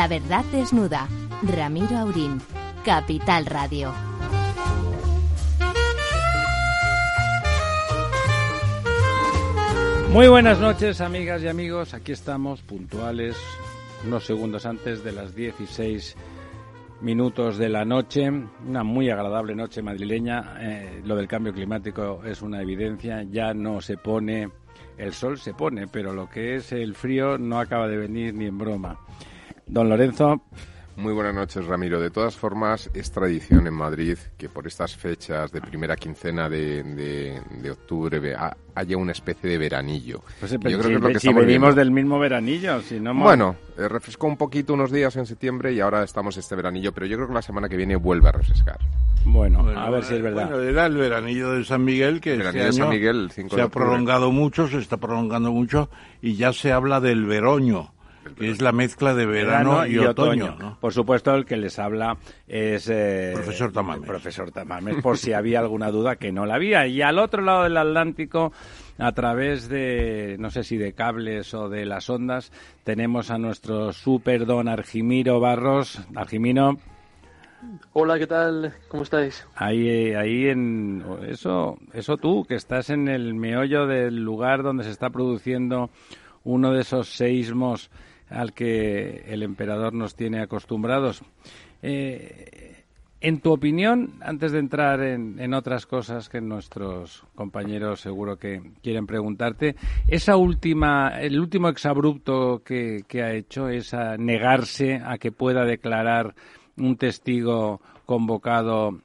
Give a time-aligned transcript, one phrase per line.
[0.00, 1.06] La verdad desnuda.
[1.42, 2.40] Ramiro Aurín.
[2.86, 3.92] Capital Radio.
[10.10, 11.92] Muy buenas noches, amigas y amigos.
[11.92, 13.36] Aquí estamos, puntuales,
[14.06, 16.16] unos segundos antes de las 16
[17.02, 18.30] minutos de la noche.
[18.66, 20.56] Una muy agradable noche madrileña.
[20.60, 23.22] Eh, lo del cambio climático es una evidencia.
[23.24, 24.48] Ya no se pone,
[24.96, 28.46] el sol se pone, pero lo que es el frío no acaba de venir ni
[28.46, 28.98] en broma.
[29.70, 30.42] Don Lorenzo.
[30.96, 32.00] Muy buenas noches, Ramiro.
[32.00, 37.40] De todas formas, es tradición en Madrid que por estas fechas de primera quincena de,
[37.70, 38.36] octubre
[38.74, 40.22] haya una especie de veranillo.
[40.40, 43.14] Pues, Yo creo que es lo que si venimos del mismo veranillo, si no...
[43.14, 47.06] Bueno, eh, refrescó un poquito unos días en septiembre y ahora estamos este veranillo, pero
[47.06, 48.78] yo creo que la semana que viene vuelve a refrescar.
[49.24, 50.48] Bueno, a ver si es verdad.
[50.48, 54.66] Bueno, era el veranillo de San Miguel que este San Miguel, se ha prolongado mucho,
[54.66, 55.88] se está prolongando mucho
[56.20, 57.92] y ya se habla del veroño
[58.38, 60.78] es la mezcla de verano, y, otoño.
[60.80, 64.06] Por supuesto, el que les habla es eh, profesor Tamames.
[64.06, 66.86] profesor Tamames, por si había alguna duda que no la había.
[66.86, 68.52] Y al otro lado del Atlántico,
[68.98, 72.52] a través de, no sé si de cables o de las ondas,
[72.84, 76.00] tenemos a nuestro super don Argimiro Barros.
[76.14, 76.78] Argimino.
[77.92, 78.74] Hola, ¿qué tal?
[78.88, 79.46] ¿Cómo estáis?
[79.54, 84.90] Ahí, ahí en eso, eso tú, que estás en el meollo del lugar donde se
[84.90, 85.90] está produciendo
[86.42, 87.90] uno de esos seísmos
[88.30, 91.22] al que el emperador nos tiene acostumbrados.
[91.82, 92.70] Eh,
[93.22, 99.06] en tu opinión, antes de entrar en, otras cosas que nuestros compañeros seguro que quieren
[99.06, 99.76] preguntarte,
[100.08, 106.34] esa última, el último exabrupto que, ha hecho es a negarse a que pueda declarar
[106.78, 109.02] un testigo convocado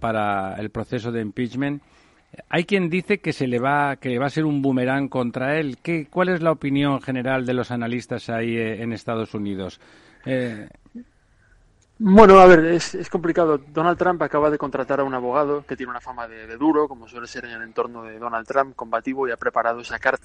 [0.00, 1.82] para el proceso de impeachment.
[2.48, 5.78] Hay quien dice que se le va que va a ser un boomerang contra él.
[5.82, 9.80] ¿Qué, ¿Cuál es la opinión general de los analistas ahí eh, en Estados Unidos?
[10.24, 10.68] Eh...
[12.02, 13.58] Bueno, a ver, es, complicado.
[13.58, 17.06] Donald Trump acaba de contratar a un abogado que tiene una fama de, duro, como
[17.06, 20.24] suele ser en el entorno de Donald Trump, combativo, y ha preparado esa carta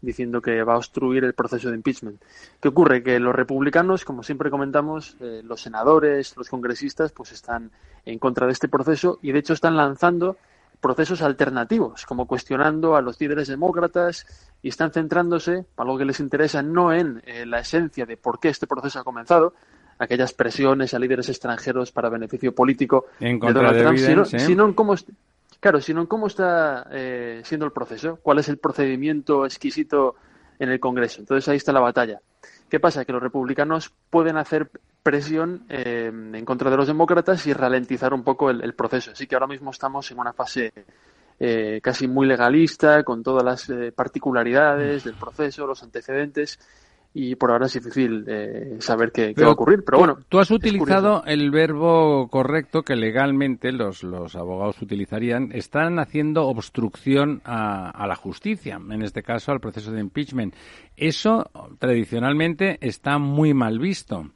[0.00, 2.22] diciendo que va a obstruir el proceso de impeachment.
[2.60, 3.02] ¿Qué ocurre?
[3.02, 7.72] Que los republicanos, como siempre comentamos, eh, los senadores, los congresistas, pues están
[8.06, 10.38] en contra de este proceso y de hecho están lanzando
[10.80, 14.26] procesos alternativos, como cuestionando a los líderes demócratas
[14.62, 18.48] y están centrándose, algo que les interesa, no en eh, la esencia de por qué
[18.48, 19.54] este proceso ha comenzado,
[19.98, 24.94] aquellas presiones a líderes extranjeros para beneficio político de Donald Trump, sino, en cómo
[25.60, 30.16] claro, sino en cómo está eh, siendo el proceso, cuál es el procedimiento exquisito
[30.58, 31.20] en el Congreso.
[31.20, 32.20] Entonces ahí está la batalla.
[32.68, 33.04] ¿Qué pasa?
[33.04, 34.70] Que los republicanos pueden hacer
[35.02, 39.12] presión eh, en contra de los demócratas y ralentizar un poco el, proceso.
[39.12, 40.72] Así que ahora mismo estamos en una fase
[41.38, 46.58] eh, casi muy legalista, con todas las eh, particularidades del proceso, los antecedentes,
[47.14, 49.82] y por ahora es difícil eh, saber qué, va a ocurrir.
[49.84, 55.50] Pero bueno, tú has utilizado el verbo correcto que legalmente los, los abogados utilizarían.
[55.52, 60.54] Están haciendo obstrucción a, a, la justicia, en este caso al proceso de impeachment.
[60.96, 64.30] Eso tradicionalmente está muy mal visto.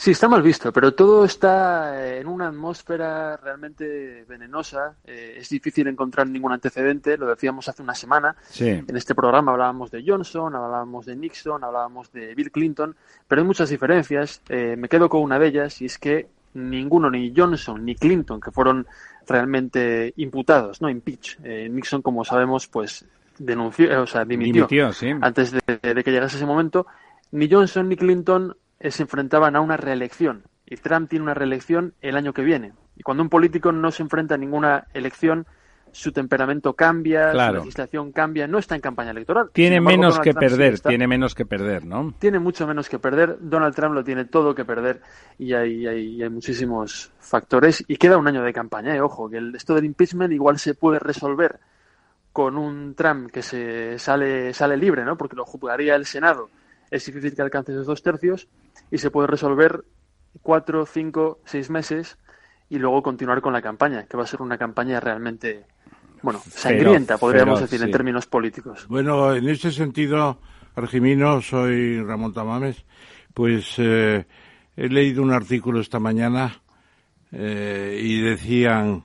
[0.00, 4.94] Sí, está mal visto, pero todo está en una atmósfera realmente venenosa.
[5.04, 8.34] Eh, es difícil encontrar ningún antecedente, lo decíamos hace una semana.
[8.58, 12.96] En este programa hablábamos de Johnson, hablábamos de Nixon, hablábamos de Bill Clinton,
[13.28, 14.40] pero hay muchas diferencias.
[14.48, 18.40] Eh, me quedo con una de ellas y es que ninguno, ni Johnson ni Clinton,
[18.40, 18.86] que fueron
[19.28, 21.36] realmente imputados, no impeach.
[21.44, 23.04] Eh, Nixon, como sabemos, pues
[23.36, 24.66] denunció, o sea, dimitió,
[25.20, 26.86] antes de, de que llegase ese momento.
[27.32, 28.56] Ni Johnson ni Clinton eh,
[28.88, 32.72] se enfrentaban a una reelección y Trump tiene una reelección el año que viene.
[32.96, 35.46] Y cuando un político no se enfrenta a ninguna elección,
[35.92, 39.50] su temperamento cambia, su legislación cambia, no está en campaña electoral.
[39.52, 42.14] Tiene menos que perder, tiene menos que perder, ¿no?
[42.18, 43.36] Tiene mucho menos que perder.
[43.40, 45.00] Donald Trump lo tiene todo que perder
[45.38, 47.84] y hay, hay, hay muchísimos factores.
[47.88, 49.00] Y queda un año de campaña, ¿eh?
[49.00, 51.58] ojo, que el, esto del impeachment igual se puede resolver
[52.32, 55.16] con un Trump que se sale, sale libre, ¿no?
[55.16, 56.48] Porque lo juzgaría el Senado
[56.90, 58.48] es difícil que alcance esos dos tercios
[58.90, 59.84] y se puede resolver
[60.42, 62.18] cuatro, cinco, seis meses
[62.68, 65.64] y luego continuar con la campaña, que va a ser una campaña realmente,
[66.22, 68.86] bueno, sangrienta, podríamos decir, en términos políticos.
[68.88, 70.38] Bueno, en ese sentido,
[70.76, 72.84] Argimino, soy Ramón Tamames,
[73.34, 74.24] pues eh,
[74.76, 76.62] he leído un artículo esta mañana
[77.32, 79.04] eh, y decían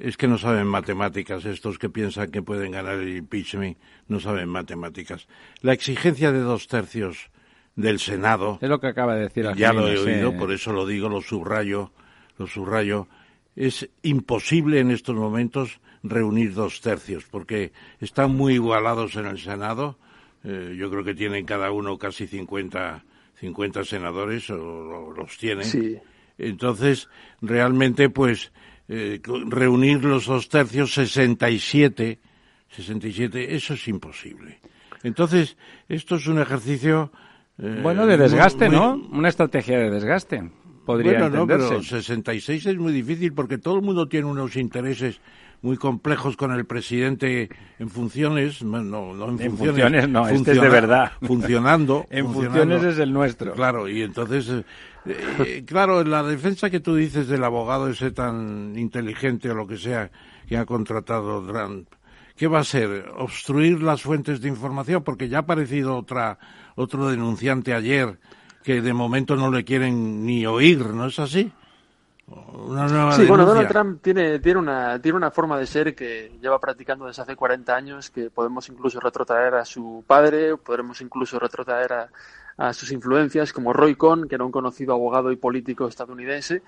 [0.00, 4.48] es que no saben matemáticas, estos que piensan que pueden ganar el impeachment, no saben
[4.48, 5.26] matemáticas.
[5.60, 7.30] La exigencia de dos tercios
[7.74, 8.58] del Senado.
[8.60, 11.20] Es lo que acaba de decir Ya lo he oído, por eso lo digo, lo
[11.20, 11.92] subrayo,
[12.36, 13.08] lo subrayo.
[13.56, 19.98] Es imposible en estos momentos reunir dos tercios, porque están muy igualados en el Senado.
[20.44, 23.04] Eh, yo creo que tienen cada uno casi 50,
[23.40, 25.64] 50 senadores o, los tiene.
[26.38, 27.08] Entonces,
[27.40, 28.52] realmente, pues,
[28.88, 32.18] eh, reunir los dos tercios, 67,
[32.70, 34.60] 67, eso es imposible.
[35.02, 35.56] Entonces,
[35.88, 37.12] esto es un ejercicio...
[37.58, 38.94] Eh, bueno, de desgaste, ¿no?
[39.10, 40.50] Una estrategia de desgaste.
[40.86, 45.20] Podría bueno, no, pero 66 es muy difícil porque todo el mundo tiene unos intereses
[45.60, 50.68] muy complejos con el presidente en funciones, no, no en, funciones, no, este es de
[50.68, 51.12] verdad.
[51.20, 52.06] Funcionando.
[52.10, 53.52] en funciones es el nuestro.
[53.52, 54.64] Claro, y entonces,
[55.08, 59.76] eh, claro, la defensa que tú dices del abogado ese tan inteligente o lo que
[59.76, 60.10] sea
[60.46, 61.88] que ha contratado Trump,
[62.36, 63.10] ¿qué va a ser?
[63.16, 65.02] ¿Obstruir las fuentes de información?
[65.02, 66.38] Porque ya ha aparecido otra,
[66.76, 68.18] otro denunciante ayer
[68.62, 71.52] que de momento no le quieren ni oír, ¿no es así?
[72.28, 77.06] sí, bueno, Donald Trump tiene, tiene, una, tiene una forma de ser que lleva practicando
[77.06, 82.08] desde hace 40 años, que podemos incluso retrotraer a su padre, podremos incluso retrotraer a,
[82.58, 86.62] a sus influencias, como Roy Cohn, que era un conocido abogado y político estadounidense,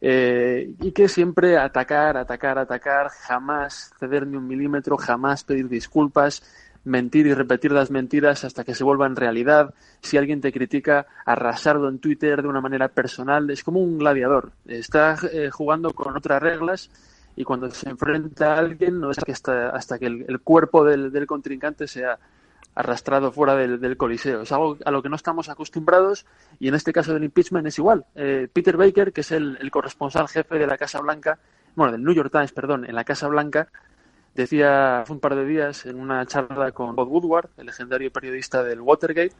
[0.00, 6.42] eh, y que siempre atacar, atacar, atacar, jamás ceder ni un milímetro, jamás pedir disculpas,
[6.84, 9.74] mentir y repetir las mentiras hasta que se vuelvan realidad.
[10.02, 13.48] Si alguien te critica, arrasarlo en Twitter de una manera personal.
[13.50, 14.52] Es como un gladiador.
[14.66, 16.90] Está eh, jugando con otras reglas
[17.36, 21.26] y cuando se enfrenta a alguien no es que hasta, hasta que el, cuerpo del,
[21.26, 22.18] contrincante sea
[22.76, 24.42] arrastrado fuera del, coliseo.
[24.42, 26.26] Es algo a lo que no estamos acostumbrados
[26.60, 28.04] y en este caso del impeachment es igual.
[28.14, 31.38] Eh, Peter Baker, que es el, corresponsal jefe de la Casa Blanca,
[31.74, 33.68] bueno, del New York Times, perdón, en la Casa Blanca,
[34.36, 38.62] Decía hace un par de días en una charla con Bob Woodward, el legendario periodista
[38.62, 39.32] del Watergate,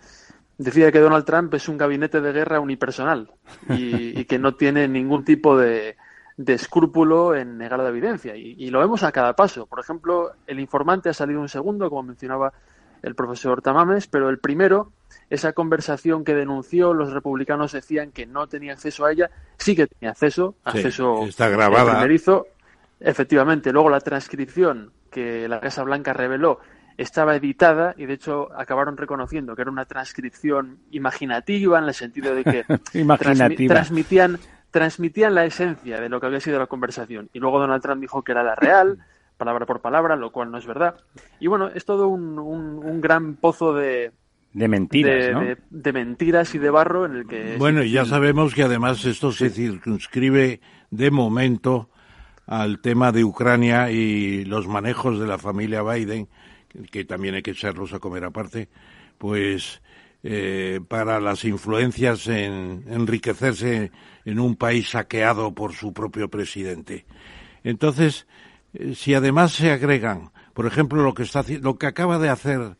[0.57, 3.31] decía que Donald Trump es un gabinete de guerra unipersonal
[3.69, 5.97] y, que no tiene ningún tipo de,
[6.39, 8.37] escrúpulo en negar la evidencia.
[8.37, 9.67] Y, lo vemos a cada paso.
[9.67, 12.55] Por ejemplo, el informante ha salido un segundo, como mencionaba
[13.03, 14.93] el profesor Tamames, pero el primero,
[15.31, 19.87] esa conversación que denunció, los republicanos decían que no tenía acceso a ella, sí que
[19.87, 21.93] tenía acceso, acceso está grabada.
[21.93, 22.47] primerizo,
[23.01, 26.61] Efectivamente, luego la transcripción que la Casa Blanca reveló
[26.97, 32.35] estaba editada y de hecho acabaron reconociendo que era una transcripción imaginativa en el sentido
[32.35, 32.65] de que
[33.19, 34.39] transmitían,
[34.71, 37.29] transmitían la esencia de lo que había sido la conversación.
[37.35, 38.99] Y luego Donald Trump dijo que era la real,
[39.37, 40.97] palabra por palabra, lo cual no es verdad.
[41.41, 44.13] Y bueno, es todo un, un, gran pozo de,
[44.53, 47.57] de mentiras, de, mentiras y de barro en el que...
[47.59, 50.61] Bueno, y ya sabemos que además esto se circunscribe
[50.91, 51.91] de momento
[52.47, 56.29] al tema de Ucrania y los manejos de la familia Biden,
[56.91, 58.69] que también hay que echarlos a comer aparte,
[59.19, 59.83] pues
[60.23, 63.91] eh, para las influencias en enriquecerse
[64.25, 67.07] en un país saqueado por su propio presidente.
[67.63, 68.27] Entonces,
[68.95, 72.77] si además se agregan, por ejemplo, lo que está lo que acaba de hacer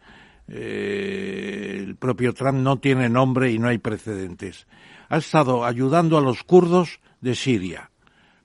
[0.49, 4.67] eh, el propio Trump no tiene nombre y no hay precedentes.
[5.09, 7.91] Ha estado ayudando a los kurdos de Siria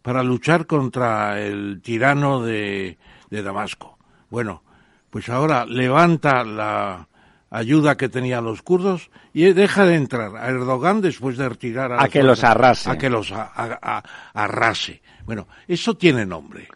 [0.02, 2.98] para luchar contra el tirano de,
[3.30, 3.98] Damasco.
[4.30, 4.64] Bueno,
[5.10, 7.08] pues ahora levanta la
[7.50, 12.08] ayuda que tenían los kurdos y deja de entrar a Erdogan después de retirar a,
[12.08, 12.90] que los arrase.
[12.90, 15.02] A que los arrase.
[15.26, 16.68] Bueno, eso tiene nombre.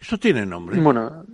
[0.00, 0.80] Eso tiene nombre.
[0.80, 1.24] Bueno,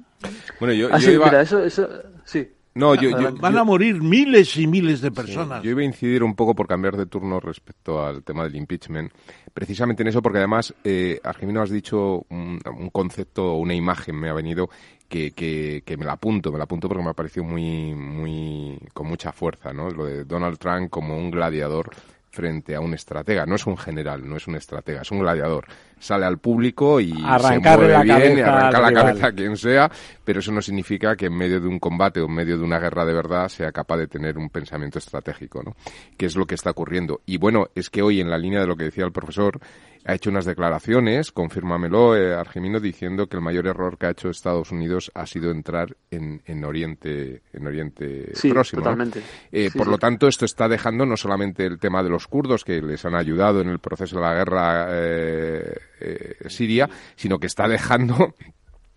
[0.59, 1.89] bueno yo, eso, eso,
[2.25, 2.49] sí.
[2.77, 5.63] No, yo, van a morir miles y miles de personas.
[5.63, 9.11] yo iba a incidir un poco por cambiar de turno respecto al tema del impeachment,
[9.55, 12.61] precisamente en eso, porque además, eh, Argemino, has dicho un,
[12.93, 14.69] concepto, una imagen me ha venido
[15.09, 18.79] que, que, que, me la apunto, me la apunto porque me ha parecido muy, muy,
[18.93, 19.89] con mucha fuerza, ¿no?
[19.89, 21.91] Lo de Donald Trump como un gladiador
[22.37, 23.47] frente a un estratega.
[23.47, 25.65] No es un general, no es un estratega, es un gladiador.
[25.99, 29.91] Sale al público y se mueve la bien, y arranca la cabeza a quien sea,
[30.23, 32.79] pero eso no significa que en medio de un combate o en medio de una
[32.79, 35.75] guerra de verdad sea capaz de tener un pensamiento estratégico, ¿no?
[36.19, 37.23] Que es lo que está ocurriendo.
[37.25, 39.59] Y bueno, es que hoy, en la línea de lo que decía el profesor,
[40.07, 44.31] ha hecho unas declaraciones, confírmamelo, eh, Argemino, diciendo que el mayor error que ha hecho
[44.31, 48.83] Estados Unidos ha sido entrar en, en Oriente, en Oriente Próximo.
[48.83, 49.23] Totalmente.
[49.51, 52.81] Eh, por lo tanto, esto está dejando no solamente el tema de los kurdos, que
[52.81, 57.67] les han ayudado en el proceso de la guerra eh, eh siria, sino que está
[57.67, 58.35] dejando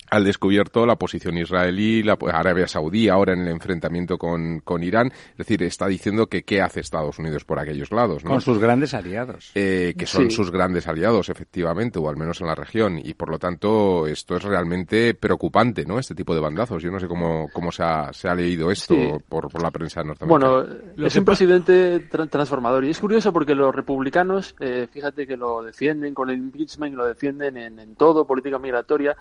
[0.10, 5.12] al descubierto la posición israelí, la Arabia Saudí ahora en el enfrentamiento con, con, Irán.
[5.32, 8.24] Es decir, está diciendo que qué hace Estados Unidos por aquellos lados.
[8.24, 8.32] ¿no?
[8.32, 9.52] Con sus grandes aliados.
[9.56, 13.00] Eh, que son sus grandes aliados, efectivamente, o al menos en la región.
[13.04, 16.00] Y por lo tanto, esto es realmente preocupante, ¿no?
[16.00, 16.82] Este tipo de bandazos.
[16.82, 18.96] Yo no sé cómo, cómo se, ha, se ha leído esto
[19.28, 20.52] por, por, la prensa norteamericana.
[20.52, 22.86] Bueno, es un presidente transformador.
[22.86, 27.06] Y es curioso porque los republicanos, eh, fíjate que lo defienden con el impeachment, lo
[27.06, 29.16] defienden en, en todo, política migratoria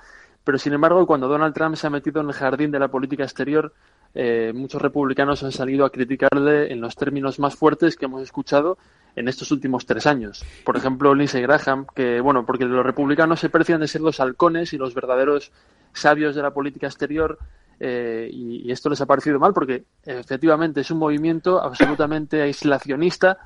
[0.49, 3.23] pero sin embargo, cuando Donald Trump se ha metido en el jardín de la política
[3.23, 3.75] exterior,
[4.15, 8.79] eh, muchos republicanos han salido a criticarle en los términos más fuertes que hemos escuchado
[9.15, 10.43] en estos últimos tres años.
[10.65, 14.73] Por ejemplo, Lindsey Graham, que, bueno, porque los republicanos se precian de ser los halcones
[14.73, 15.53] y los verdaderos
[15.93, 17.39] sabios de la política exterior,
[17.79, 23.37] eh, y, esto les ha parecido mal porque efectivamente es un movimiento absolutamente aislacionista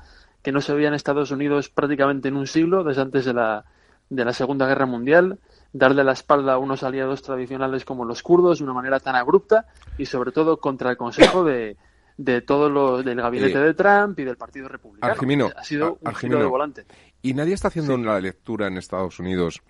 [0.41, 3.65] que no se veía en Estados Unidos prácticamente en un siglo, desde antes de la,
[4.09, 5.37] de la Segunda Guerra Mundial,
[5.73, 9.65] darle la espalda a unos aliados tradicionales como los kurdos de una manera tan abrupta
[9.97, 11.75] y sobre todo contra el Consejo de,
[12.17, 15.11] de todo lo del gabinete de Trump y del Partido Republicano.
[15.57, 16.85] ha sido un giro de volante.
[17.21, 19.61] Y nadie está haciendo una lectura en Estados Unidos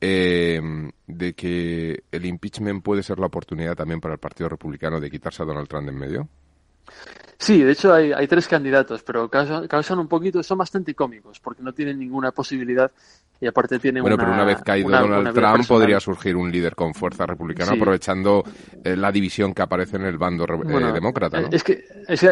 [0.00, 0.60] eh,
[1.06, 5.42] de que el impeachment puede ser la oportunidad también para el Partido Republicano de quitarse
[5.42, 6.28] a Donald Trump de en medio.
[7.38, 11.62] Sí, de hecho hay, hay tres candidatos, pero causan, un poquito, son bastante cómicos, porque
[11.62, 12.90] no tienen ninguna posibilidad
[13.40, 16.94] y aparte tiene bueno, pero una vez caído Donald Trump podría surgir un líder con
[16.94, 18.44] fuerza republicana aprovechando
[18.82, 21.40] eh, la división que aparece en el bando eh, demócrata.
[21.40, 21.48] ¿no?
[21.50, 21.84] Es, que,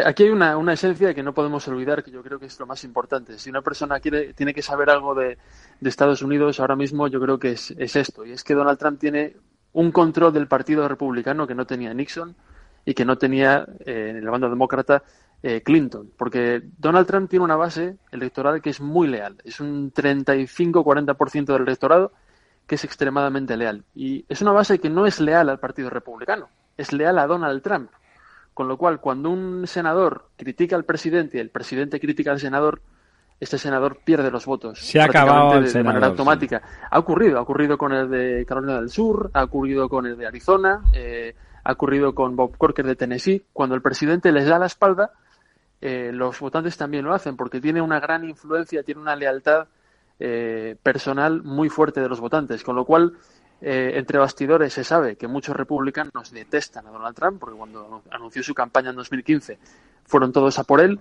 [0.03, 2.65] aquí hay una, una esencia que no podemos olvidar, que yo creo que es lo
[2.65, 3.37] más importante.
[3.37, 5.37] Si una persona quiere, tiene que saber algo de,
[5.79, 8.79] de Estados Unidos ahora mismo, yo creo que es, es esto, y es que Donald
[8.79, 9.35] Trump tiene
[9.73, 12.35] un control del Partido Republicano que no tenía Nixon
[12.85, 15.03] y que no tenía eh, en el bando demócrata
[15.41, 19.91] eh, Clinton, porque Donald Trump tiene una base electoral que es muy leal, es un
[19.91, 22.13] 35-40% del electorado
[22.65, 23.83] que es extremadamente leal.
[23.93, 26.47] Y es una base que no es leal al Partido Republicano,
[26.77, 27.89] es leal a Donald Trump.
[28.53, 32.81] Con lo cual, cuando un senador critica al presidente y el presidente critica al senador,
[33.39, 34.79] este senador pierde los votos.
[34.79, 36.61] Se ha acabado de, manera automática.
[36.89, 40.27] Ha ocurrido, ha ocurrido con el de Carolina del Sur, ha ocurrido con el de
[40.27, 43.45] Arizona, eh, ha ocurrido con Bob Corker de Tennessee.
[43.53, 45.11] Cuando el presidente les da la espalda,
[45.81, 49.67] eh, los votantes también lo hacen porque tiene una gran influencia, tiene una lealtad
[50.19, 53.13] eh, personal muy fuerte de los votantes, con lo cual
[53.61, 58.43] eh, entre bastidores se sabe que muchos republicanos detestan a Donald Trump porque cuando anunció
[58.43, 59.57] su campaña en 2015
[60.03, 60.99] fueron todos a por él,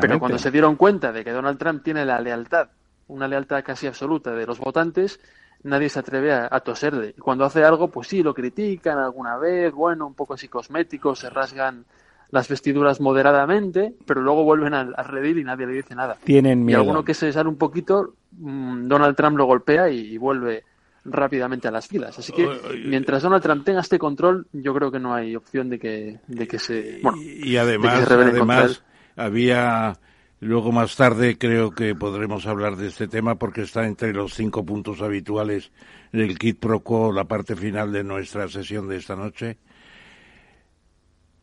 [0.00, 2.68] pero cuando se dieron cuenta de que Donald Trump tiene la lealtad,
[3.08, 5.20] una lealtad casi absoluta de los votantes,
[5.64, 7.14] nadie se atreve a, toserle.
[7.16, 11.14] Y cuando hace algo, pues sí, lo critican alguna vez, bueno, un poco así cosmético,
[11.14, 11.84] se rasgan
[12.30, 16.16] las vestiduras moderadamente, pero luego vuelven al, redil y nadie le dice nada.
[16.24, 16.80] Tienen miedo.
[16.80, 20.64] Y alguno que se sale un poquito, mm, Donald Trump lo golpea y, vuelve
[21.04, 22.18] rápidamente a las filas.
[22.18, 22.48] Así que
[22.86, 26.48] mientras Donald Trump tenga este control, yo creo que no hay opción de que, de
[26.48, 27.00] que se.
[27.02, 28.82] Bueno, y además, además
[29.16, 29.98] había
[30.42, 34.66] Luego más tarde creo que podremos hablar de este tema porque está entre los cinco
[34.66, 35.70] puntos habituales
[36.10, 39.58] del kit pro quo, la parte final de nuestra sesión de esta noche.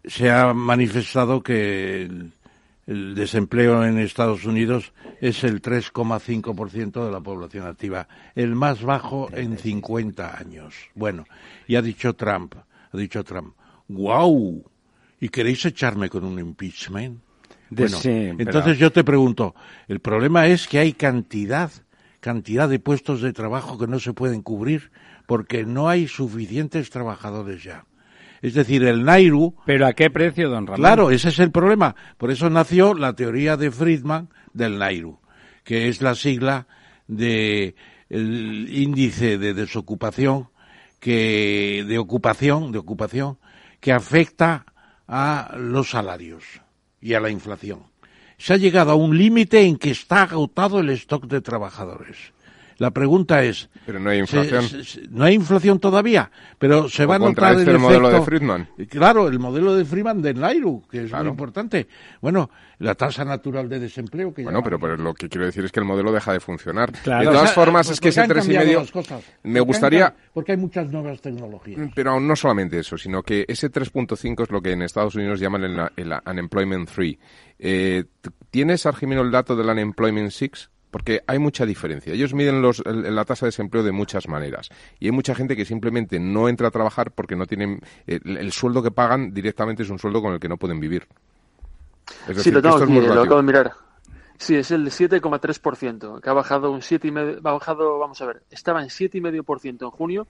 [0.03, 2.01] Se ha manifestado que
[2.87, 4.91] el, desempleo en Estados Unidos
[5.21, 10.75] es el 3,5% de la población activa, el más bajo en 50 años.
[10.93, 11.23] Bueno,
[11.67, 12.53] y ha dicho Trump,
[12.91, 13.55] ha dicho Trump,
[13.87, 14.61] ¡guau!
[15.21, 17.28] ¿Y queréis echarme con un impeachment?
[17.71, 19.55] Entonces yo te pregunto,
[19.87, 21.71] el problema es que hay cantidad,
[22.19, 24.91] cantidad de puestos de trabajo que no se pueden cubrir
[25.25, 27.85] porque no hay suficientes trabajadores ya.
[28.41, 29.55] Es decir, el Nairu.
[29.65, 30.79] ¿Pero a qué precio, don Ramón?
[30.79, 31.95] Claro, ese es el problema.
[32.17, 35.19] Por eso nació la teoría de Friedman del Nairu,
[35.63, 36.67] que es la sigla
[37.07, 37.75] del
[38.09, 40.47] índice de desocupación
[40.99, 43.37] que de ocupación, de ocupación
[43.79, 44.65] que afecta
[45.07, 46.61] a los salarios
[47.01, 47.83] y a la inflación.
[48.37, 52.17] Se ha llegado a un límite en que está agotado el stock de trabajadores.
[52.79, 53.69] La pregunta es...
[53.85, 54.65] Pero no hay inflación.
[55.11, 58.69] no hay inflación todavía, pero se va a notar el, el modelo de Friedman.
[58.89, 61.87] Claro, el modelo de Friedman de Nairu, que es muy importante.
[62.21, 65.81] Bueno, la tasa natural de desempleo que Bueno, pero, lo que quiero decir es que
[65.81, 66.91] el modelo deja de funcionar.
[66.93, 68.85] De todas formas, es que ese tres y medio...
[69.43, 70.15] Me gustaría...
[70.33, 71.79] porque hay muchas nuevas tecnologías.
[71.79, 75.41] Mm, pero no solamente eso, sino que ese 3.5 es lo que en Estados Unidos
[75.41, 77.17] llaman el, unemployment 3.
[77.59, 78.05] Eh,
[78.49, 80.69] ¿Tienes, Argimino, el dato del unemployment 6?
[80.91, 82.13] Porque hay mucha diferencia.
[82.13, 84.69] Ellos miden los, la tasa de desempleo de muchas maneras.
[84.99, 87.81] Y hay mucha gente que simplemente no entra a trabajar porque no tienen.
[88.07, 91.07] El, sueldo que pagan directamente es un sueldo con el que no pueden vivir.
[92.35, 93.71] sí, lo, tengo aquí, lo acabo de mirar.
[94.37, 97.41] Sí, es el 7,3%, que ha bajado un 7,5%.
[97.43, 100.27] Ha bajado, vamos a ver, estaba en 7,5% en junio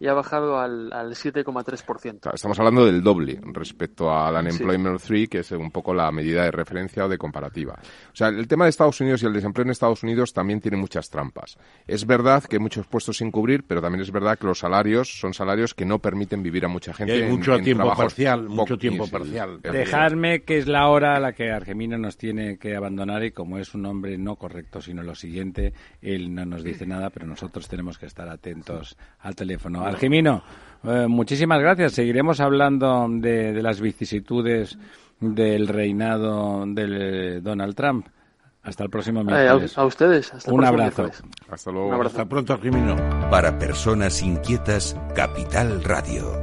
[0.00, 2.34] y ha bajado al, al 7,3%.
[2.34, 6.50] Estamos hablando del doble respecto al Unemployment 3, que es un poco la medida de
[6.50, 7.74] referencia o de comparativa.
[8.12, 10.76] O sea, el tema de Estados Unidos y el desempleo en Estados Unidos también tiene
[10.76, 11.56] muchas trampas.
[11.86, 15.18] Es verdad que hay muchos puestos sin cubrir, pero también es verdad que los salarios
[15.18, 17.12] son salarios que no permiten vivir a mucha gente.
[17.12, 19.60] hay mucho tiempo parcial, mucho tiempo parcial.
[19.62, 23.58] Dejarme que es la hora a la que Argemino nos tiene que abandonar y como
[23.58, 25.72] es un hombre no correcto, sino lo siguiente,
[26.02, 29.83] él no nos dice nada, pero nosotros tenemos que estar atentos al teléfono.
[29.84, 30.42] Argemino,
[30.86, 31.92] Eh, muchísimas gracias.
[31.92, 34.78] Seguiremos hablando de, las vicisitudes
[35.18, 38.06] del reinado de Donald Trump.
[38.62, 39.76] Hasta el próximo eh, miércoles.
[39.76, 40.32] a, ustedes.
[40.46, 41.10] Un abrazo.
[41.50, 42.02] Hasta luego.
[42.02, 42.96] Hasta pronto, Jimeno.
[43.30, 46.40] Para personas inquietas, Capital Radio.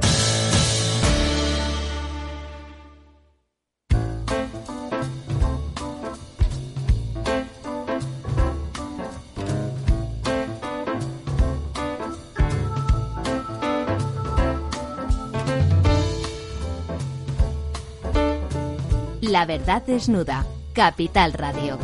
[19.42, 20.46] La verdad desnuda.
[20.72, 21.76] Capital Radio.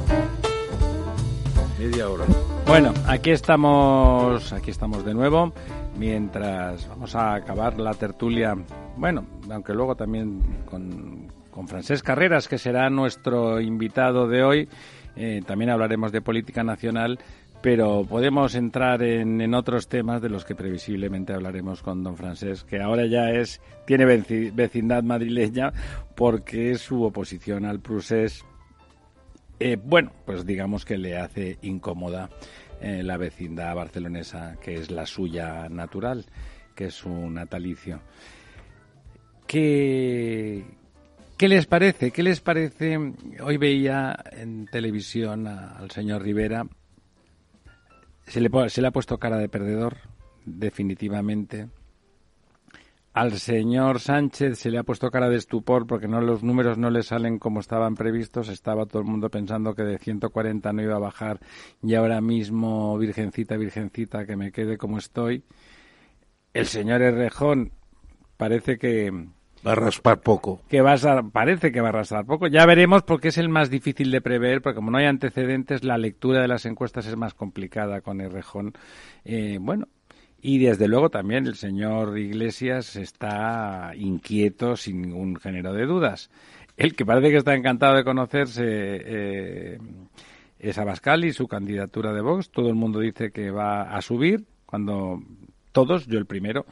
[1.76, 2.24] Media hora.
[2.68, 5.52] Bueno, aquí estamos, aquí estamos de nuevo.
[5.98, 8.56] Mientras vamos a acabar la tertulia,
[8.96, 14.68] bueno, aunque luego también con, con Francés Carreras, que será nuestro invitado de hoy,
[15.16, 17.18] eh, también hablaremos de política nacional
[17.60, 22.80] pero podemos entrar en, otros temas de los que previsiblemente hablaremos con don Francés, que
[22.80, 25.72] ahora ya es tiene vecindad madrileña
[26.14, 28.44] porque su oposición al Prusés,
[29.58, 32.30] eh, bueno, pues digamos que le hace incómoda
[32.80, 36.26] eh, la vecindad barcelonesa, que es la suya natural,
[36.76, 38.00] que es su natalicio.
[39.48, 40.64] ¿Qué,
[41.36, 42.12] ¿Qué les parece?
[42.12, 42.98] ¿Qué les parece?
[43.42, 46.66] Hoy veía en televisión al señor Rivera
[48.28, 49.96] se le, ha puesto cara de perdedor,
[50.44, 51.68] definitivamente.
[53.14, 56.90] Al señor Sánchez se le ha puesto cara de estupor porque no los números no
[56.90, 58.48] le salen como estaban previstos.
[58.48, 61.40] Estaba todo el mundo pensando que de 140 no iba a bajar
[61.82, 65.42] y ahora mismo, virgencita, virgencita, que me quede como estoy.
[66.52, 67.72] El señor Errejón
[68.36, 69.10] parece que,
[69.66, 70.60] Va a raspar poco.
[70.68, 72.46] Que va a, parece que va a raspar poco.
[72.46, 75.98] Ya veremos porque es el más difícil de prever, porque como no hay antecedentes, la
[75.98, 78.74] lectura de las encuestas es más complicada con el rejón.
[79.24, 79.88] Eh, bueno,
[80.40, 86.30] y desde luego también el señor Iglesias está inquieto sin ningún género de dudas.
[86.76, 89.78] El que parece que está encantado de conocerse eh,
[90.60, 92.50] es Abascal y su candidatura de Vox.
[92.50, 95.20] Todo el mundo dice que va a subir, cuando
[95.72, 96.66] todos, yo el primero,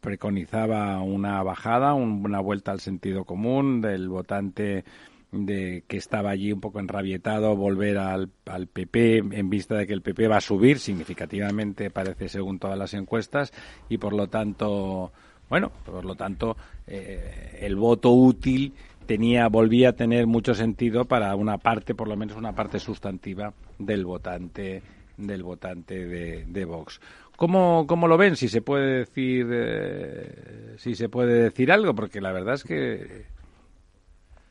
[0.00, 4.84] preconizaba una bajada, una vuelta al sentido común del votante
[5.30, 9.92] de que estaba allí un poco enrabietado volver al, al, PP en vista de que
[9.92, 13.52] el PP va a subir significativamente parece según todas las encuestas
[13.88, 15.12] y por lo tanto
[15.48, 18.74] bueno por lo tanto eh, el voto útil
[19.06, 23.52] tenía volvía a tener mucho sentido para una parte por lo menos una parte sustantiva
[23.78, 24.82] del votante
[25.16, 27.00] del votante de, de Vox
[27.36, 28.36] ¿Cómo, ¿Cómo, lo ven?
[28.36, 33.26] Si se puede decir, eh, si se puede decir algo, porque la verdad es que.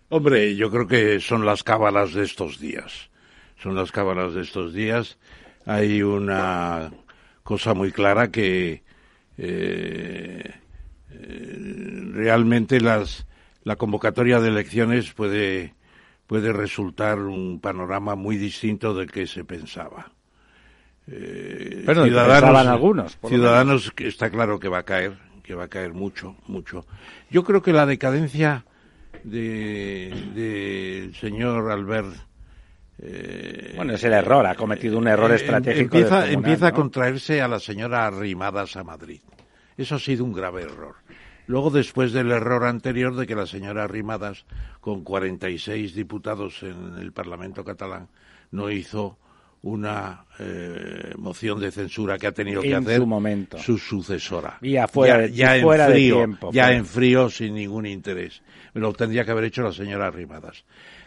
[0.09, 3.09] Hombre, yo creo que son las cábalas de estos días.
[3.57, 5.17] Son las cábalas de estos días.
[5.65, 6.91] Hay una
[7.41, 8.83] cosa muy clara que
[9.37, 10.53] eh,
[11.11, 13.25] eh, realmente las,
[13.63, 15.73] la convocatoria de elecciones puede,
[16.27, 20.14] puede resultar un panorama muy distinto del que se pensaba.
[21.07, 23.19] Eh, ciudadanos, algunos.
[23.27, 26.85] Ciudadanos que está claro que va a caer, que va a caer mucho, mucho.
[27.29, 28.65] Yo creo que la decadencia
[29.23, 32.15] del de, señor Albert
[32.97, 35.97] eh, bueno, es el error, ha cometido un error eh, estratégico.
[35.97, 39.21] Empieza, empieza a contraerse a la señora Arrimadas a Madrid.
[39.77, 40.95] Eso ha sido un grave error.
[41.47, 44.45] Luego, después del error anterior de que la señora Arrimadas,
[44.79, 48.07] con 46 diputados en el Parlamento catalán,
[48.51, 49.19] no hizo
[49.65, 53.58] una eh, moción de censura que ha tenido que hacer su, momento.
[53.58, 54.60] su sucesora.
[54.62, 58.43] Y afuera, ya, en frío, tiempo, ya en frío, sin ningún interés.
[58.75, 60.65] Lo tendría que haber hecho la señora Rimadas.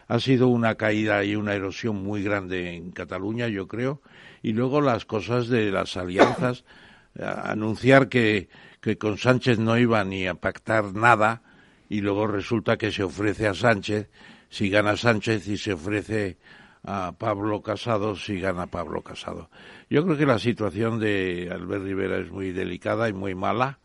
[0.09, 4.03] Ha sido una caída y una erosión muy grande en Cataluña, yo creo.
[4.43, 6.65] Y luego las cosas de las alianzas,
[7.17, 8.49] anunciar que,
[8.81, 11.43] que con Sánchez no iba ni a pactar nada
[11.89, 14.11] y luego resulta que se ofrece a Sánchez,
[14.51, 16.39] si gana Sánchez y se ofrece
[16.85, 19.51] a Pablo Casado si gana Pablo Casado.
[19.91, 23.79] Yo creo que la situación de Albert Rivera es muy delicada y muy mala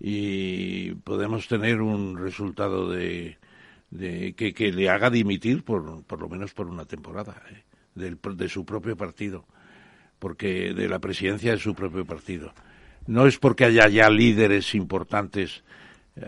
[0.00, 3.38] y podemos tener un resultado de,
[3.90, 7.64] de que, le haga dimitir por, por lo menos por una temporada ¿eh?
[7.94, 9.44] de su propio partido,
[10.18, 12.52] porque de la presidencia de su propio partido.
[13.06, 15.64] No es porque haya ya líderes importantes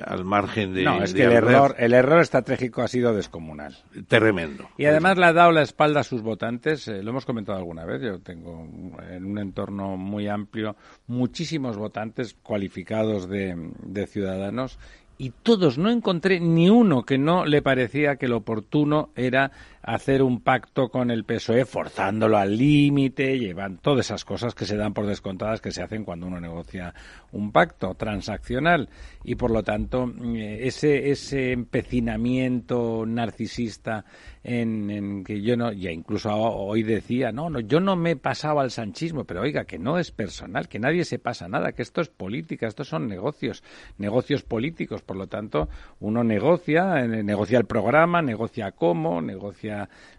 [0.05, 0.83] al margen de.
[0.83, 3.77] No, es que el error, el error estratégico ha sido descomunal.
[4.09, 4.69] Tremendo.
[4.77, 7.85] Y además le ha dado la espalda a sus votantes, eh, lo hemos comentado alguna
[7.85, 8.69] vez, yo tengo
[9.11, 10.77] en un entorno muy amplio
[11.07, 14.79] muchísimos votantes cualificados de, de ciudadanos
[15.21, 20.23] y todos, no encontré ni uno que no le parecía que lo oportuno era hacer
[20.23, 24.93] un pacto con el PSOE, forzándolo al límite, llevan todas esas cosas que se dan
[24.93, 26.95] por descontadas que se hacen cuando uno negocia
[27.33, 28.89] un pacto transaccional.
[29.25, 34.05] Y por lo tanto, eh, ese, ese empecinamiento narcisista
[34.43, 38.61] en, que yo no, ya incluso hoy decía, no, no, yo no me he pasado
[38.61, 42.01] al sanchismo, pero oiga, que no es personal, que nadie se pasa nada, que esto
[42.01, 43.63] es política, estos son negocios,
[43.99, 45.69] negocios políticos, por lo tanto,
[46.01, 49.70] uno negocia, eh, negocia el programa, negocia cómo, negocia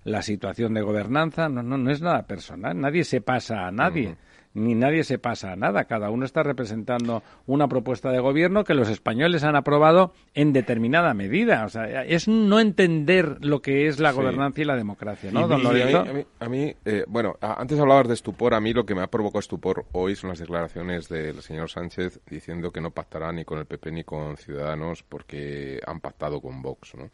[0.04, 4.18] la situación de gobernanza, no, no, no es nada personal, nadie se pasa a nadie
[4.54, 5.86] ni nadie se pasa a nada.
[5.86, 11.14] Cada uno está representando una propuesta de gobierno que los españoles han aprobado en determinada
[11.14, 11.66] medida.
[11.66, 15.62] O sea, es no entender lo que es la gobernanza y la democracia, ¿no, don
[16.40, 18.54] A mí, eh, bueno, antes hablabas de estupor.
[18.54, 22.20] A mí lo que me ha provocado estupor hoy son las declaraciones del señor Sánchez
[22.30, 26.62] diciendo que no pactará ni con el PP ni con Ciudadanos porque han pactado con
[26.62, 27.10] Vox, ¿no?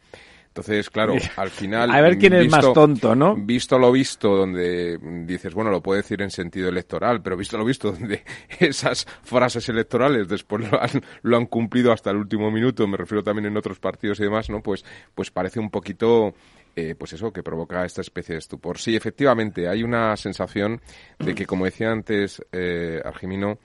[0.58, 1.90] Entonces, claro, al final...
[1.90, 3.36] A ver quién es más tonto, ¿no?
[3.36, 7.64] Visto lo visto, donde dices, bueno, lo puedo decir en sentido electoral, pero visto lo
[7.64, 8.24] visto, donde
[8.58, 10.90] esas frases electorales después lo han,
[11.22, 14.50] lo han cumplido hasta el último minuto, me refiero también en otros partidos y demás,
[14.50, 14.60] ¿no?
[14.60, 16.34] Pues, pues parece un poquito...
[16.76, 18.78] Eh, pues eso, que provoca esta especie de estupor.
[18.78, 20.80] Sí, efectivamente, hay una sensación
[21.18, 23.58] de que, como decía antes eh, Argimino,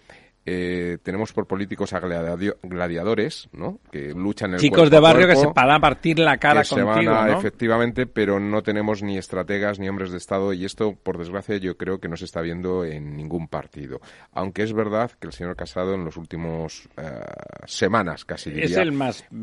[0.46, 3.80] eh, tenemos por políticos a gladiadores, ¿no?
[3.92, 7.08] Que luchan el Chicos de barrio que se van a partir la cara contigo, se
[7.08, 11.56] van Efectivamente, pero no tenemos ni estrategas ni hombres de Estado y esto, por desgracia,
[11.58, 14.02] yo creo que no se está viendo en ningún partido.
[14.34, 17.22] Aunque es verdad que el señor Casado en los últimos eh,
[17.66, 18.84] semanas, casi diría,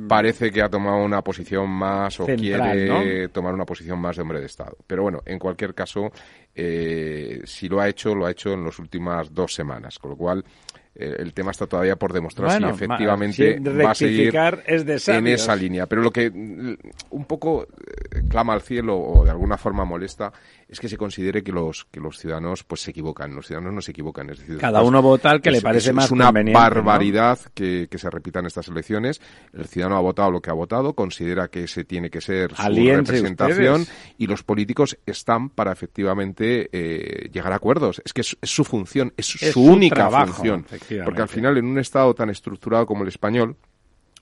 [0.07, 4.41] parece que ha tomado una posición más o quiere tomar una posición más de hombre
[4.41, 4.77] de Estado.
[4.87, 6.13] Pero bueno, en cualquier caso,
[6.55, 10.17] eh, si lo ha hecho, lo ha hecho en las últimas dos semanas, con lo
[10.17, 10.45] cual
[10.95, 15.87] el tema está todavía por demostrar si efectivamente va a seguir en esa línea.
[15.87, 16.77] Pero lo que mm,
[17.11, 20.33] un poco eh, clama al cielo o de alguna forma molesta
[20.71, 23.35] es que se considere que los que los ciudadanos pues se equivocan.
[23.35, 24.31] Los ciudadanos no se equivocan.
[24.31, 27.99] Es decir, cada uno vota al que le parece más Es una barbaridad que, que,
[27.99, 29.21] se repitan estas elecciones.
[29.53, 32.63] El ciudadano ha votado lo que ha votado, considera que ese tiene que ser su
[32.63, 33.85] representación
[34.17, 38.01] y los políticos están para efectivamente eh, llegar a acuerdos.
[38.05, 40.65] Es que es, su función, es, su, única función.
[41.05, 43.57] Porque al final en un estado tan estructurado como el español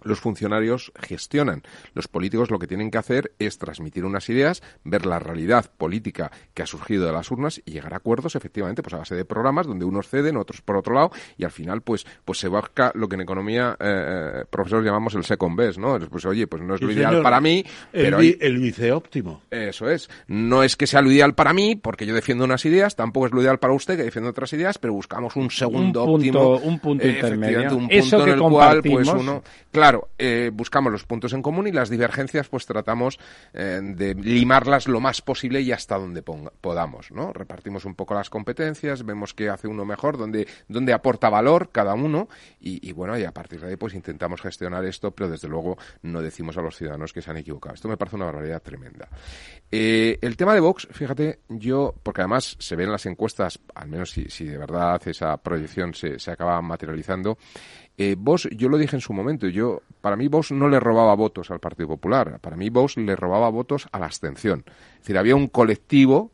[0.09, 1.63] los funcionarios gestionan.
[1.95, 6.31] Los políticos lo que tienen que hacer es transmitir unas ideas, ver la realidad política
[6.55, 9.25] que ha surgido de las urnas y llegar a acuerdos, efectivamente, pues a base de
[9.25, 12.93] programas donde unos ceden, otros por otro lado, y al final, pues, pues se busca
[12.95, 15.99] lo que en economía, eh, eh profesores llamamos el second best, ¿no?
[16.11, 18.19] Pues oye, pues no es lo ideal para mí, pero...
[18.19, 19.43] El, el viceóptimo.
[19.51, 20.09] Eso es.
[20.27, 23.33] No es que sea lo ideal para mí, porque yo defiendo unas ideas, tampoco es
[23.33, 26.57] lo ideal para usted, que defiende otras ideas, pero buscamos un segundo un punto, óptimo.
[26.57, 27.77] Un punto intermedio.
[27.77, 29.43] Un punto en el cual, pues uno...
[29.71, 33.19] Claro, eh, buscamos los puntos en común y las divergencias pues tratamos
[33.53, 37.33] eh, de limarlas lo más posible y hasta donde podamos, ¿no?
[37.33, 41.95] Repartimos un poco las competencias, vemos qué hace uno mejor, dónde, dónde aporta valor cada
[41.95, 42.29] uno
[42.61, 46.23] y, bueno, y a partir de ahí pues intentamos gestionar esto, pero desde luego no
[46.23, 47.75] decimos a los ciudadanos que se han equivocado.
[47.75, 49.09] Esto me parece una barbaridad tremenda.
[49.71, 54.11] Eh, el tema de Vox, fíjate, yo, porque además se ven las encuestas, al menos
[54.11, 57.39] si, si de verdad esa proyección se, se acaba materializando,
[57.99, 61.15] eh, Vos, yo lo dije en su momento, yo para mí Vos no le robaba
[61.15, 64.65] votos al Partido Popular, para mí Vos le robaba votos a la abstención.
[64.67, 66.31] Es decir, había un colectivo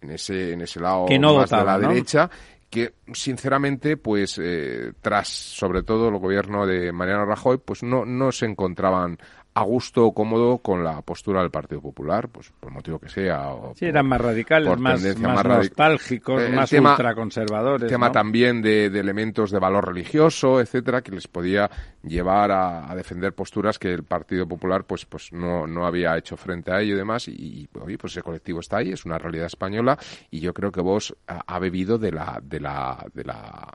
[0.00, 2.30] en ese, en ese lado más de la derecha
[2.70, 8.30] que sinceramente pues eh, tras sobre todo el gobierno de Mariano Rajoy pues no no
[8.30, 9.18] se encontraban
[9.52, 13.48] a gusto o cómodo con la postura del Partido Popular, pues por motivo que sea.
[13.48, 17.90] O sí, eran más radicales, más, más, nostálgicos, eh, más tema, ultraconservadores.
[17.90, 21.68] Tema también de, elementos de valor religioso, etcétera, que les podía
[22.02, 26.70] llevar a, defender posturas que el Partido Popular pues pues no, no había hecho frente
[26.72, 27.26] a ello y demás.
[27.28, 29.98] Y, oye, pues ese colectivo está ahí, es una realidad española
[30.30, 33.68] y yo creo que vos ha, ha bebido de la de la de la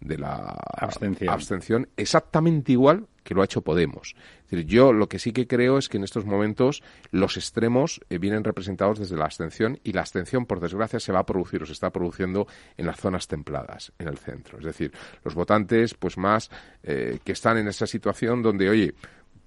[0.00, 1.88] de la abstención.
[1.96, 4.16] exactamente igual que lo ha hecho Podemos.
[4.44, 8.00] Es decir, yo lo que sí que creo es que en estos momentos los extremos
[8.08, 11.62] eh, vienen representados desde la abstención y la abstención, por desgracia, se va a producir
[11.62, 14.58] o se está produciendo en las zonas templadas, en el centro.
[14.58, 16.50] Es decir, los votantes, pues más
[16.82, 18.94] eh, que están en esa situación donde, oye,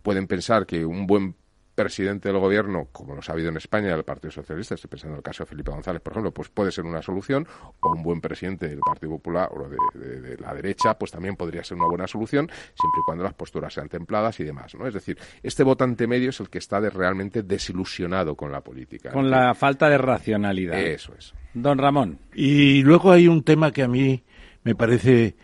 [0.03, 1.35] pueden pensar que un buen
[1.75, 5.17] presidente del gobierno, como lo ha habido en España del Partido Socialista, estoy pensando en
[5.17, 7.47] el caso de Felipe González, por ejemplo, pues puede ser una solución,
[7.79, 11.77] o un buen presidente del Partido Popular o de, la derecha, pues también podría ser
[11.77, 14.88] una buena solución, siempre y cuando las posturas sean templadas y demás, ¿no?
[14.88, 19.12] Es decir, este votante medio es el que está realmente desilusionado con la política.
[19.12, 20.79] Con la falta de racionalidad.
[20.79, 21.33] Eso es.
[21.53, 22.19] Don Ramón.
[22.33, 24.23] Y luego hay un tema que a mí
[24.63, 25.36] me parece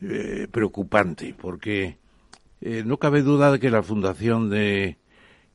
[0.00, 1.98] eh, preocupante, porque
[2.60, 4.96] eh, no cabe duda de que la fundación de,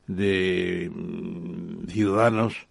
[0.08, 2.66] de mm, Ciudadanos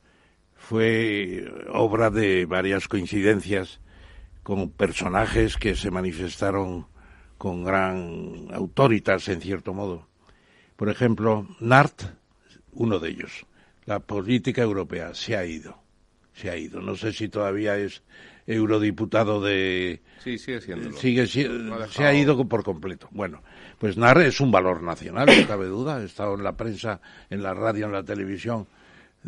[0.55, 3.79] fue obra de varias coincidencias
[4.43, 6.87] con personajes que se manifestaron
[7.37, 10.07] con gran autoritas, en cierto modo.
[10.75, 12.01] Por ejemplo, Nart,
[12.73, 13.45] uno de ellos.
[13.85, 15.77] La política europea se ha ido.
[16.33, 16.81] Se ha ido.
[16.81, 18.03] No sé si todavía es
[18.45, 20.01] eurodiputado de.
[20.23, 20.91] Sí, sigue siendo.
[20.97, 23.07] Sigue, se ha ido por completo.
[23.11, 23.41] Bueno,
[23.79, 26.01] pues Nart es un valor nacional, no cabe duda.
[26.01, 28.67] He estado en la prensa, en la radio, en la televisión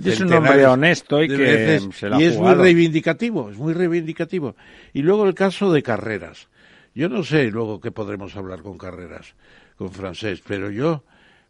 [0.05, 4.55] es un hombre honesto y que se la y es muy reivindicativo, es muy reivindicativo.
[4.93, 6.47] Y luego el caso de Carreras.
[6.95, 9.35] Yo no sé luego qué podremos hablar con Carreras,
[9.77, 11.03] con francés, pero yo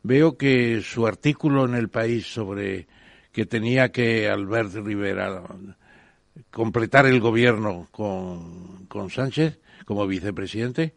[0.04, 2.88] veo que su artículo en el país sobre
[3.32, 5.44] que tenía que Albert Rivera
[6.52, 10.94] completar el gobierno con, con Sánchez como vicepresidente,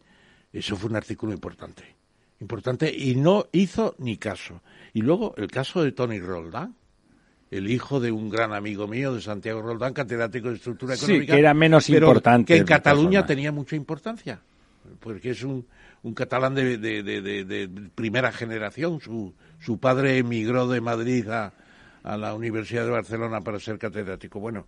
[0.51, 1.92] eso fue un artículo importante,
[2.39, 4.61] importante y no hizo ni caso.
[4.93, 6.75] Y luego el caso de Tony Roldán,
[7.51, 11.25] el hijo de un gran amigo mío, de Santiago Roldán, catedrático de estructura económica.
[11.25, 12.53] Sí, que era menos importante.
[12.53, 14.41] Que en Cataluña tenía mucha importancia,
[14.99, 15.65] porque es un,
[16.01, 18.99] un catalán de, de, primera generación.
[18.99, 21.53] Su, su padre emigró de Madrid a,
[22.03, 24.39] a la Universidad de Barcelona para ser catedrático.
[24.39, 24.67] Bueno,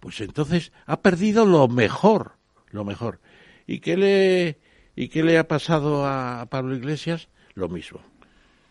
[0.00, 2.32] pues entonces ha perdido lo mejor,
[2.70, 3.20] lo mejor.
[3.66, 4.58] ¿Y qué le,
[4.98, 7.28] y qué le ha pasado a Pablo Iglesias?
[7.54, 8.00] Lo mismo.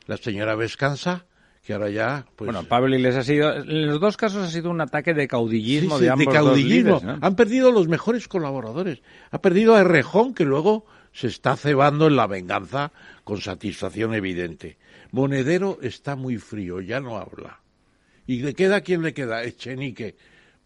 [0.08, 1.26] La señora Vescanza
[1.64, 4.70] que ahora ya pues bueno Pablo Iglesias ha sido en los dos casos ha sido
[4.70, 7.02] un ataque de caudillismo de ambos de caudillismo.
[7.22, 9.02] han perdido los mejores colaboradores.
[9.32, 12.92] Ha perdido a Errejón que luego se está cebando en la venganza
[13.24, 14.78] con satisfacción evidente.
[15.12, 17.62] Monedero está muy frío ya no habla.
[18.26, 20.16] Y le queda quién le queda Echenique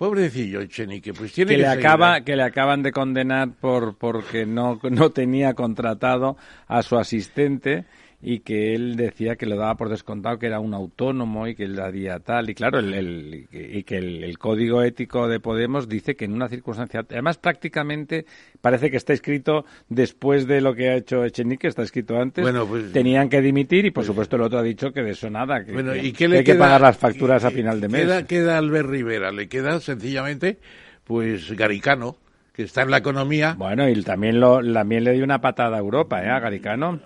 [0.01, 4.47] Pobrecillo Echenique, pues tiene que, que le acaba que le acaban de condenar por porque
[4.47, 6.37] no no tenía contratado
[6.67, 7.85] a su asistente
[8.21, 11.63] y que él decía que lo daba por descontado que era un autónomo y que
[11.63, 16.25] él daría tal y claro el, y que el, código ético de Podemos dice que
[16.25, 18.25] en una circunstancia además prácticamente
[18.61, 22.91] parece que está escrito después de lo que ha hecho Echenique está escrito antes pues,
[22.91, 25.65] tenían que dimitir y por pues supuesto el otro ha dicho que de eso nada
[25.65, 29.47] que, hay que pagar las facturas a final de mes queda, queda Albert Rivera le
[29.47, 30.59] queda sencillamente
[31.03, 32.17] pues Garicano
[32.53, 33.55] que está en la economía.
[33.57, 36.29] Bueno, y también, lo, también le dio una patada a Europa, ¿eh?
[36.29, 36.99] A Garicano.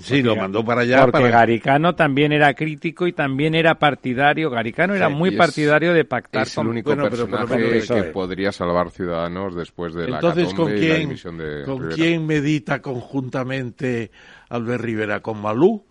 [0.00, 1.06] Sí, lo mandó para allá.
[1.06, 4.50] Porque Garicano también era crítico y también era partidario.
[4.50, 9.94] Garicano era muy partidario de pactar es el único personaje que podría salvar Ciudadanos después
[9.94, 11.16] de la Entonces, ¿con quién,
[11.64, 14.10] ¿con quién medita conjuntamente
[14.48, 15.20] Albert Rivera?
[15.20, 15.84] ¿Con Malú?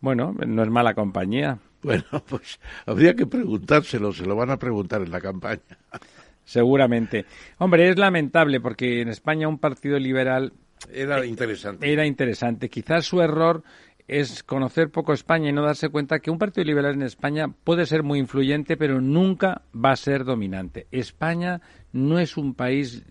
[0.00, 1.58] Bueno, no es mala compañía.
[1.82, 5.78] Bueno, pues habría que preguntárselo, se lo van a preguntar en la campaña.
[6.44, 7.26] Seguramente.
[7.58, 10.52] Hombre, es lamentable porque en España un partido liberal
[10.92, 11.90] era interesante.
[11.92, 12.68] Era interesante.
[12.68, 13.62] Quizás su error
[14.08, 17.86] es conocer poco España y no darse cuenta que un partido liberal en España puede
[17.86, 20.86] ser muy influyente, pero nunca va a ser dominante.
[20.92, 21.60] España
[21.92, 23.02] no es un país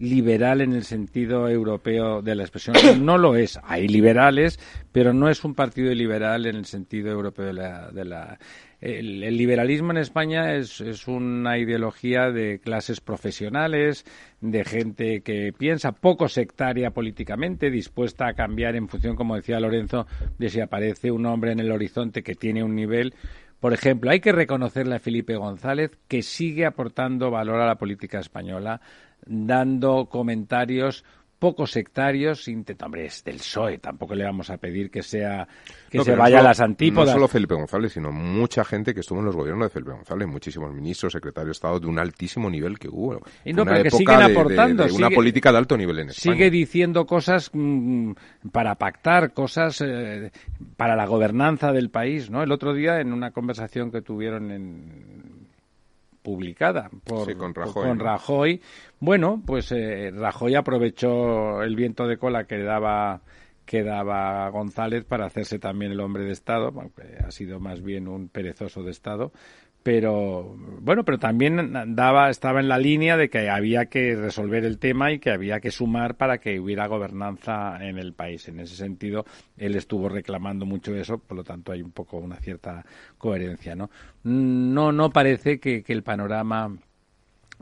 [0.00, 2.76] liberal en el sentido europeo de la expresión.
[3.04, 3.60] No lo es.
[3.62, 4.58] Hay liberales,
[4.92, 8.38] pero no es un partido liberal en el sentido europeo de la, de la
[8.80, 14.06] el, liberalismo en España es, una ideología de clases profesionales,
[14.40, 20.06] de gente que piensa poco sectaria políticamente, dispuesta a cambiar en función, como decía Lorenzo,
[20.38, 23.14] de si aparece un hombre en el horizonte que tiene un nivel.
[23.60, 28.18] Por ejemplo, hay que reconocerle a Felipe González que sigue aportando valor a la política
[28.18, 28.80] española,
[29.26, 31.04] dando comentarios
[31.40, 35.48] poco sectarios, intenta, hombre, es del PSOE, tampoco le vamos a pedir que sea
[35.88, 37.08] que se vaya a las antípodas.
[37.08, 40.28] No solo Felipe González, sino mucha gente que estuvo en los gobiernos de Felipe González,
[40.28, 43.22] muchísimos ministros, secretarios de Estado de un altísimo nivel que hubo.
[43.42, 44.84] Y no, pero que siguen aportando.
[44.94, 46.34] una política de alto nivel en España.
[46.34, 48.12] Sigue diciendo cosas mm,
[48.52, 50.30] para pactar, cosas eh,
[50.76, 52.42] para la gobernanza del país, ¿no?
[52.42, 55.39] El otro día, en una conversación que tuvieron en
[56.22, 58.60] publicada por, con, Rajoy,
[58.98, 63.22] Bueno, pues eh, Rajoy aprovechó el viento de cola que daba
[63.64, 68.08] que daba González para hacerse también el hombre de Estado, aunque ha sido más bien
[68.08, 69.30] un perezoso de Estado,
[69.82, 74.78] pero bueno, pero también daba, estaba en la línea de que había que resolver el
[74.78, 78.46] tema y que había que sumar para que hubiera gobernanza en el país.
[78.48, 79.24] En ese sentido,
[79.56, 82.84] él estuvo reclamando mucho eso, por lo tanto hay un poco una cierta
[83.16, 83.90] coherencia, ¿no?
[84.22, 86.76] No, no parece que, que el panorama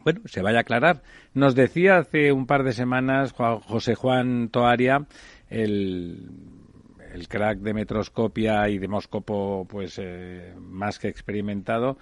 [0.02, 1.02] bueno, se vaya a aclarar.
[1.34, 5.06] Nos decía hace un par de semanas José Juan Toaria,
[5.48, 6.30] el
[7.12, 11.98] el crack de Metroscopia y de Moscopo, pues eh, más que experimentado,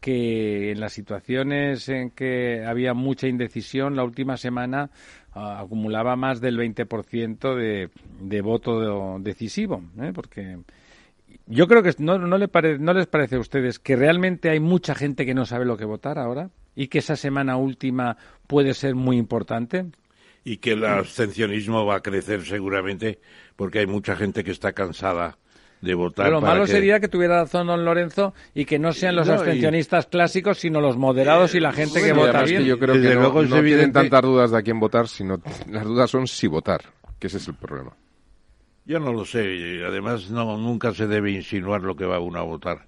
[0.00, 4.90] que en las situaciones en que había mucha indecisión, la última semana
[5.32, 10.12] ah, acumulaba más del 20% de, de voto decisivo, ¿eh?
[10.14, 10.58] porque
[11.46, 15.26] yo creo que no, le no les parece a ustedes que realmente hay mucha gente
[15.26, 19.16] que no sabe lo que votar ahora y que esa semana última puede ser muy
[19.16, 19.86] importante.
[20.44, 23.20] Y que el abstencionismo va a crecer seguramente
[23.56, 25.36] porque hay mucha gente que está cansada
[25.80, 26.26] de votar.
[26.26, 30.06] Pero lo malo sería que tuviera razón don Lorenzo y que no sean los abstencionistas
[30.06, 32.64] clásicos, sino los moderados y la gente que vota bien.
[32.64, 36.10] yo creo que no, no tienen tantas dudas de a quién votar, sino las dudas
[36.10, 36.80] son si votar,
[37.18, 37.92] que ese es el problema.
[38.84, 42.42] Yo no lo sé, además no nunca se debe insinuar lo que va uno a
[42.42, 42.86] votar.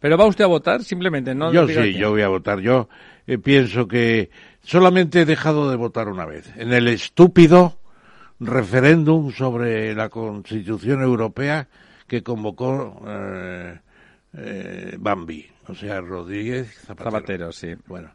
[0.00, 1.34] ¿Pero va usted a votar simplemente?
[1.34, 2.60] no Yo sí, yo voy a votar.
[2.60, 2.88] Yo
[3.26, 4.30] eh, pienso que
[4.68, 7.78] solamente he dejado de votar una vez, en el estúpido
[8.38, 11.68] referéndum sobre la Constitución Europea
[12.06, 13.78] que convocó eh,
[14.34, 17.10] eh, Bambi, o sea, Rodríguez Zapatero.
[17.10, 17.74] Zapatero, sí.
[17.86, 18.10] Bueno,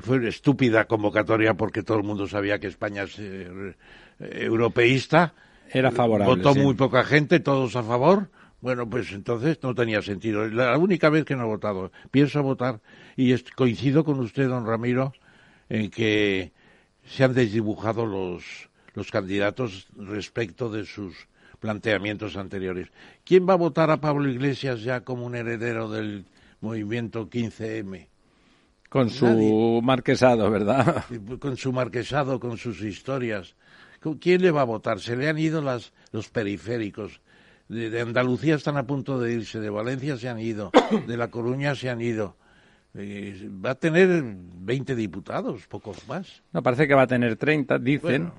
[0.00, 3.74] fue una estúpida convocatoria porque todo el mundo sabía que España es eh,
[4.18, 5.34] europeísta.
[5.70, 6.36] Era favorable.
[6.36, 8.30] Votó muy poca gente, todos a favor.
[8.62, 10.46] Bueno, pues entonces no tenía sentido.
[10.48, 11.92] La única vez que no he votado.
[12.10, 12.80] Pienso votar
[13.16, 15.12] y coincido con usted, don Ramiro,
[15.68, 16.52] en que
[17.06, 21.14] se han desdibujado los, los candidatos respecto de sus
[21.60, 22.88] planteamientos anteriores.
[23.24, 26.26] ¿Quién va a votar a Pablo Iglesias ya como un heredero del
[26.60, 28.08] movimiento 15M?
[28.88, 31.04] Con su marquesado, ¿verdad?
[31.40, 33.56] Con su marquesado, con sus historias.
[34.20, 35.00] ¿Quién le va a votar?
[35.00, 37.20] Se le han ido las, los periféricos.
[37.68, 40.70] de, Andalucía están a punto de irse, de Valencia se han ido,
[41.06, 42.36] de La Coruña se han ido.
[42.96, 46.42] Eh, va a tener 20 diputados, pocos más.
[46.52, 48.30] No, parece que va a tener 30, dicen.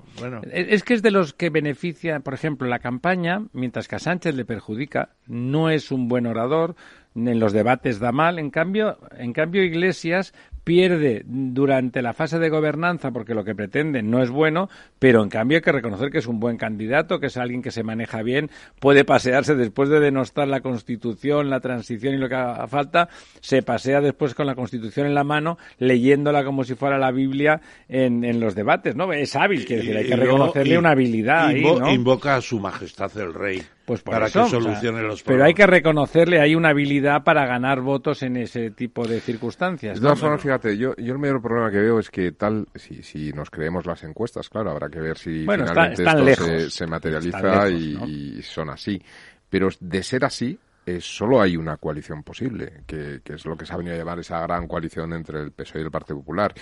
[0.50, 4.34] Es que es de los que beneficia, por ejemplo, la campaña, mientras que a Sánchez
[4.34, 6.74] le perjudica, no es un buen orador,
[7.14, 10.32] en los debates da mal, en cambio, en cambio Iglesias
[10.66, 15.28] pierde durante la fase de gobernanza porque lo que pretende no es bueno, pero en
[15.28, 18.20] cambio hay que reconocer que es un buen candidato, que es alguien que se maneja
[18.22, 18.50] bien,
[18.80, 23.08] puede pasearse después de denostar la Constitución, la transición y lo que haga falta,
[23.40, 27.60] se pasea después con la Constitución en la mano, leyéndola como si fuera la Biblia
[27.88, 29.12] en, en los debates, ¿no?
[29.12, 31.92] Es hábil, quiere decir, hay que reconocerle una habilidad ahí, ¿no?
[31.92, 33.62] Invoca a su majestad el rey.
[33.86, 35.24] Pues para que solucione los problemas.
[35.24, 40.00] Pero hay que reconocerle hay una habilidad para ganar votos en ese tipo de circunstancias.
[40.00, 43.48] De fíjate, yo, yo el mayor problema que veo es que tal, si, si nos
[43.48, 49.00] creemos las encuestas, claro, habrá que ver si finalmente esto se, materializa y, son así.
[49.48, 53.66] Pero de ser así, eh, solo hay una coalición posible, que, que, es lo que
[53.66, 56.52] se ha venido a llevar esa gran coalición entre el PSOE y el Partido Popular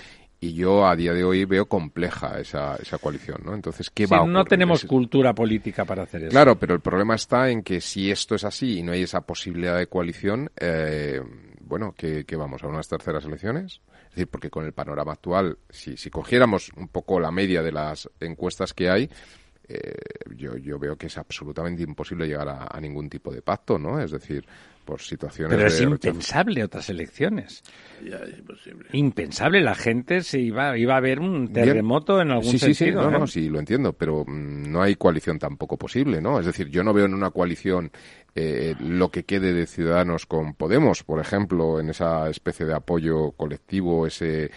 [0.45, 3.55] y yo a día de hoy veo compleja esa, esa coalición, ¿no?
[3.55, 6.31] Entonces, ¿qué va a No tenemos cultura política para hacer eso.
[6.31, 9.21] Claro, pero el problema está en que si esto es así y no hay esa
[9.21, 11.19] posibilidad de coalición, eh,
[11.61, 12.63] bueno, ¿qué, vamos?
[12.63, 13.81] ¿A unas terceras elecciones?
[14.09, 17.71] Es decir, porque con el panorama actual, si, si cogiéramos un poco la media de
[17.71, 19.09] las encuestas que hay,
[19.67, 19.95] eh,
[20.35, 23.99] yo, yo veo que es absolutamente imposible llegar a, a, ningún tipo de pacto, ¿no?
[23.99, 24.45] Es decir,
[24.85, 25.57] por situaciones.
[25.57, 27.63] Pero es impensable otras elecciones.
[28.93, 33.01] Impensable, la gente se iba, iba a ver un terremoto en algún sentido.
[33.03, 36.39] Sí, no, no, sí, lo entiendo, pero mm, no hay coalición tampoco posible, ¿no?
[36.39, 37.91] Es decir, yo no veo en una coalición
[38.35, 43.31] eh, lo que quede de Ciudadanos con Podemos, por ejemplo, en esa especie de apoyo
[43.31, 44.51] colectivo, ese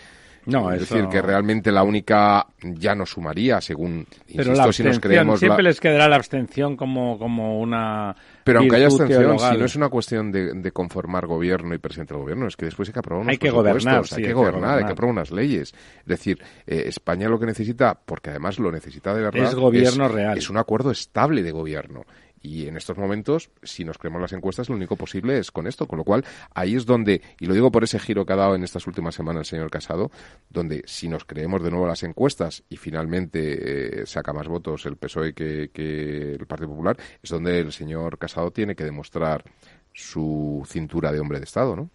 [0.48, 4.98] no, es decir, que realmente la única ya no sumaría, según Pero insisto, si nos
[4.98, 8.16] creemos siempre les quedará la abstención como, como una.
[8.44, 12.22] Pero aunque haya abstención, si no es una cuestión de, conformar gobierno y presidente del
[12.22, 14.84] gobierno, es que después hay que aprobar unos hay que gobernar, hay, que gobernar, hay
[14.84, 15.74] que aprobar unas leyes.
[16.00, 20.08] Es decir, eh, España lo que necesita, porque además lo necesita de verdad, es gobierno
[20.08, 20.38] real.
[20.38, 22.04] Es un acuerdo estable de gobierno.
[22.40, 25.86] Y en estos momentos, si nos creemos las encuestas, lo único posible es con esto.
[25.86, 26.24] Con lo cual,
[26.54, 29.14] ahí es donde, y lo digo por ese giro que ha dado en estas últimas
[29.14, 30.10] semanas el señor Casado,
[30.48, 34.96] donde si nos creemos de nuevo las encuestas y finalmente eh, saca más votos el
[34.96, 39.44] PSOE que, que el Partido Popular, es donde el señor Casado tiene que demostrar
[39.92, 41.90] su cintura de hombre de Estado, ¿no?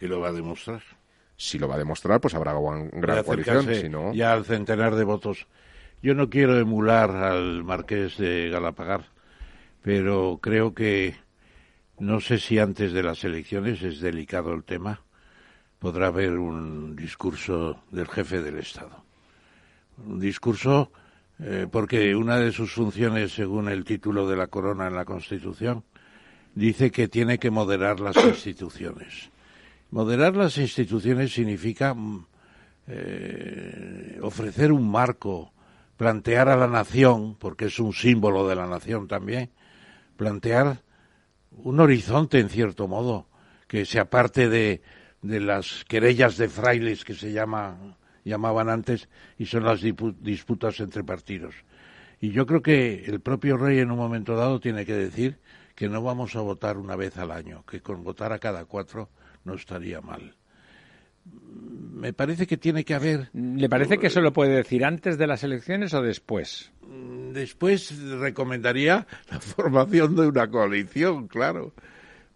[0.00, 0.82] ¿Y lo va a demostrar?
[1.36, 3.74] Si lo va a demostrar, pues habrá una gran coalición.
[3.74, 4.12] Si no...
[4.12, 5.46] Ya al centenar de votos.
[6.02, 9.13] Yo no quiero emular al marqués de Galapagar
[9.84, 11.14] pero creo que
[11.98, 15.02] no sé si antes de las elecciones es delicado el tema.
[15.78, 19.04] Podrá haber un discurso del jefe del Estado.
[20.06, 20.90] Un discurso
[21.38, 25.84] eh, porque una de sus funciones, según el título de la corona en la Constitución,
[26.54, 29.28] dice que tiene que moderar las instituciones.
[29.90, 32.26] Moderar las instituciones significa mm,
[32.86, 35.52] eh, ofrecer un marco,
[35.98, 39.50] plantear a la nación, porque es un símbolo de la nación también,
[40.16, 40.82] plantear
[41.50, 43.28] un horizonte, en cierto modo,
[43.68, 44.82] que se aparte de,
[45.22, 49.08] de las querellas de frailes que se llama, llamaban antes
[49.38, 51.54] y son las disputas entre partidos.
[52.20, 55.38] Y yo creo que el propio rey en un momento dado tiene que decir
[55.74, 59.10] que no vamos a votar una vez al año, que con votar a cada cuatro
[59.44, 60.34] no estaría mal.
[61.24, 63.30] Me parece que tiene que haber.
[63.32, 66.72] ¿Le parece que eso lo puede decir antes de las elecciones o después?
[67.32, 71.72] Después recomendaría la formación de una coalición, claro.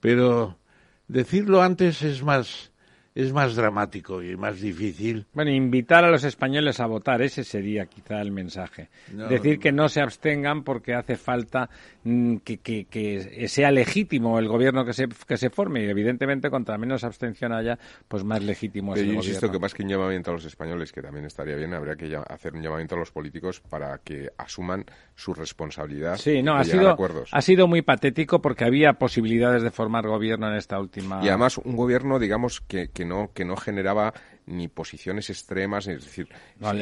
[0.01, 0.59] Pero
[1.07, 2.73] decirlo antes es más
[3.19, 5.27] es más dramático y más difícil.
[5.33, 8.91] Bueno, invitar a los españoles a votar, ese sería quizá el mensaje.
[9.29, 11.69] Decir que no se abstengan porque hace falta
[12.09, 16.79] mm, que, que, sea legítimo el gobierno que se, que se forme y evidentemente contra
[16.79, 20.31] menos abstención haya, pues más legítimo es el yo insisto que más que un llamamiento
[20.31, 23.61] a los españoles, que también estaría bien, habría que hacer un llamamiento a los políticos
[23.61, 24.85] para que asuman
[25.15, 26.17] su responsabilidad.
[26.17, 26.97] Sí, no, ha sido,
[27.31, 31.25] ha sido muy patético porque había posibilidades de formar gobierno en esta última.
[31.25, 34.15] Y además un gobierno, digamos, que, que no, que no generaba
[34.49, 36.29] ni posiciones extremas, es decir,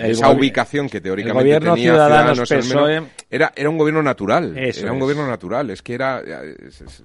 [0.02, 4.98] esa ubicación que teóricamente el tenía Ciudadanos, PSOE, era, era un gobierno natural, era un
[4.98, 6.22] gobierno natural, es que era...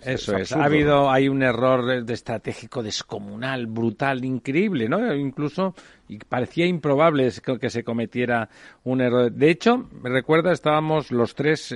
[0.05, 5.13] Eso es, ha habido, hay un error de, estratégico descomunal, brutal, increíble, ¿no?
[5.13, 5.73] Incluso
[6.07, 8.49] y parecía improbable que se cometiera
[8.83, 9.31] un error.
[9.31, 11.73] De hecho, me recuerda, estábamos los tres,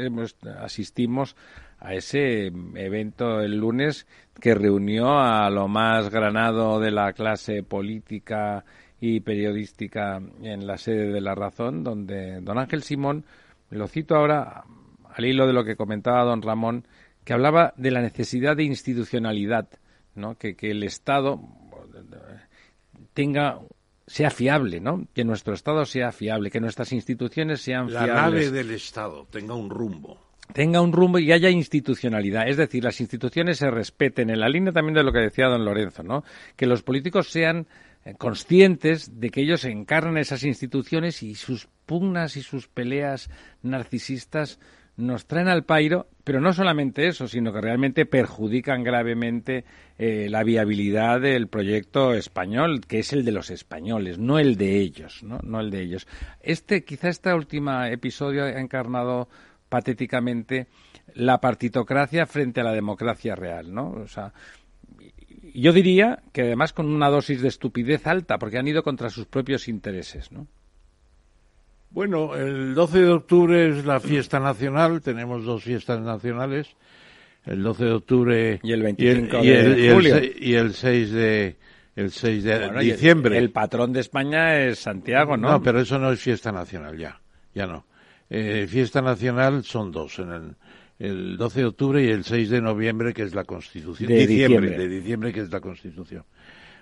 [0.59, 1.37] asistimos
[1.85, 4.07] a ese evento el lunes
[4.39, 8.65] que reunió a lo más granado de la clase política
[8.99, 13.23] y periodística en la sede de La Razón, donde don Ángel Simón,
[13.69, 14.63] lo cito ahora
[15.13, 16.87] al hilo de lo que comentaba don Ramón,
[17.23, 19.67] que hablaba de la necesidad de institucionalidad,
[20.15, 20.37] ¿no?
[20.39, 21.39] que, que el Estado
[23.13, 23.59] tenga
[24.07, 25.07] sea fiable, ¿no?
[25.13, 28.07] Que nuestro Estado sea fiable, que nuestras instituciones sean fiables.
[28.07, 32.83] La nave del Estado tenga un rumbo tenga un rumbo y haya institucionalidad, es decir,
[32.83, 36.23] las instituciones se respeten en la línea también de lo que decía don Lorenzo, ¿no?
[36.55, 37.67] Que los políticos sean
[38.05, 43.29] eh, conscientes de que ellos encarnan esas instituciones y sus pugnas y sus peleas
[43.63, 44.59] narcisistas
[44.97, 49.65] nos traen al pairo, pero no solamente eso, sino que realmente perjudican gravemente
[49.97, 54.79] eh, la viabilidad del proyecto español, que es el de los españoles, no el de
[54.79, 55.39] ellos, ¿no?
[55.43, 56.07] No el de ellos.
[56.41, 59.27] Este, quizá este último episodio ha encarnado
[59.69, 60.67] patéticamente
[61.13, 63.91] la partitocracia frente a la democracia real, ¿no?
[63.91, 64.33] O sea,
[65.53, 69.25] yo diría que además con una dosis de estupidez alta, porque han ido contra sus
[69.25, 70.47] propios intereses, ¿no?
[71.91, 76.75] Bueno, el 12 de octubre es la fiesta nacional, tenemos dos fiestas nacionales,
[77.45, 81.55] el 12 de octubre y el 25 de julio y el 6 de
[81.95, 83.37] el 6 de diciembre.
[83.37, 85.51] El, el, patrón de España es Santiago, ¿no?
[85.51, 87.21] No, pero eso no es fiesta nacional ya,
[87.53, 87.85] ya no.
[88.29, 90.55] Eh, fiesta nacional son dos, en el,
[90.99, 94.09] el 12 de octubre y el 6 de noviembre, que es la Constitución.
[94.09, 94.77] De diciembre.
[94.77, 96.23] De diciembre, que es la Constitución.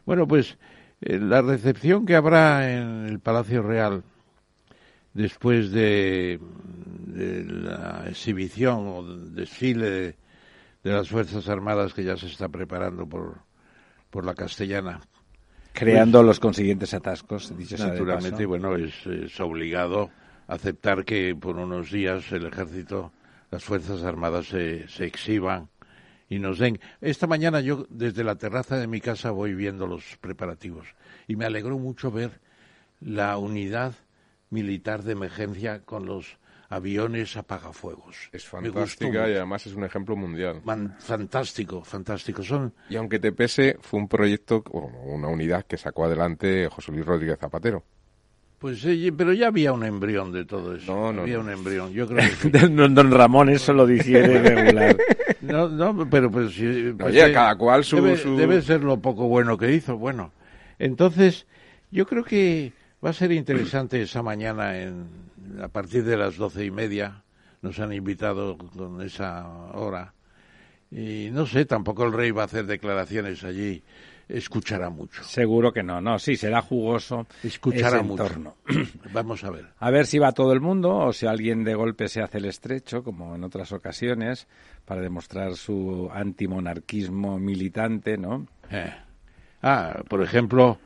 [0.05, 0.57] Bueno, pues
[1.01, 4.03] eh, la recepción que habrá en el Palacio Real
[5.13, 6.39] después de,
[7.15, 10.15] la exhibición o desfile de,
[10.83, 13.39] las Fuerzas Armadas que ya se está preparando por,
[14.09, 15.01] por la castellana.
[15.71, 20.11] Creando pues los consiguientes atascos, dicho Naturalmente, bueno, es, es obligado
[20.47, 23.11] aceptar que por unos días el ejército,
[23.51, 25.69] las Fuerzas Armadas se, se exhiban
[26.29, 26.79] y nos den.
[27.01, 30.87] Esta mañana yo desde la terraza de mi casa voy viendo los preparativos
[31.27, 32.39] y me alegró mucho ver
[32.99, 33.93] la unidad
[34.49, 36.37] militar de emergencia con los
[36.69, 38.29] aviones apagafuegos.
[38.31, 40.61] Es fantástica y además es un ejemplo mundial.
[40.99, 42.41] fantástico, fantástico.
[42.41, 42.73] Son...
[42.89, 47.37] Y aunque te pese, fue un proyecto, una unidad que sacó adelante José Luis Rodríguez
[47.39, 47.83] Zapatero.
[48.63, 50.95] Pues sí, pero ya había un embrión de todo eso.
[50.95, 51.23] No, no.
[51.23, 51.91] Había un embrión.
[51.91, 54.97] Yo creo que don, Ramón eso lo digiere regular.
[55.41, 59.01] No, no, pero pues, pues Oye, eh, cada cual su debe, su debe, ser lo
[59.01, 59.97] poco bueno que hizo.
[59.97, 60.31] Bueno,
[60.79, 61.45] entonces
[61.91, 62.71] yo creo que
[63.05, 65.07] va a ser interesante esa mañana en,
[65.61, 67.23] a partir de las doce y media.
[67.61, 70.13] Nos han invitado con esa hora.
[70.89, 73.83] Y no sé, tampoco el rey va a hacer declaraciones allí
[74.27, 75.23] escuchará mucho.
[75.23, 77.27] Seguro que no, no, sí, será jugoso.
[77.43, 78.55] Escuchará mucho.
[79.13, 79.67] Vamos a ver.
[79.79, 82.45] A ver si va todo el mundo o si alguien de golpe se hace el
[82.45, 84.47] estrecho, como en otras ocasiones,
[84.85, 88.47] para demostrar su antimonarquismo militante, ¿no?
[88.71, 88.93] Eh.
[89.61, 90.77] Ah, por ejemplo,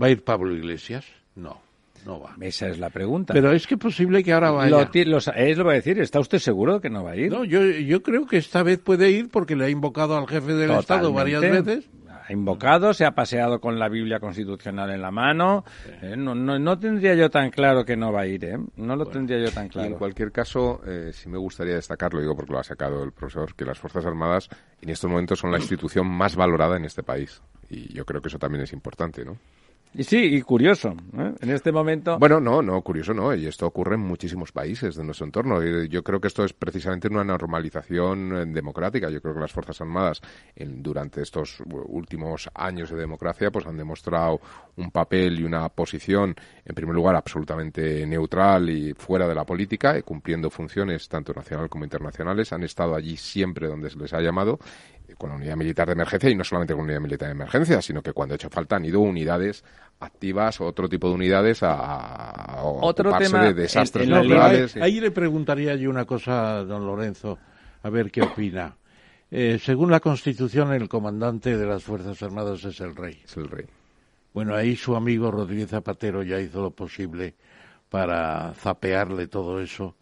[0.00, 1.06] ¿va a ir Pablo Iglesias?
[1.36, 1.62] No.
[2.04, 2.36] No va.
[2.40, 3.32] Esa es la pregunta.
[3.32, 4.68] Pero es que posible que ahora vaya.
[4.70, 5.98] Lo, es lo va a decir.
[5.98, 7.30] ¿Está usted seguro que no va a ir?
[7.32, 10.52] No, yo, yo creo que esta vez puede ir porque le ha invocado al jefe
[10.52, 11.88] del Estado varias veces
[12.26, 15.64] ha invocado, se ha paseado con la Biblia constitucional en la mano.
[16.00, 18.58] Eh, no, no, tendría yo tan claro que no va a ir, ¿eh?
[18.76, 19.88] No lo tendría yo tan claro.
[19.88, 23.12] en cualquier caso, eh, sí me gustaría destacar, lo digo porque lo ha sacado el
[23.12, 24.48] profesor, que las Fuerzas Armadas
[24.80, 27.42] en estos momentos son la institución más valorada en este país.
[27.68, 29.36] Y yo creo que eso también es importante, ¿no?
[29.96, 31.34] Y sí, y curioso, ¿eh?
[31.40, 32.18] en este momento.
[32.18, 35.62] Bueno, no, no, curioso no, y esto ocurre en muchísimos países de nuestro entorno.
[35.84, 39.08] Yo creo que esto es precisamente una normalización eh, democrática.
[39.08, 40.20] Yo creo que las Fuerzas Armadas,
[40.56, 44.40] durante estos últimos años de democracia, pues han demostrado
[44.76, 46.34] un papel y una posición,
[46.64, 51.84] en primer lugar, absolutamente neutral y fuera de la política, cumpliendo funciones tanto nacional como
[51.84, 52.52] internacionales.
[52.52, 54.58] Han estado allí siempre donde se les ha llamado
[55.16, 57.82] con la unidad militar de emergencia y no solamente con la unidad militar de emergencia,
[57.82, 59.64] sino que cuando ha hecho falta han ido unidades
[60.00, 64.76] activas o otro tipo de unidades a, otro tema de desastres naturales.
[64.76, 67.38] Ahí, le preguntaría yo una cosa a don Lorenzo,
[67.82, 68.76] a ver qué opina.
[69.30, 73.20] Eh, según la Constitución, el comandante de las Fuerzas Armadas es el rey.
[73.24, 73.66] Es el rey.
[74.32, 77.34] Bueno, ahí su amigo Rodríguez Zapatero ya hizo lo posible
[77.88, 79.96] para zapearle todo eso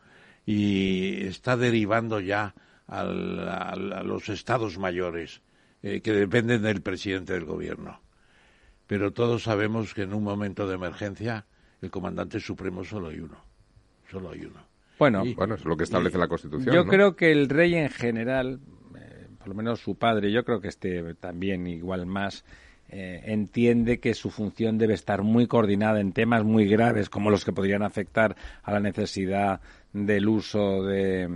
[0.47, 2.55] y está derivando ya
[2.87, 5.41] a los estados mayores
[5.83, 8.01] eh, que dependen del presidente del gobierno.
[8.87, 11.47] Pero todos sabemos que en un momento de emergencia
[11.81, 13.37] el comandante supremo solo hay uno.
[14.09, 14.61] Solo hay uno.
[14.99, 16.73] Bueno, bueno es lo que establece la Constitución.
[16.73, 18.61] Yo creo que el rey en general,
[18.97, 22.45] eh, por lo menos su padre, yo creo que este también igual más,
[22.89, 27.45] eh, entiende que su función debe estar muy coordinada en temas muy graves como los
[27.45, 29.61] que podrían afectar a la necesidad
[29.93, 31.29] del uso de,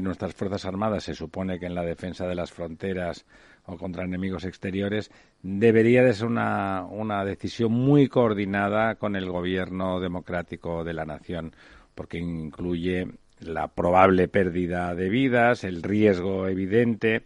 [0.00, 3.24] nuestras Fuerzas Armadas, se supone que en la defensa de las fronteras
[3.66, 5.10] o contra enemigos exteriores,
[5.42, 11.52] debería de ser una, una decisión muy coordinada con el gobierno democrático de la nación,
[11.94, 13.08] porque incluye
[13.40, 17.22] la probable pérdida de vidas, el riesgo evidente,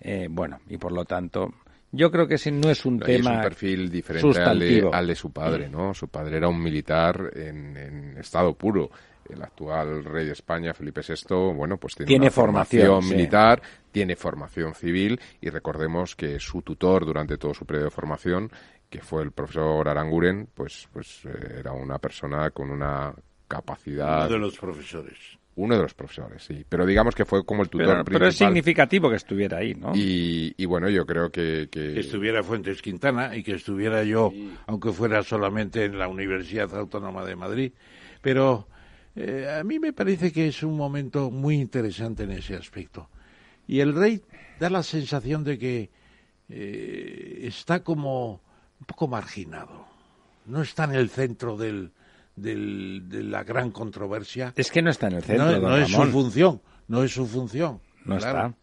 [0.00, 1.52] eh, bueno, y por lo tanto,
[1.92, 3.30] yo creo que ese no es un tema.
[3.32, 5.92] Es un perfil diferente al de, al de, su padre, ¿no?
[5.92, 8.90] Su padre era un militar en, en estado puro
[9.32, 15.20] el actual rey de España, Felipe VI, bueno, pues tiene, formación, militar, tiene formación civil
[15.40, 18.50] y recordemos que su tutor durante todo su periodo de formación,
[18.88, 23.14] que fue el profesor Aranguren, pues, pues eh, era una persona con una
[23.46, 24.26] capacidad.
[24.26, 25.18] Uno de los profesores.
[25.56, 26.64] Uno de los profesores, sí.
[26.68, 28.18] Pero digamos que fue como el tutor pero, principal.
[28.20, 29.92] Pero es significativo que estuviera ahí, ¿no?
[29.94, 31.98] Y, bueno, yo creo que, que...
[31.98, 34.32] estuviera Fuentes Quintana y que estuviera yo,
[34.66, 37.72] aunque fuera solamente en la Universidad Autónoma de Madrid.
[38.22, 38.68] Pero
[39.16, 43.08] eh, a mí me parece que es un momento muy interesante en ese aspecto.
[43.66, 44.22] Y el rey
[44.58, 45.90] da la sensación de que
[46.48, 48.40] eh, está como
[48.78, 49.86] un poco marginado.
[50.46, 51.92] No está en el centro del,
[52.34, 54.52] del, de la gran controversia.
[54.56, 55.60] Es que no está en el centro.
[55.60, 56.60] No, es su función.
[56.88, 57.80] No es su función.
[58.04, 58.54] No está.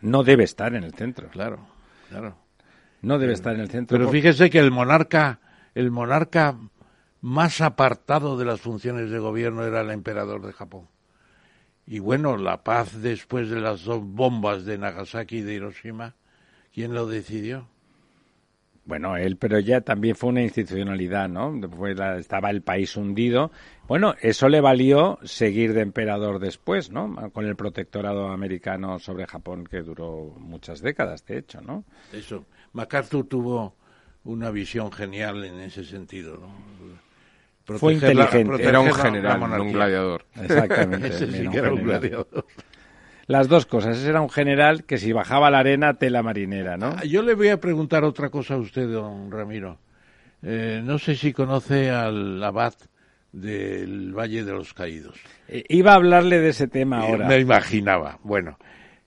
[0.00, 1.28] No debe estar en el centro.
[1.28, 1.66] Claro,
[2.08, 2.36] claro.
[3.02, 3.96] No debe estar en el centro.
[3.96, 5.40] Pero fíjese que el monarca,
[5.74, 6.58] el monarca
[7.20, 10.88] más apartado de las funciones de gobierno era el emperador de Japón.
[11.86, 16.14] Y bueno, la paz después de las dos bombas de Nagasaki y de Hiroshima,
[16.72, 17.68] ¿quién lo decidió?
[18.84, 21.60] Bueno, él, pero ya también fue una institucionalidad, ¿no?
[22.16, 23.52] estaba el país hundido.
[23.86, 27.30] Bueno, eso le valió seguir de emperador después, ¿no?
[27.32, 31.84] Con el protectorado americano sobre Japón que duró muchas décadas, de hecho, ¿no?
[32.12, 32.46] Eso.
[32.72, 33.74] MacArthur tuvo
[34.24, 37.09] una visión genial en ese sentido, ¿no?
[37.78, 38.62] Fue inteligente.
[38.62, 40.24] era un general, no un gladiador.
[40.40, 41.12] Exactamente.
[41.12, 42.46] sí que era un gladiador.
[43.26, 43.96] Las dos cosas.
[43.96, 46.96] Ese era un general que si bajaba a la arena, tela marinera, ¿no?
[46.96, 49.78] Ah, yo le voy a preguntar otra cosa a usted, don Ramiro.
[50.42, 52.74] Eh, no sé si conoce al abad
[53.32, 55.16] del Valle de los Caídos.
[55.48, 57.28] Eh, iba a hablarle de ese tema ahora.
[57.28, 58.18] Me imaginaba.
[58.24, 58.58] Bueno,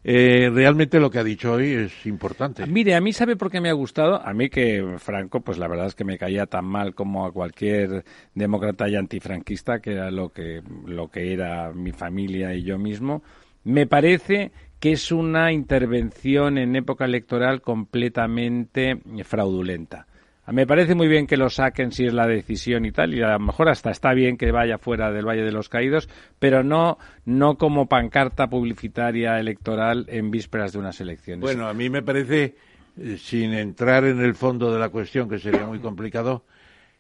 [0.03, 2.65] eh, realmente lo que ha dicho hoy es importante.
[2.65, 4.21] Mire, a mí sabe por qué me ha gustado.
[4.21, 7.31] A mí que Franco, pues la verdad es que me caía tan mal como a
[7.31, 8.03] cualquier
[8.35, 13.23] demócrata y antifranquista, que era lo que, lo que era mi familia y yo mismo.
[13.63, 20.07] Me parece que es una intervención en época electoral completamente fraudulenta.
[20.51, 23.33] Me parece muy bien que lo saquen si es la decisión y tal, y a
[23.33, 26.97] lo mejor hasta está bien que vaya fuera del Valle de los Caídos, pero no,
[27.23, 31.41] no como pancarta publicitaria electoral en vísperas de unas elecciones.
[31.41, 32.55] Bueno, a mí me parece,
[32.97, 36.43] eh, sin entrar en el fondo de la cuestión, que sería muy complicado,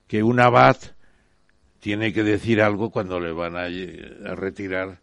[0.07, 0.77] que un abad
[1.81, 4.99] tiene que decir algo cuando le van a, a retirar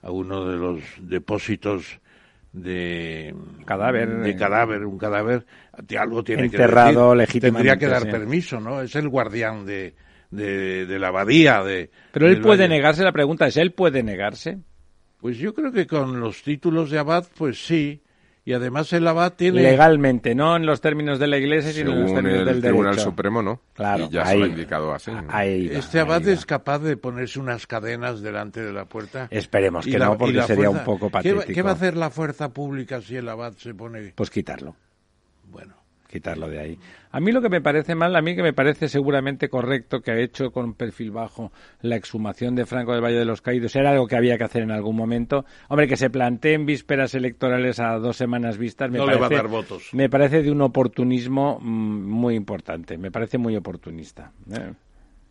[0.00, 1.98] a uno de los depósitos
[2.52, 3.34] de
[3.64, 5.46] cadáver de cadáver un cadáver
[5.98, 9.94] algo tiene enterrado que tendría que dar permiso no es el guardián de,
[10.30, 14.58] de, la abadía de pero él puede negarse la pregunta es él puede negarse
[15.20, 18.02] pues yo creo que con los títulos de abad pues sí
[18.44, 19.62] y además el abad tiene...
[19.62, 23.42] Legalmente, no en los términos de la Iglesia, sino en los términos del Tribunal Supremo,
[23.42, 23.60] ¿no?
[23.74, 24.04] Claro.
[24.04, 25.10] Y ya se lo ha indicado así.
[25.42, 29.28] este abad es capaz de ponerse unas cadenas delante de la puerta.
[29.30, 31.44] Esperemos que no, porque sería un poco patético.
[31.46, 34.12] ¿qué, va a hacer la fuerza pública si el abad se pone...?
[34.14, 34.74] Pues quitarlo.
[36.10, 36.78] Quitarlo de ahí.
[37.12, 40.10] A mí lo que me parece mal, a mí que me parece seguramente correcto que
[40.10, 41.52] ha hecho con perfil bajo
[41.82, 44.62] la exhumación de Franco del Valle de los Caídos, era algo que había que hacer
[44.62, 45.44] en algún momento.
[45.68, 49.38] Hombre, que se planteen vísperas electorales a dos semanas vistas me, no parece, le va
[49.38, 49.90] a dar votos.
[49.92, 54.32] me parece de un oportunismo mm, muy importante, me parece muy oportunista.
[54.52, 54.72] ¿eh?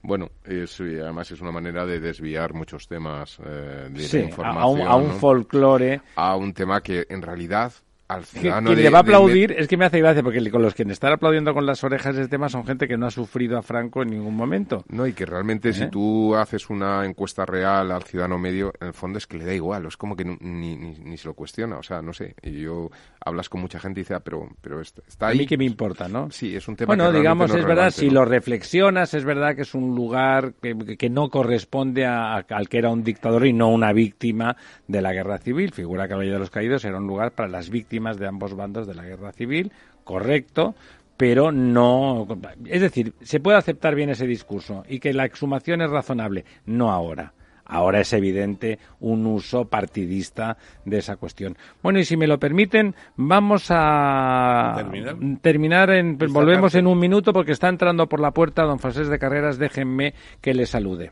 [0.02, 4.64] Bueno, es, además es una manera de desviar muchos temas eh, de sí, la información.
[4.64, 5.14] a un, a un ¿no?
[5.16, 7.74] folclore A un tema que en realidad
[8.10, 10.52] al ciudadano quien de- le va a de- aplaudir es que me hace gracia porque
[10.52, 13.12] con los que están aplaudiendo con las orejas ese tema son gente que no ha
[13.12, 14.84] sufrido a Franco en ningún momento.
[14.90, 15.90] No, y que realmente si ¿Eh?
[15.92, 19.54] tú haces una encuesta real al ciudadano medio, en el fondo es que le da
[19.54, 20.36] igual, es como que ni,
[20.76, 22.36] ni, ni se lo cuestiona, o sea, no sé.
[22.42, 22.90] Y yo
[23.24, 25.38] hablas con mucha gente y dices, ah, pero, pero está, está A ahí.
[25.38, 26.32] mí que me importa, ¿no?
[26.32, 28.14] Sí, es un tema Bueno, que digamos, no es verdad, si ¿no?
[28.16, 32.68] lo reflexionas, es verdad que es un lugar que, que no corresponde a, a- al
[32.70, 34.58] que era un dictador y no una víctima
[34.88, 35.72] de la guerra civil.
[35.74, 38.96] Figura Valle de los Caídos era un lugar para las víctimas de ambos bandos de
[38.96, 39.72] la guerra civil,
[40.04, 40.76] correcto,
[41.18, 42.28] pero no.
[42.66, 46.92] Es decir, se puede aceptar bien ese discurso y que la exhumación es razonable, no
[46.92, 47.34] ahora.
[47.72, 51.56] Ahora es evidente un uso partidista de esa cuestión.
[51.84, 55.16] Bueno, y si me lo permiten, vamos a ¿Terminar?
[55.42, 56.80] terminar en, volvemos parte.
[56.80, 59.60] en un minuto porque está entrando por la puerta don Francés de Carreras.
[59.60, 61.12] Déjenme que le salude.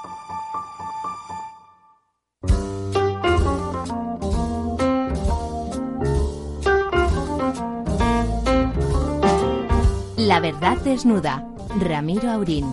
[10.83, 11.45] Desnuda.
[11.79, 12.65] Ramiro Aurín.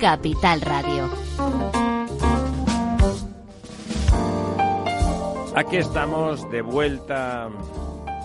[0.00, 1.08] Capital Radio.
[5.54, 7.48] Aquí estamos de vuelta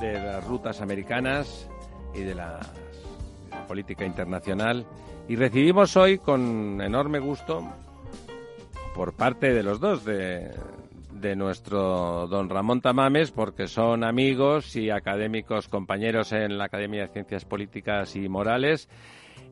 [0.02, 1.70] de las rutas americanas
[2.14, 2.60] y de la
[3.68, 4.86] política internacional
[5.28, 7.64] y recibimos hoy con enorme gusto
[8.96, 10.56] por parte de los dos, de,
[11.36, 17.46] nuestro don Ramón Tamames, porque son amigos y académicos, compañeros en la Academia de Ciencias
[17.46, 18.90] Políticas y Morales.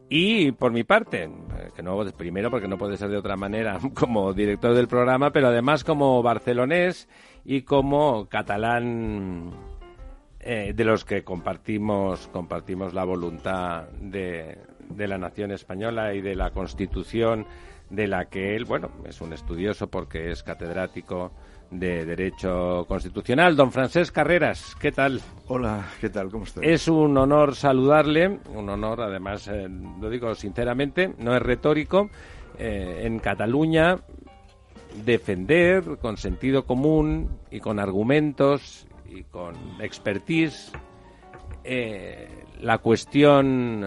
[0.09, 3.79] Y por mi parte, eh, que no, primero porque no puede ser de otra manera
[3.93, 7.09] como director del programa, pero además como barcelonés
[7.43, 9.51] y como catalán
[10.39, 14.57] eh, de los que compartimos, compartimos la voluntad de,
[14.89, 17.45] de la nación española y de la Constitución
[17.89, 21.31] de la que él, bueno, es un estudioso porque es catedrático
[21.71, 23.55] de Derecho Constitucional.
[23.55, 25.21] Don Francés Carreras, ¿qué tal?
[25.47, 26.29] Hola, ¿qué tal?
[26.29, 26.63] ¿Cómo estás?
[26.63, 32.09] Es un honor saludarle, un honor, además, eh, lo digo sinceramente, no es retórico,
[32.57, 33.97] eh, en Cataluña
[35.05, 40.71] defender con sentido común y con argumentos y con expertise
[41.63, 42.27] eh,
[42.61, 43.85] la cuestión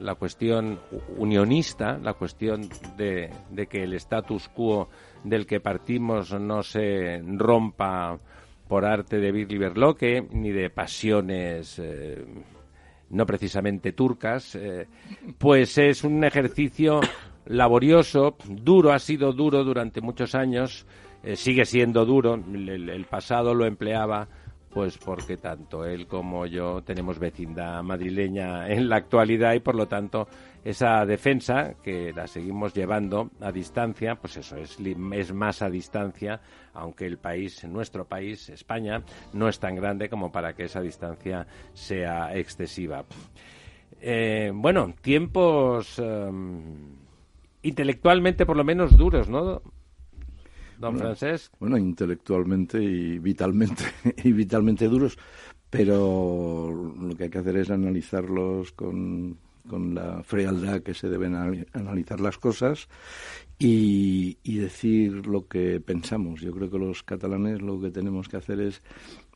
[0.00, 0.80] la cuestión
[1.16, 4.88] unionista, la cuestión de, de que el status quo
[5.24, 8.18] del que partimos no se rompa
[8.68, 12.24] por arte de Birli Berloque ni de pasiones eh,
[13.10, 14.86] no precisamente turcas, eh,
[15.36, 17.00] pues es un ejercicio
[17.46, 20.86] laborioso, duro, ha sido duro durante muchos años,
[21.24, 24.28] eh, sigue siendo duro, el pasado lo empleaba
[24.70, 29.88] pues porque tanto él como yo tenemos vecindad madrileña en la actualidad y por lo
[29.88, 30.28] tanto
[30.64, 34.78] esa defensa que la seguimos llevando a distancia, pues eso es,
[35.12, 36.40] es más a distancia,
[36.74, 39.02] aunque el país, nuestro país, España,
[39.32, 43.04] no es tan grande como para que esa distancia sea excesiva.
[44.00, 46.96] Eh, bueno, tiempos em,
[47.62, 49.62] intelectualmente por lo menos duros, ¿no?
[50.78, 51.50] Don bueno, Francés.
[51.58, 53.84] Bueno, intelectualmente y vitalmente,
[54.24, 55.18] y vitalmente duros,
[55.68, 59.38] pero lo que hay que hacer es analizarlos con,
[59.70, 61.34] con la frialdad que se deben
[61.72, 62.88] analizar las cosas
[63.58, 66.40] y, y, decir lo que pensamos.
[66.40, 68.82] Yo creo que los catalanes lo que tenemos que hacer es,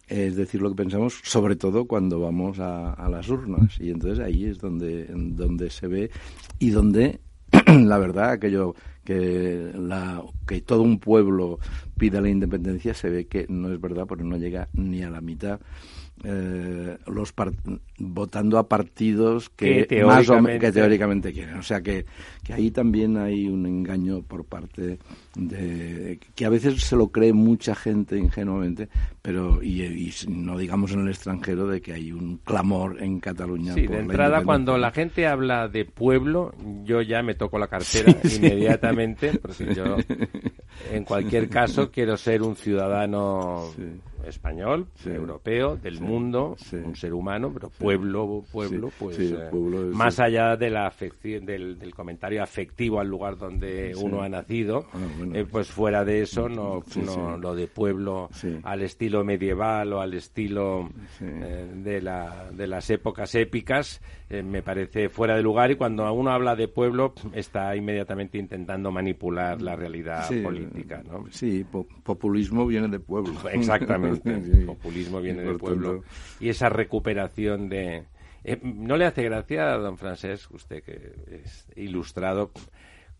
[0.08, 3.80] decir lo que pensamos, sobre todo cuando vamos a, a las urnas.
[3.80, 6.10] Y entonces ahí es donde, donde se ve
[6.58, 7.20] y donde
[7.66, 8.74] la verdad, aquello
[9.04, 11.58] que, la, que todo un pueblo
[11.96, 15.20] pida la independencia se ve que no es verdad porque no llega ni a la
[15.20, 15.60] mitad
[16.22, 17.34] eh, los
[17.98, 21.56] votando a partidos que, más o que teóricamente quieren.
[21.56, 22.06] O sea que,
[22.42, 24.98] que ahí también hay un engaño por parte
[25.34, 28.88] de que a veces se lo cree mucha gente ingenuamente,
[29.20, 33.74] pero y, no digamos en el extranjero de que hay un clamor en Cataluña.
[33.74, 36.54] Sí, de entrada cuando la gente habla de pueblo,
[36.84, 39.96] yo ya me toco la cartera inmediatamente, porque yo
[40.92, 43.72] en cualquier caso quiero ser un ciudadano
[44.26, 49.50] español, europeo, del mundo, un ser humano, pero pueblo, pueblo, pues eh,
[49.92, 54.98] más allá de la del, del, comentario afectivo al lugar donde uno ha nacido, ah,
[55.34, 58.28] eh, pues fuera de eso, no, no lo de pueblo
[58.62, 60.88] al estilo medieval o al estilo
[61.20, 64.00] eh, de, la, de las épocas épicas,
[64.30, 69.62] me parece fuera de lugar y cuando uno habla de pueblo está inmediatamente intentando manipular
[69.62, 71.24] la realidad política, ¿no?
[71.30, 71.64] Sí,
[72.02, 73.34] populismo viene de pueblo.
[73.52, 74.13] Exactamente.
[74.24, 76.02] El populismo viene del pueblo.
[76.40, 78.04] Y esa recuperación de...
[78.44, 81.12] Eh, ¿No le hace gracia a don Francés, usted que
[81.42, 82.50] es ilustrado,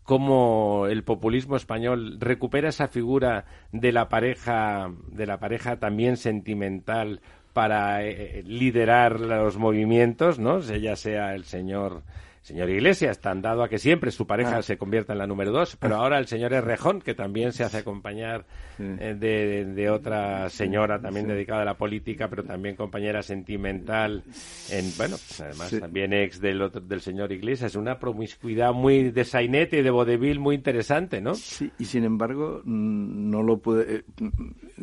[0.03, 7.21] cómo el populismo español recupera esa figura de la pareja, de la pareja también sentimental
[7.53, 10.59] para eh, liderar los movimientos, ¿no?
[10.59, 12.03] Ya sea el señor
[12.45, 14.61] señor Iglesias, tan dado a que siempre su pareja ah.
[14.61, 15.99] se convierta en la número dos, pero ah.
[16.01, 18.45] ahora el señor Errejón, que también se hace acompañar
[18.77, 24.23] eh, de, otra señora también dedicada a la política, pero también compañera sentimental,
[24.69, 29.23] en, bueno, pues además también ex del, otro, del señor Iglesias, una promiscuidad muy de
[29.25, 31.33] sainete y de vodevil muy interesante, ¿no?
[31.33, 34.03] Sí, y sin embargo, mm, no lo puede, eh,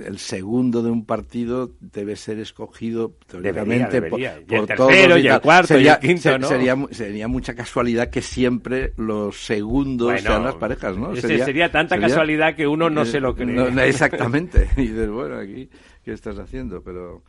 [0.04, 5.40] el segundo de un partido debe ser escogido teóricamente por, y el tercero y, el
[5.40, 6.48] cuarto sería, y el quinto, ¿no?
[6.48, 11.14] sería, sería mucha casualidad que siempre los segundos sean las parejas, ¿no?
[11.16, 13.88] Sería, tanta casualidad que uno no se lo cree.
[13.88, 14.68] exactamente.
[14.76, 15.68] Y dices, bueno, aquí,
[16.04, 16.82] ¿qué estás haciendo?
[16.82, 17.22] Pero,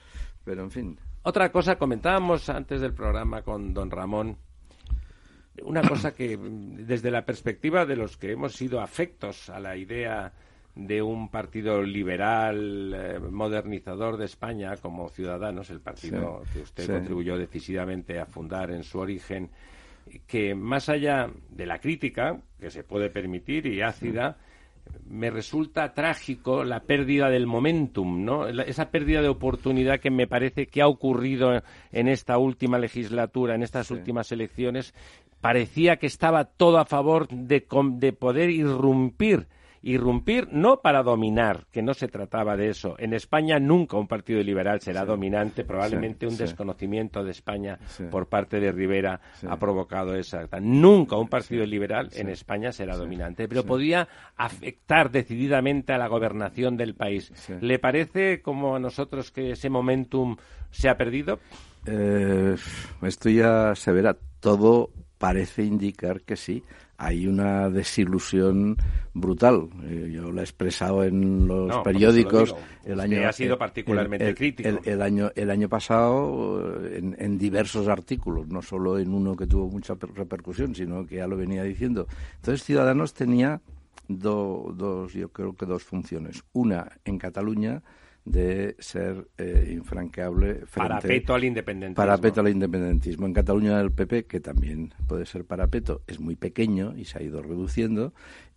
[0.44, 1.00] pero en fin.
[1.24, 4.38] Otra cosa, comentábamos antes del programa con don Ramón,
[5.64, 10.34] una cosa que desde la perspectiva de los que hemos sido afectos a la idea
[10.76, 17.38] de un partido liberal, eh, modernizador de España como Ciudadanos, el partido que usted contribuyó
[17.38, 19.52] decisivamente a fundar en su origen,
[20.28, 24.38] que más allá de la crítica, que se puede permitir y ácida,
[25.06, 28.48] me resulta trágico la pérdida del momentum, ¿no?
[28.48, 31.62] esa pérdida de oportunidad que me parece que ha ocurrido
[31.92, 34.94] en esta última legislatura, en estas últimas elecciones.
[35.42, 37.66] Parecía que estaba todo a favor de,
[37.98, 39.48] de poder irrumpir
[39.84, 42.96] irrumpir no para dominar, que no se trataba de eso.
[42.98, 47.78] En España nunca un partido liberal será dominante, probablemente un desconocimiento de España
[48.10, 50.48] por parte de Rivera ha provocado esa.
[50.62, 54.08] Nunca un partido liberal en España será dominante, pero podía
[54.38, 57.32] afectar decididamente a la gobernación del país.
[57.60, 60.38] ¿Le parece como a nosotros que ese momentum
[60.72, 61.40] se ha perdido?
[61.86, 62.56] Eh,
[63.02, 64.16] esto ya se verá.
[64.40, 66.64] Todo parece indicar que sí
[67.04, 68.78] hay una desilusión
[69.14, 69.70] brutal.
[69.84, 72.56] Eh, yo lo he expresado en los periódicos.
[72.84, 74.70] El año ha sido particularmente el, crítico.
[74.84, 79.68] El, año el año pasado en, en, diversos artículos, no solo en uno que tuvo
[79.68, 82.08] mucha repercusión, sino que ya lo venía diciendo.
[82.38, 83.62] Entonces Ciudadanos tenía
[84.08, 86.44] dos, yo creo que dos funciones.
[86.54, 87.82] Una en Cataluña
[88.26, 91.96] de ser eh, infranqueable frente parapeto al independentismo.
[91.96, 93.26] Parapeto al independentismo.
[93.26, 97.22] En Cataluña el PP, que también puede ser parapeto, es muy pequeño y se ha
[97.22, 98.14] ido reduciendo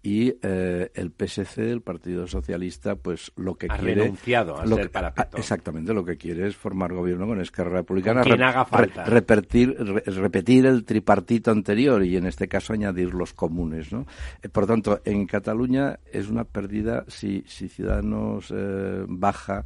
[0.06, 4.02] y eh, el PSC, el Partido Socialista, pues lo que ha quiere...
[4.02, 5.36] renunciado a lo ser parapeto.
[5.36, 8.22] exactamente, lo que quiere es formar gobierno con Esquerra Republicana.
[8.22, 9.02] quien haga falta.
[9.04, 14.06] repetir, repetir el tripartito anterior y en este caso añadir los comunes, ¿no?
[14.44, 19.64] Eh, por tanto, en Cataluña es una pérdida si, si Ciudadanos eh, baja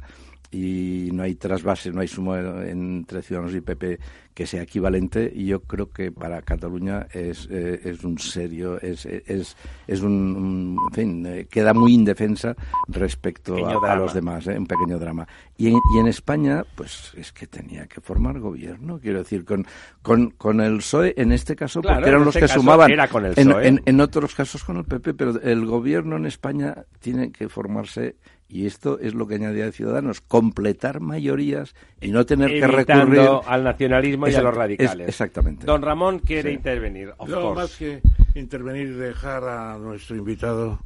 [0.51, 3.99] y no hay trasvase, no hay sumo entre Ciudadanos y PP
[4.33, 9.05] que sea equivalente y yo creo que para Cataluña es, eh, es un serio, es,
[9.05, 9.55] es,
[9.87, 12.55] es un, en fin, eh, queda muy indefensa
[12.87, 15.27] respecto a, los demás, eh, un pequeño drama.
[15.57, 19.65] Y en, y en España, pues es que tenía que formar gobierno, quiero decir, con,
[20.01, 23.81] con, con el PSOE en este caso, porque eran los este que sumaban, en, en,
[23.85, 28.15] en otros casos con el PP, pero el gobierno en España tiene que formarse
[28.51, 33.29] y esto es lo que añadía de Ciudadanos, completar mayorías y no tener que recurrir
[33.47, 35.07] al nacionalismo y a los radicales.
[35.07, 35.65] exactamente.
[35.65, 37.13] Don Ramón quiere intervenir.
[37.27, 38.01] no, más que
[38.35, 40.79] intervenir y dejar a nuestro invitado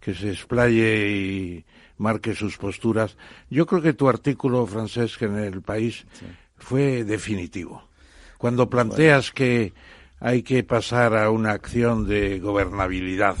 [0.00, 1.64] que se explaye y
[1.96, 3.16] marque sus posturas.
[3.48, 6.06] Yo creo que tu artículo, Francesc, en el país
[6.58, 7.82] fue definitivo.
[8.36, 9.72] Cuando planteas que
[10.20, 13.36] hay que pasar a una acción de gobernabilidad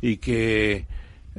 [0.00, 0.86] y que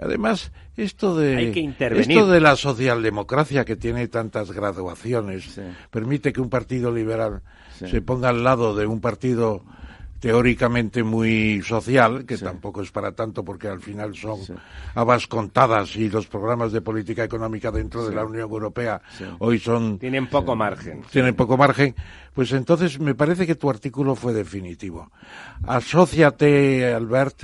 [0.02, 1.50] además esto de,
[1.98, 5.60] esto de la socialdemocracia que tiene tantas graduaciones
[5.90, 7.42] permite que un partido liberal
[7.74, 9.64] se ponga al lado de un partido
[10.20, 14.40] teóricamente muy social, que tampoco es para tanto porque al final son
[14.96, 19.02] habas contadas y los programas de política económica dentro de la Unión Europea
[19.40, 20.00] hoy son...
[20.00, 21.04] Tienen poco margen.
[21.12, 21.94] Tienen poco margen.
[22.34, 25.12] Pues entonces me parece que tu artículo fue definitivo.
[25.68, 27.44] Asociate, Albert,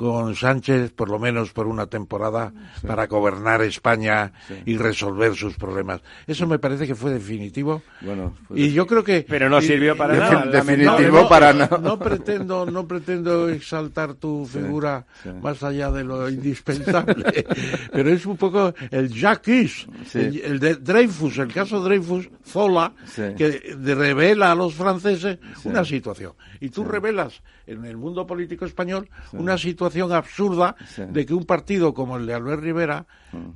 [0.00, 2.54] con Sánchez, por lo menos por una temporada,
[2.86, 4.32] para gobernar España
[4.64, 6.00] y resolver sus problemas.
[6.26, 7.82] Eso me parece que fue definitivo.
[8.00, 10.46] Bueno, y yo creo que pero no sirvió para nada.
[10.46, 11.76] Definitivo para nada.
[11.76, 15.04] No pretendo, no pretendo exaltar tu figura
[15.42, 17.44] más allá de lo indispensable,
[17.92, 22.94] pero es un poco el Jacques, el, de Dreyfus, el caso Dreyfus, Zola,
[23.36, 26.32] que revela a los franceses una situación.
[26.58, 31.94] Y tú revelas en el mundo político español una situación absurda de que un partido
[31.94, 33.06] como el de Albert Rivera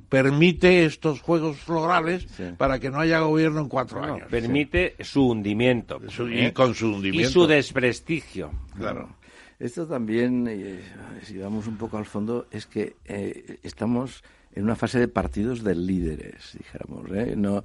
[0.09, 4.27] permite estos juegos florales para que no haya gobierno en cuatro años.
[4.29, 5.99] Permite su hundimiento.
[6.29, 7.29] y con su hundimiento.
[7.29, 8.51] Y su desprestigio.
[8.77, 9.09] Claro.
[9.57, 10.81] Esto también, eh,
[11.23, 14.21] si vamos un poco al fondo, es que eh, estamos
[14.55, 17.11] en una fase de partidos de líderes, dijéramos.
[17.11, 17.35] ¿eh?
[17.35, 17.63] No,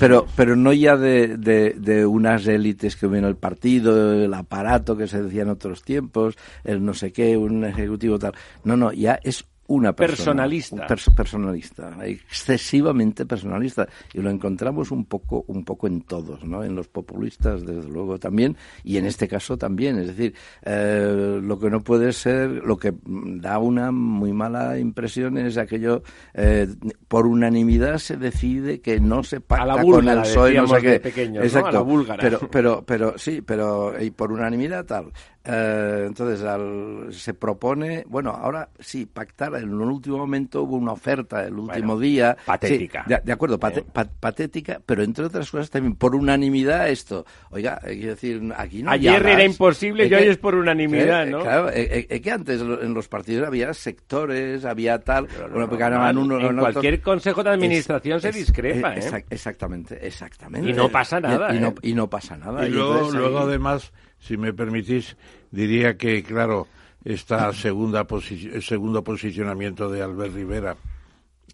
[0.00, 5.06] Pero, pero, no ya de, de, unas élites que ven el partido, el aparato que
[5.06, 8.32] se decía en otros tiempos, el no sé qué, un ejecutivo tal.
[8.64, 15.44] No, no, ya es una persona, personalista, personalista, excesivamente personalista y lo encontramos un poco,
[15.46, 16.64] un poco en todos, ¿no?
[16.64, 21.56] En los populistas desde luego también y en este caso también, es decir, eh, lo
[21.60, 26.02] que no puede ser, lo que da una muy mala impresión es aquello
[26.34, 26.66] eh,
[27.06, 30.80] por unanimidad se decide que no se pacta con el PSOE, no sé
[31.12, 32.20] qué, Exacto, a la búlgara.
[32.20, 35.12] pero, pero, pero sí, pero y por unanimidad tal.
[35.42, 36.44] Eh, entonces
[37.16, 41.98] se propone, bueno, ahora sí, pactar en un último momento hubo una oferta el último
[41.98, 42.36] día.
[42.44, 43.04] Patética.
[43.06, 47.24] de, acuerdo, patética, pero entre otras cosas también por unanimidad esto.
[47.50, 51.40] Oiga, quiero decir, aquí no Ayer era imposible y hoy es por unanimidad, ¿no?
[51.40, 56.38] Claro, es que antes en los partidos había sectores, había tal, bueno, ganaban uno.
[56.38, 59.24] En cualquier consejo de administración se discrepa, ¿eh?
[59.30, 60.68] Exactamente, exactamente.
[60.68, 61.54] Y no pasa nada.
[61.54, 62.66] Y, no, y no pasa nada.
[62.66, 65.16] Y, luego, luego además si me permitís,
[65.50, 66.68] diría que, claro,
[67.04, 70.76] esta segunda el segundo posicionamiento de Albert Rivera,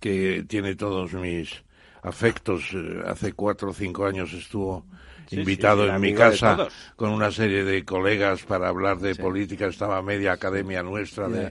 [0.00, 1.64] que tiene todos mis
[2.02, 4.84] afectos, eh, hace cuatro o cinco años estuvo
[5.30, 10.32] invitado en mi casa con una serie de colegas para hablar de política, estaba media
[10.32, 11.50] academia nuestra de,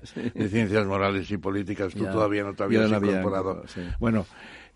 [0.50, 3.64] ciencias morales y políticas, tú todavía no te habías incorporado.
[4.00, 4.26] Bueno,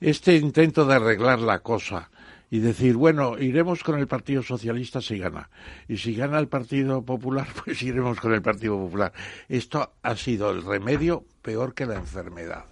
[0.01, 2.09] este intento de arreglar la cosa,
[2.51, 5.49] y decir, bueno, iremos con el Partido Socialista si gana.
[5.87, 9.13] Y si gana el Partido Popular, pues iremos con el Partido Popular.
[9.47, 12.65] Esto ha sido el remedio peor que la enfermedad.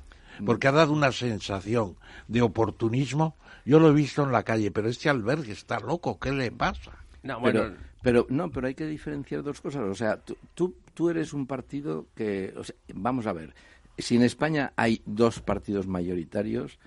[0.45, 1.95] Porque ha dado una sensación
[2.27, 3.35] de oportunismo.
[3.65, 6.91] Yo lo he visto en la calle, pero este albergue está loco, ¿qué le pasa?
[7.23, 7.73] No, bueno,
[8.03, 9.81] pero, no, pero hay que diferenciar dos cosas.
[9.81, 10.19] O sea,
[10.53, 12.53] tú, tú, eres un partido que,
[12.93, 13.53] vamos a ver,
[13.97, 16.77] si en España hay dos partidos mayoritarios,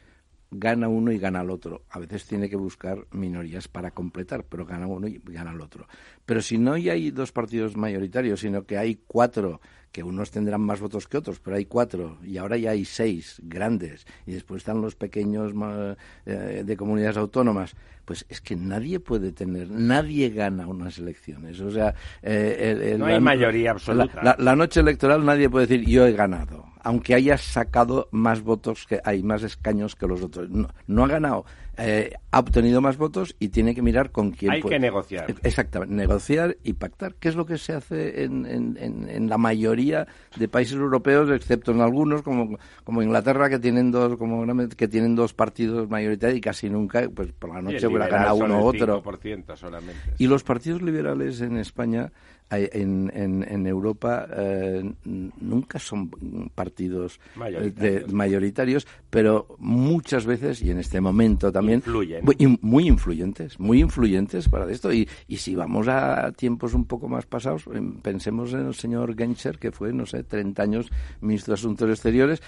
[0.50, 1.82] gana uno y gana el otro.
[1.90, 5.86] A veces tiene que buscar minorías para completar, pero gana uno y gana el otro.
[6.26, 9.60] Pero si no hay dos partidos mayoritarios, sino que hay cuatro,
[9.92, 13.40] que unos tendrán más votos que otros, pero hay cuatro, y ahora ya hay seis
[13.42, 15.52] grandes, y después están los pequeños
[16.26, 17.74] eh, de comunidades autónomas,
[18.10, 21.60] pues es que nadie puede tener, nadie gana unas elecciones.
[21.60, 21.94] O sea,
[22.24, 24.34] eh, no hay mayoría absoluta.
[24.36, 29.00] la noche electoral nadie puede decir yo he ganado aunque haya sacado más votos que
[29.04, 30.48] hay más escaños que los otros.
[30.50, 31.44] No, ha ganado
[31.80, 35.34] eh, ha obtenido más votos y tiene que mirar con quién Hay que negociar.
[35.42, 38.76] Exactamente, negociar y pactar, ¿Qué es lo que se hace en, en,
[39.08, 40.06] en, la mayoría
[40.36, 45.14] de países europeos, excepto en algunos, como, como Inglaterra, que tienen dos como que tienen
[45.14, 49.02] dos partidos mayoritarios y casi nunca, pues por la noche hubiera ganado uno u otro.
[49.54, 52.12] Solamente, y los partidos liberales en España
[52.50, 56.10] en, en, Europa eh, nunca son
[56.54, 58.86] partidos eh, mayoritarios.
[59.08, 61.82] pero muchas veces, y en este momento también,
[62.60, 64.92] muy, influyentes, muy influyentes para esto.
[64.92, 69.16] Y, y si vamos a tiempos un poco más pasados, em, pensemos en el señor
[69.16, 70.90] Genscher, que fue, no sé, 30 años
[71.20, 72.42] ministro de Asuntos Exteriores,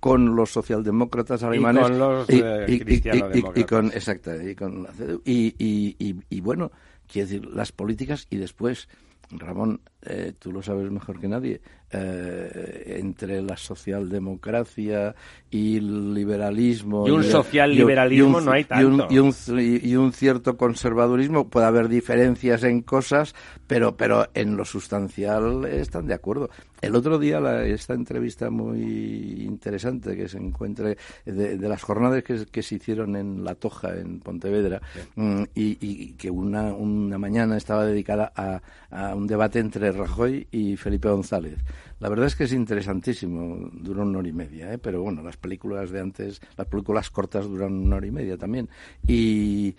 [0.00, 4.86] con los socialdemócratas alemanes y con los y, con exacto y con
[5.24, 6.70] y, y, y, bueno
[7.08, 8.88] quiero decir las políticas y después
[9.30, 11.60] Ramón, eh, tú lo sabes mejor que nadie,
[11.90, 15.14] eh, entre la socialdemocracia
[15.50, 17.08] y el liberalismo.
[17.08, 19.06] Y un socialliberalismo no hay tanto.
[19.10, 23.34] Y un, y, un, cierto conservadurismo, puede haber diferencias en cosas,
[23.66, 26.50] pero, pero en lo sustancial están de acuerdo.
[26.82, 32.62] El otro día, la, esta entrevista muy interesante que se encuentre de, las jornadas que,
[32.62, 34.80] se hicieron en La Toja, en Pontevedra,
[35.16, 38.60] mm, y, que una, una mañana estaba dedicada a,
[38.90, 41.58] a un debate entre Rajoy y Felipe González.
[42.00, 44.78] La verdad es que es interesantísimo, duró una hora y media, ¿eh?
[44.78, 48.68] pero bueno, las películas de antes, las películas cortas duran una hora y media también.
[49.06, 49.76] Y,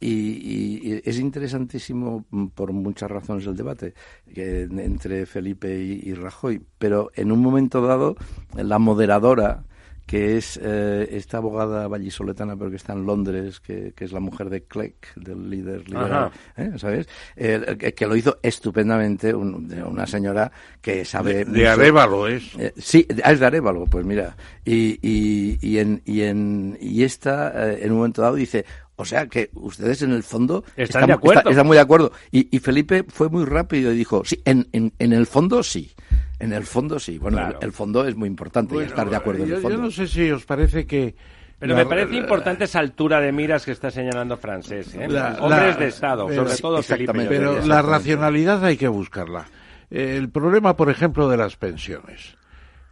[0.00, 2.24] y, es interesantísimo
[2.54, 3.94] por muchas razones el debate
[4.34, 8.16] entre Felipe y, Rajoy, pero en un momento dado
[8.54, 9.64] la moderadora
[10.08, 14.48] que es eh, esta abogada vallisoletana, pero que está en Londres, que, es la mujer
[14.48, 16.72] de Clegg, del líder liberal, ¿eh?
[16.78, 17.06] ¿sabes?
[17.36, 20.50] que lo hizo estupendamente, una señora
[20.80, 21.44] que sabe...
[21.44, 22.54] De, Arevalo es.
[22.58, 24.34] Eh, sí, es de Arevalo, pues mira.
[24.64, 28.64] Y, y, y, en, y, en, y esta, en un momento dado, dice,
[28.96, 31.50] o sea que ustedes en el fondo están, de acuerdo.
[31.50, 32.12] están muy de acuerdo.
[32.32, 35.92] Y, y, Felipe fue muy rápido y dijo, sí, en, en, en el fondo sí.
[36.38, 37.18] En el fondo sí.
[37.18, 39.76] Bueno, el, fondo es muy importante estar de acuerdo en el fondo.
[39.76, 41.14] Yo no sé si os parece que...
[41.58, 44.94] Pero me parece importante esa altura de miras que está señalando Francés.
[44.94, 45.08] ¿eh?
[45.40, 47.26] Hombres de Estado, sobre todo Felipe.
[47.28, 49.46] Pero la racionalidad hay que buscarla.
[49.90, 52.36] El problema, por ejemplo, de las pensiones.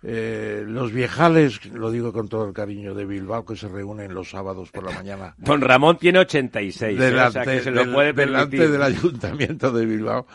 [0.02, 4.30] Eh, los viejales, lo digo con todo el cariño de Bilbao, que se reúnen los
[4.30, 5.34] sábados por la mañana.
[5.38, 7.40] Don Ramón tiene 86, delante, ¿eh?
[7.40, 10.26] o sea que se lo puede delante del ayuntamiento de Bilbao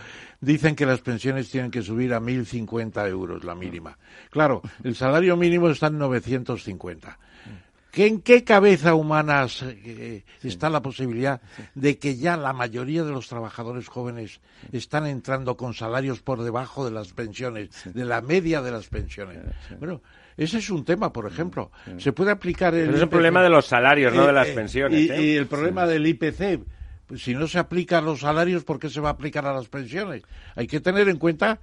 [0.42, 3.98] dicen que las pensiones tienen que subir a 1.050 euros, la mínima.
[4.30, 7.18] Claro, el salario mínimo está en 950.
[7.94, 11.42] ¿En qué cabeza humana eh, está la posibilidad
[11.76, 14.40] de que ya la mayoría de los trabajadores jóvenes
[14.72, 19.40] están entrando con salarios por debajo de las pensiones, de la media de las pensiones?
[19.78, 20.02] Bueno,
[20.38, 21.72] ese es un tema, por ejemplo.
[21.98, 22.86] Se puede aplicar el.
[22.86, 24.98] Pero es un problema de los salarios, no de las eh, pensiones.
[24.98, 25.22] Y, ¿eh?
[25.22, 26.62] y el problema del IPC
[27.18, 29.68] si no se aplica a los salarios, ¿por qué se va a aplicar a las
[29.68, 30.24] pensiones?
[30.56, 31.60] Hay que tener en cuenta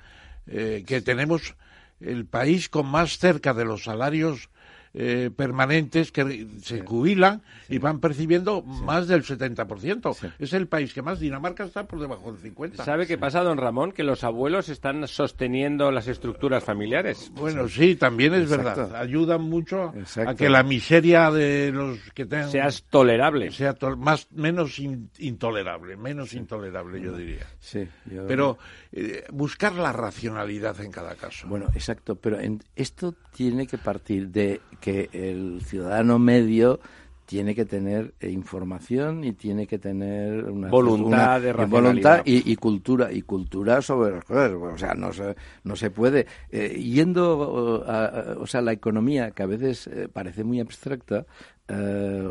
[0.46, 1.54] eh, que tenemos
[2.00, 4.50] el país con más cerca de los salarios
[4.94, 10.32] eh, permanentes que se jubilan y van percibiendo más del 70%.
[10.38, 12.84] Es el país que más, Dinamarca está por debajo del 50%.
[12.84, 13.92] ¿Sabe qué pasa, don Ramón?
[13.92, 17.30] Que los abuelos están sosteniendo las estructuras familiares.
[17.34, 18.94] Bueno, sí, también es verdad.
[18.96, 19.92] Ayudan mucho
[20.26, 22.50] a que la miseria de los que tengan...
[22.50, 23.50] Sea tolerable.
[23.50, 27.46] Sea más, menos intolerable, menos intolerable, yo diría.
[27.60, 27.86] Sí.
[28.26, 28.58] Pero
[28.92, 31.46] eh, buscar la racionalidad en cada caso.
[31.48, 32.38] Bueno, exacto, pero
[32.74, 36.80] esto tiene que partir de que el ciudadano medio
[37.28, 43.12] tiene que tener eh, información y tiene que tener una voluntad de voluntad y, cultura
[43.12, 44.52] y cultura sobre las cosas.
[44.52, 46.26] O sea no se no se puede.
[46.50, 51.26] Eh, yendo a, o sea la economía que a veces parece muy abstracta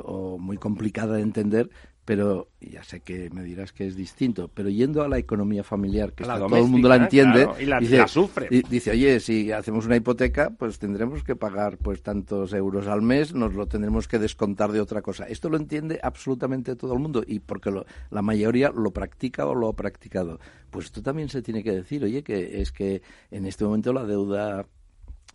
[0.03, 1.70] o muy complicada de entender
[2.08, 6.14] pero ya sé que me dirás que es distinto, pero yendo a la economía familiar,
[6.14, 8.47] que todo el mundo la entiende, y la, dice, sufre.
[8.49, 13.34] dice, oye, si hacemos una hipoteca, pues tendremos que pagar pues tantos euros al mes,
[13.34, 15.26] nos lo tendremos que descontar de otra cosa.
[15.26, 17.74] Esto lo entiende absolutamente todo el mundo y porque
[18.10, 20.39] la mayoría lo practica o lo ha practicado.
[20.70, 23.01] Pues esto también se tiene que decir, oye, que es que
[23.32, 24.66] en este momento la deuda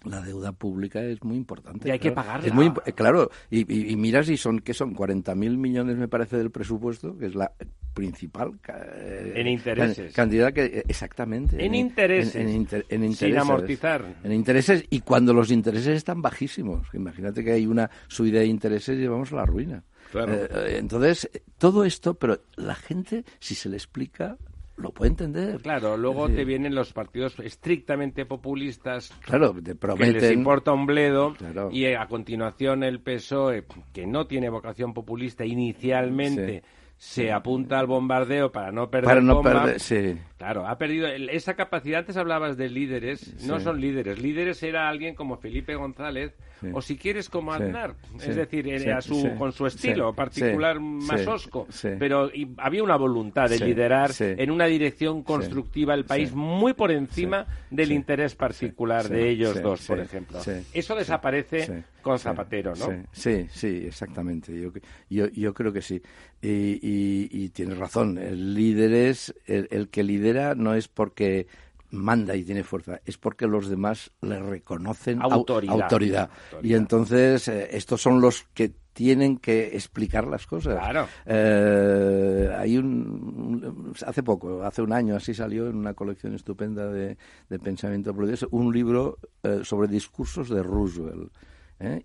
[0.04, 1.88] la deuda pública es muy importante.
[1.88, 2.46] Y hay que pagarla.
[2.46, 4.94] Es muy, claro, y, y, miras y son, ¿qué son?
[4.94, 7.52] 40.000 millones, me parece, del presupuesto, que es la
[7.92, 10.12] principal eh, en intereses.
[10.12, 11.64] cantidad que, eh, exactamente.
[11.64, 12.34] En, intereses.
[12.36, 13.18] En, intereses.
[13.18, 14.04] Sin amortizar.
[14.24, 16.88] En intereses, y cuando los intereses están bajísimos.
[16.94, 19.84] Imagínate que hay una subida de intereses y vamos a la ruina.
[20.10, 20.34] Claro.
[20.34, 24.36] Eh, entonces, todo esto, pero la gente, si se le explica,
[24.82, 25.60] lo puede entender.
[25.62, 30.14] Claro, luego te vienen los partidos estrictamente populistas claro, te prometen...
[30.14, 31.34] que les importa un bledo
[31.70, 36.62] y a continuación el PSOE, que no tiene vocación populista inicialmente
[36.96, 40.16] se apunta al bombardeo para no perder para no perder sí.
[40.42, 44.20] Claro ha perdido esa capacidad antes hablabas de líderes no son líderes.
[44.20, 46.32] Líderes era alguien como Felipe González
[46.72, 47.94] o si quieres como Aznar.
[48.20, 48.66] Es decir
[49.00, 51.66] su, con su estilo particular más osco.
[51.98, 57.46] Pero había una voluntad de liderar en una dirección constructiva el país muy por encima
[57.70, 60.40] del interés particular de ellos dos por ejemplo.
[60.72, 63.46] Eso desaparece con Zapatero no sí.
[63.48, 64.58] Sí exactamente.
[64.60, 64.72] Yo
[65.08, 66.02] yo, yo creo que sí.
[66.44, 71.46] Y, tienes razón, el líder es, el, que lidera no es porque
[71.92, 76.30] manda y tiene fuerza, es porque los demás le reconocen autoridad.
[76.62, 80.78] Y entonces eh, estos son los que tienen que explicar las cosas.
[80.78, 81.06] Claro.
[81.26, 87.16] Eh, hay un, hace poco, hace un año así salió en una colección estupenda de,
[87.62, 91.32] pensamiento político un libro eh, sobre discursos de Roosevelt.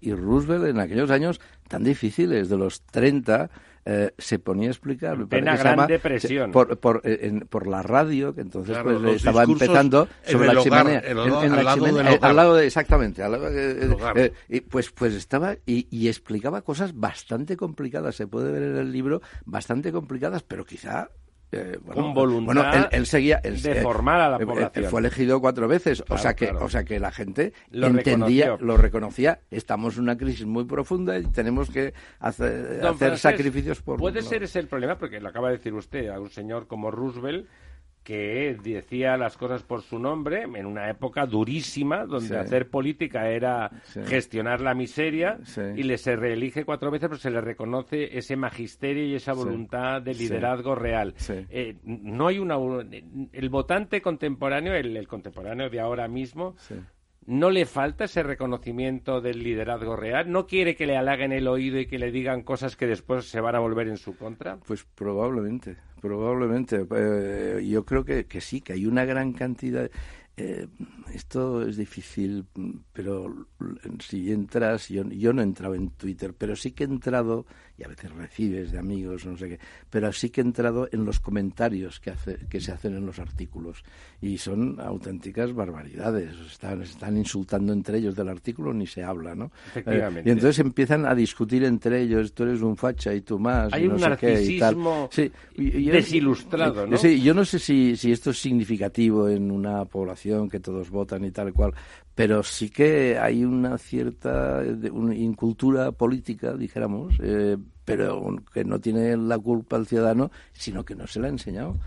[0.01, 3.51] Y Roosevelt en aquellos años tan difíciles, de los 30,
[3.89, 5.25] eh, se ponía a explicar.
[5.27, 6.51] Pena gran depresión.
[6.51, 11.03] Por, por, eh, por, la radio, que entonces pues, estaba empezando sobre la chimenea.
[12.21, 13.23] al lado de, exactamente.
[13.23, 18.17] Eh, y pues, pues estaba y, y, explicaba cosas bastante complicadas.
[18.17, 21.09] Se puede ver en el libro, bastante complicadas, pero quizá
[21.51, 24.85] eh, con voluntad él, seguía de formar a la población.
[24.85, 28.75] fue elegido cuatro veces, o sea que, o sea que la gente lo entendía, lo
[28.75, 29.39] reconocía.
[29.49, 33.97] Estamos en una crisis muy profunda y tenemos que hacer, hacer sacrificios por.
[33.97, 36.91] Puede ser ese el problema, porque lo acaba de decir usted a un señor como
[36.91, 37.47] Roosevelt
[38.07, 43.69] que decía las cosas por su nombre en una época durísima donde hacer política era
[44.05, 45.37] gestionar la miseria
[45.75, 50.01] y le se reelige cuatro veces pero se le reconoce ese magisterio y esa voluntad
[50.01, 51.15] de liderazgo real.
[51.49, 52.55] Eh, no hay una
[53.33, 56.55] el votante contemporáneo el, el contemporáneo de ahora mismo
[57.27, 60.31] ¿No le falta ese reconocimiento del liderazgo real?
[60.31, 63.41] ¿No quiere que le halaguen el oído y que le digan cosas que después se
[63.41, 64.57] van a volver en su contra?
[64.65, 66.87] Pues probablemente, probablemente.
[66.89, 69.91] Eh, yo creo que, sí, que hay una gran cantidad.
[70.37, 70.67] Eh,
[71.13, 72.45] esto es difícil,
[72.93, 73.47] pero
[73.99, 77.45] si entras, yo, yo no he entrado en Twitter, pero sí que he entrado
[77.77, 79.59] y a veces recibes de amigos, no sé qué,
[79.89, 83.19] pero sí que he entrado en los comentarios que, hace, que se hacen en los
[83.19, 83.83] artículos
[84.21, 89.51] y son auténticas barbaridades, están, están insultando entre ellos del artículo, ni se habla, ¿no?
[89.69, 90.29] Efectivamente.
[90.29, 93.71] y entonces empiezan a discutir entre ellos, tú eres un facha y tú más.
[93.73, 95.09] Hay un narcisismo
[95.55, 96.97] desilustrado, ¿no?
[96.97, 101.25] Sí, yo no sé si, si esto es significativo en una población que todos votan
[101.25, 101.73] y tal cual,
[102.17, 109.37] pero sí que hay una cierta incultura política, dijéramos, eh, pero que no tiene la
[109.37, 111.77] culpa el ciudadano, sino que no se la ha enseñado.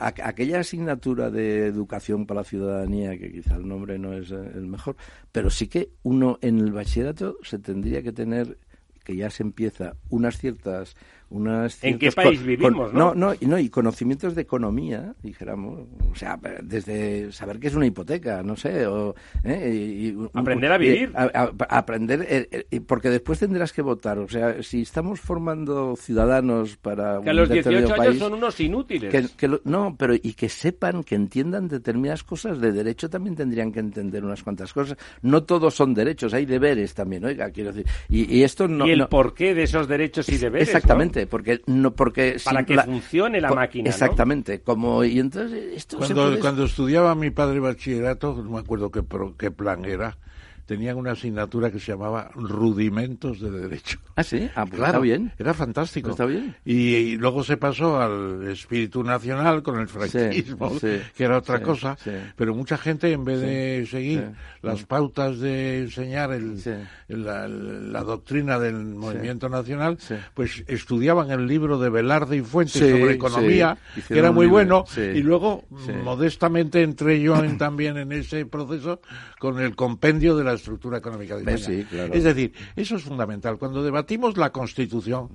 [0.00, 4.96] aquella asignatura de educación para la ciudadanía, que quizá el nombre no es el mejor,
[5.30, 8.58] pero sí que uno en el bachillerato se tendría que tener,
[9.04, 10.96] que ya se empieza, unas ciertas
[11.30, 12.92] ¿En qué país vivimos?
[12.92, 13.14] ¿no?
[13.14, 18.42] No, no, y conocimientos de economía, dijéramos, o sea, desde saber qué es una hipoteca,
[18.42, 19.14] no sé, o,
[19.44, 20.16] ¿eh?
[20.32, 21.12] aprender a vivir.
[21.14, 27.20] aprender, eh, eh, porque después tendrás que votar, o sea, si estamos formando ciudadanos para
[27.20, 29.36] que a los 18 años son unos inútiles.
[29.64, 34.24] no, pero y que sepan, que entiendan determinadas cosas de derecho también tendrían que entender
[34.24, 34.96] unas cuantas cosas.
[35.20, 37.86] No todos son derechos, hay deberes también, oiga, quiero decir.
[38.08, 38.86] Y, esto no.
[38.86, 40.68] Y el porqué de esos derechos y deberes.
[40.68, 43.90] Exactamente porque no porque para que funcione la máquina.
[43.90, 49.02] Exactamente, como y entonces esto cuando cuando estudiaba mi padre bachillerato, no me acuerdo qué
[49.38, 50.16] qué plan era
[50.68, 53.98] tenían una asignatura que se llamaba Rudimentos de Derecho.
[54.16, 55.32] Ah, sí, ah, pues está bien.
[55.38, 56.10] Era fantástico.
[56.10, 56.54] Está bien.
[56.62, 61.96] Y, luego se pasó al espíritu nacional con el franquismo, que era otra cosa.
[62.36, 66.62] Pero mucha gente, en vez de seguir las pautas de enseñar el,
[67.08, 69.96] la, doctrina del movimiento nacional,
[70.34, 75.22] pues estudiaban el libro de Velarde y Fuentes sobre economía, que era muy bueno, y
[75.22, 75.64] luego
[76.04, 79.00] modestamente entré yo también en ese proceso
[79.38, 81.86] con el compendio de la estructura económica de España.
[82.12, 83.58] Es decir, eso es fundamental.
[83.58, 85.30] Cuando debatimos la Constitución,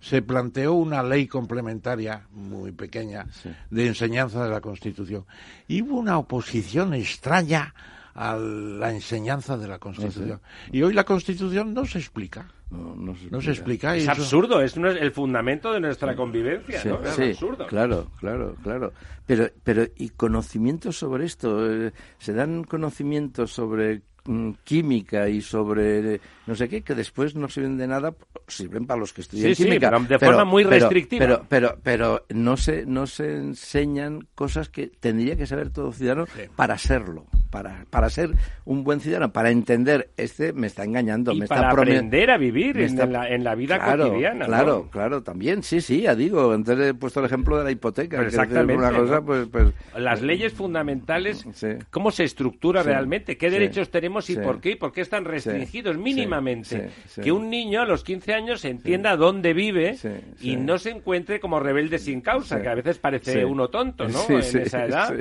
[0.00, 3.26] se planteó una ley complementaria muy pequeña
[3.70, 5.24] de enseñanza de la Constitución.
[5.68, 7.74] Y hubo una oposición extraña
[8.14, 10.40] a la enseñanza de la Constitución.
[10.72, 12.48] Y hoy la Constitución no se explica.
[12.70, 13.96] No, se, explica.
[13.96, 16.82] Es absurdo, es el fundamento de nuestra convivencia.
[16.84, 17.02] ¿no?
[17.02, 17.66] Es absurdo.
[17.66, 18.92] Claro, claro, claro.
[19.24, 21.70] Pero, pero, ¿y conocimientos sobre esto?
[21.70, 27.46] Eh, ¿Se dan conocimientos sobre mm, química y sobre no sé qué, que después no
[27.46, 28.14] sirven de nada,
[28.46, 29.90] sirven para los que estudian química.
[29.90, 31.20] de forma muy restrictiva.
[31.20, 36.24] Pero, pero, pero, no, se, no se enseñan cosas que tendría que saber todo ciudadano
[36.56, 38.30] para serlo, para, para ser
[38.64, 41.32] un buen ciudadano, para entender, este me está engañando.
[41.32, 44.46] Y me para está aprender a vivir en, la, en, la, vida cotidiana.
[44.46, 48.22] Claro, claro, también, sí, sí, ya digo, entonces he puesto el ejemplo de la hipoteca.
[48.22, 48.76] exactamente.
[48.76, 51.46] Una cosa, pues, pues, Las leyes fundamentales,
[51.90, 53.36] ¿cómo se estructura realmente?
[53.36, 54.76] ¿Qué derechos tenemos y por qué?
[54.76, 56.90] ¿Por qué están restringidos mínimamente?
[57.22, 59.96] que un niño a los 15 años entienda dónde vive
[60.40, 64.24] y no se encuentre como rebelde sin causa, que a veces parece uno tonto, ¿no?
[64.28, 65.14] en esa edad.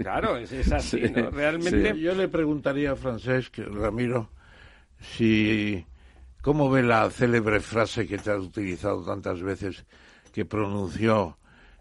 [0.00, 1.30] Claro, es, así, ¿no?
[1.30, 1.98] Realmente.
[1.98, 4.30] Yo le preguntaría a Francesc, Ramiro,
[5.00, 5.84] si.
[6.48, 9.84] ¿Cómo ve la célebre frase que te has utilizado tantas veces,
[10.32, 11.36] que pronunció,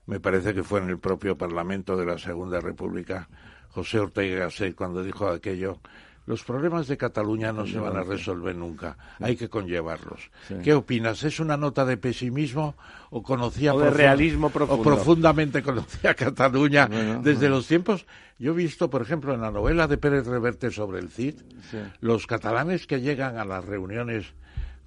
[0.08, 3.30] me parece que fue en el propio Parlamento de la Segunda República,
[3.70, 5.80] José Ortega Gasset, cuando dijo aquello,
[6.26, 10.32] los problemas de Cataluña no se van a resolver nunca, hay que conllevarlos.
[10.62, 11.24] ¿Qué opinas?
[11.24, 12.76] ¿Es una nota de pesimismo
[13.10, 14.82] o conocía de realismo profundo.
[14.82, 16.90] o profundamente conocía Cataluña
[17.24, 18.06] desde los tiempos?
[18.38, 21.36] Yo he visto, por ejemplo, en la novela de Pérez Reverte sobre el Cid,
[22.02, 24.34] los catalanes que llegan a las reuniones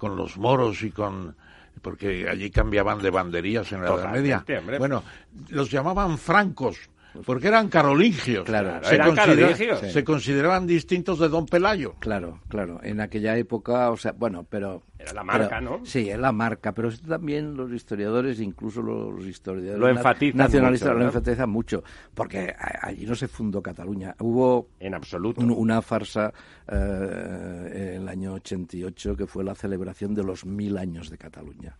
[0.01, 1.35] con los moros y con
[1.83, 4.43] porque allí cambiaban de banderías en la Edad Media.
[4.79, 5.03] Bueno,
[5.49, 6.89] los llamaban francos
[7.25, 8.45] porque eran carolingios.
[8.45, 9.79] Claro, se, eran carolingios.
[9.79, 11.95] se consideraban distintos de Don Pelayo.
[11.99, 12.79] Claro, claro.
[12.83, 14.83] En aquella época, o sea, bueno, pero.
[14.97, 15.83] Era la marca, ¿no?
[15.83, 20.99] Sí, es la marca, pero también los historiadores, incluso los historiadores lo enfatizan nacionalistas, mucho,
[20.99, 21.83] lo enfatizan mucho,
[22.13, 24.15] porque allí no se fundó Cataluña.
[24.19, 24.69] Hubo.
[24.79, 25.41] En absoluto.
[25.41, 26.31] una farsa
[26.67, 31.75] eh, en el año 88 que fue la celebración de los mil años de Cataluña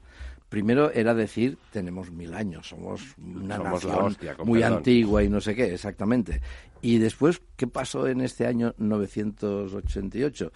[0.52, 5.74] primero era decir, tenemos mil años, somos una nación muy antigua y no sé qué,
[5.74, 6.42] exactamente.
[6.82, 10.52] Y después, ¿qué pasó en este año 988?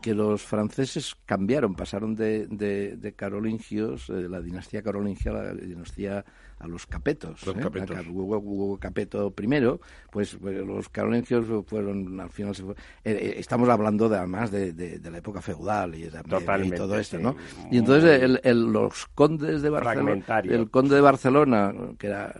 [0.00, 6.24] Que los franceses cambiaron, pasaron de, de, carolingios, de la dinastía carolingia a la dinastía
[6.62, 7.44] a los capetos.
[7.44, 8.08] Los ¿eh?
[8.08, 9.80] Hugo, Capeto primero,
[10.10, 12.74] pues, pues, los carolingios fueron, al final, eh,
[13.04, 17.34] eh, estamos hablando de, además de, de, la época feudal y, y todo esto, ¿no?
[17.70, 22.32] Y entonces el, los condes de Barcelona, el conde de Barcelona, que era...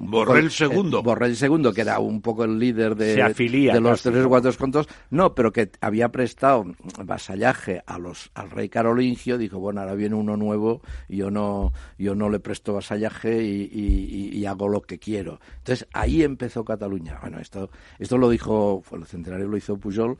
[0.00, 1.00] Borrell II.
[1.02, 4.88] Borrell II, que era un poco el líder de, de los tres o cuatro contos,
[5.10, 6.64] no, pero que había prestado
[7.04, 12.14] vasallaje a los, al rey carolingio, dijo, bueno, ahora viene uno nuevo, yo no, yo
[12.14, 15.40] no le presto vasallaje y, y, hago lo que quiero.
[15.58, 17.18] Entonces ahí empezó Cataluña.
[17.20, 20.16] Bueno, esto, esto lo dijo, el centenario lo hizo Pujol.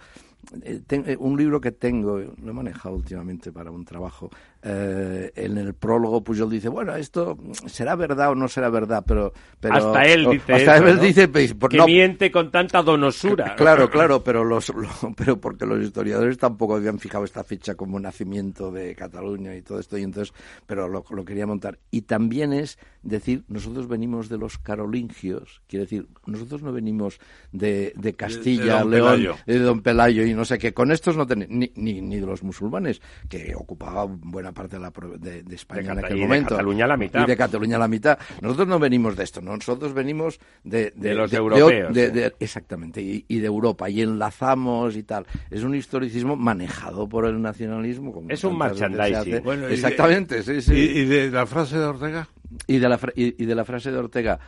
[0.63, 4.31] Eh, eh, un libro que tengo, lo he manejado últimamente para un trabajo,
[4.63, 9.33] eh, en el prólogo Pujol dice, bueno, esto será verdad o no será verdad, pero...
[9.61, 11.29] pero hasta él dice Hasta él dice...
[11.29, 13.57] Pues, que miente con tanta donosura.
[13.69, 14.73] Claro, claro, pero, los,
[15.17, 19.81] pero porque los historiadores tampoco habían fijado esta fecha como nacimiento de Cataluña y todo
[19.81, 20.33] esto, y entonces,
[20.65, 21.79] pero lo, lo quería montar.
[21.91, 22.79] Y también es
[23.09, 27.19] decir, nosotros venimos de los carolingios, quiere decir, nosotros no venimos
[27.53, 31.27] de, de Castilla, de, León, de Don Pelayo y no sé qué, con estos no
[31.27, 35.55] tenemos, ni, ni, ni, de los musulmanes, que ocupaban buena parte de, la, de, de
[35.55, 36.55] España en aquel momento.
[36.55, 37.23] De Cataluña la mitad.
[37.23, 38.19] Y de Cataluña la mitad.
[38.41, 41.97] Nosotros no venimos de esto, nosotros venimos de, de, los europeos.
[42.39, 45.27] exactamente, y, de Europa, y enlazamos y tal.
[45.51, 48.13] Es un historicismo manejado por el nacionalismo.
[48.13, 49.43] Como es un merchandising.
[49.71, 50.75] exactamente, sí, sí.
[50.75, 52.29] ¿Y, de la frase de Ortega?
[52.67, 54.39] Y de la, y, de la frase de Ortega,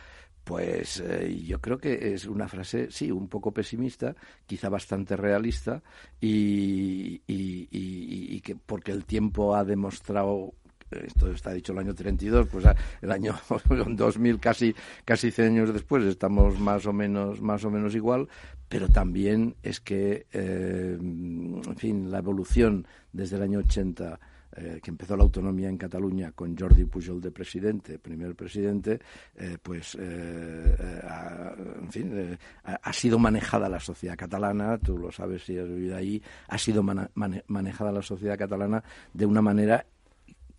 [0.43, 4.15] pues eh, yo creo que es una frase, sí, un poco pesimista,
[4.45, 5.81] quizá bastante realista,
[6.19, 10.55] y, y, que porque el tiempo ha demostrado
[10.91, 13.35] esto está dicho el año 32, pues ah, el año
[13.87, 14.75] 2000 casi
[15.05, 18.27] casi 100 años después estamos más o menos más o menos igual,
[18.67, 24.19] pero también es que eh, en fin, la evolución desde el año 80
[24.55, 28.99] eh, que empezó la autonomía en Cataluña con Jordi Pujol de presidente, primer presidente,
[29.35, 35.43] eh, pues, eh, ha, en fin, ha, sido manejada la sociedad catalana, tú lo sabes
[35.43, 38.83] si has vivido ahí, ha sido manejada la sociedad catalana
[39.13, 39.85] de una manera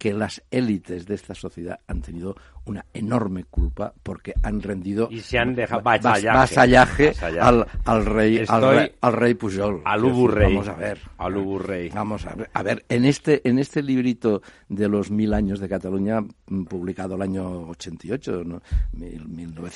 [0.02, 5.20] que las élites de esta sociedad han tenido una enorme culpa porque han rendido y
[5.20, 9.82] se han dejado vasallaje, al, al, rey, al, rey, Pujol.
[9.84, 10.54] Al Uburrey.
[10.54, 10.98] Vamos a ver.
[11.18, 11.88] Al Uburrey.
[11.88, 12.50] Vamos a ver.
[12.52, 17.16] A ver, en este, en este librito de los mil años de Cataluña, mm, publicado
[17.16, 18.62] el año 88, ¿no?
[18.92, 19.26] Mil,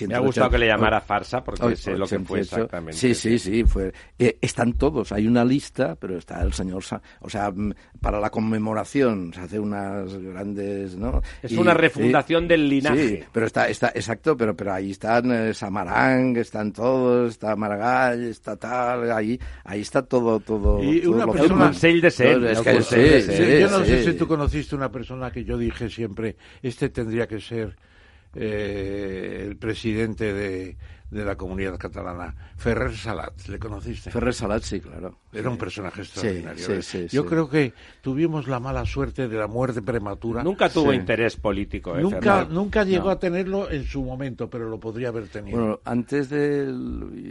[0.08, 2.96] Me ha gustado que le llamara farsa porque sé lo que fue exactamente.
[2.96, 3.64] Sí, sí, sí.
[3.64, 5.12] Fue, eh, están todos.
[5.12, 6.82] Hay una lista, pero está el señor...
[7.20, 10.96] o sea, mm, para la conmemoración se hace unas grandes...
[10.96, 11.22] ¿no?
[11.42, 13.08] Es una refundación del linaje.
[13.08, 18.24] Sí, pero está, está, exacto, pero, pero ahí están eh, Samarang, están todos, está Maragall,
[18.24, 20.82] está tal, ahí, ahí está todo, todo.
[20.82, 23.32] Y todo una persona- El de Cent, No, es el que Consell sí, de sí,
[23.44, 23.60] Cent.
[23.60, 27.40] yo no sé si tú conociste una persona que yo dije siempre, este tendría que
[27.40, 27.76] ser
[28.34, 30.76] eh, el presidente de,
[31.10, 34.10] de la comunidad catalana, Ferrer Salat, ¿le conociste?
[34.10, 35.18] Ferrer Salat, sí, claro.
[35.32, 36.64] Era un personaje extraordinario.
[36.64, 36.82] sí, ¿eh?
[36.82, 37.28] sí, Yo sí.
[37.28, 40.42] creo que tuvimos la mala suerte de la muerte prematura.
[40.42, 40.96] Nunca tuvo Sí.
[40.96, 41.96] interés político.
[41.96, 43.10] ¿eh, Nunca, nunca llegó No.
[43.10, 45.58] a tenerlo en su momento, pero lo podría haber tenido.
[45.58, 46.66] Bueno, antes de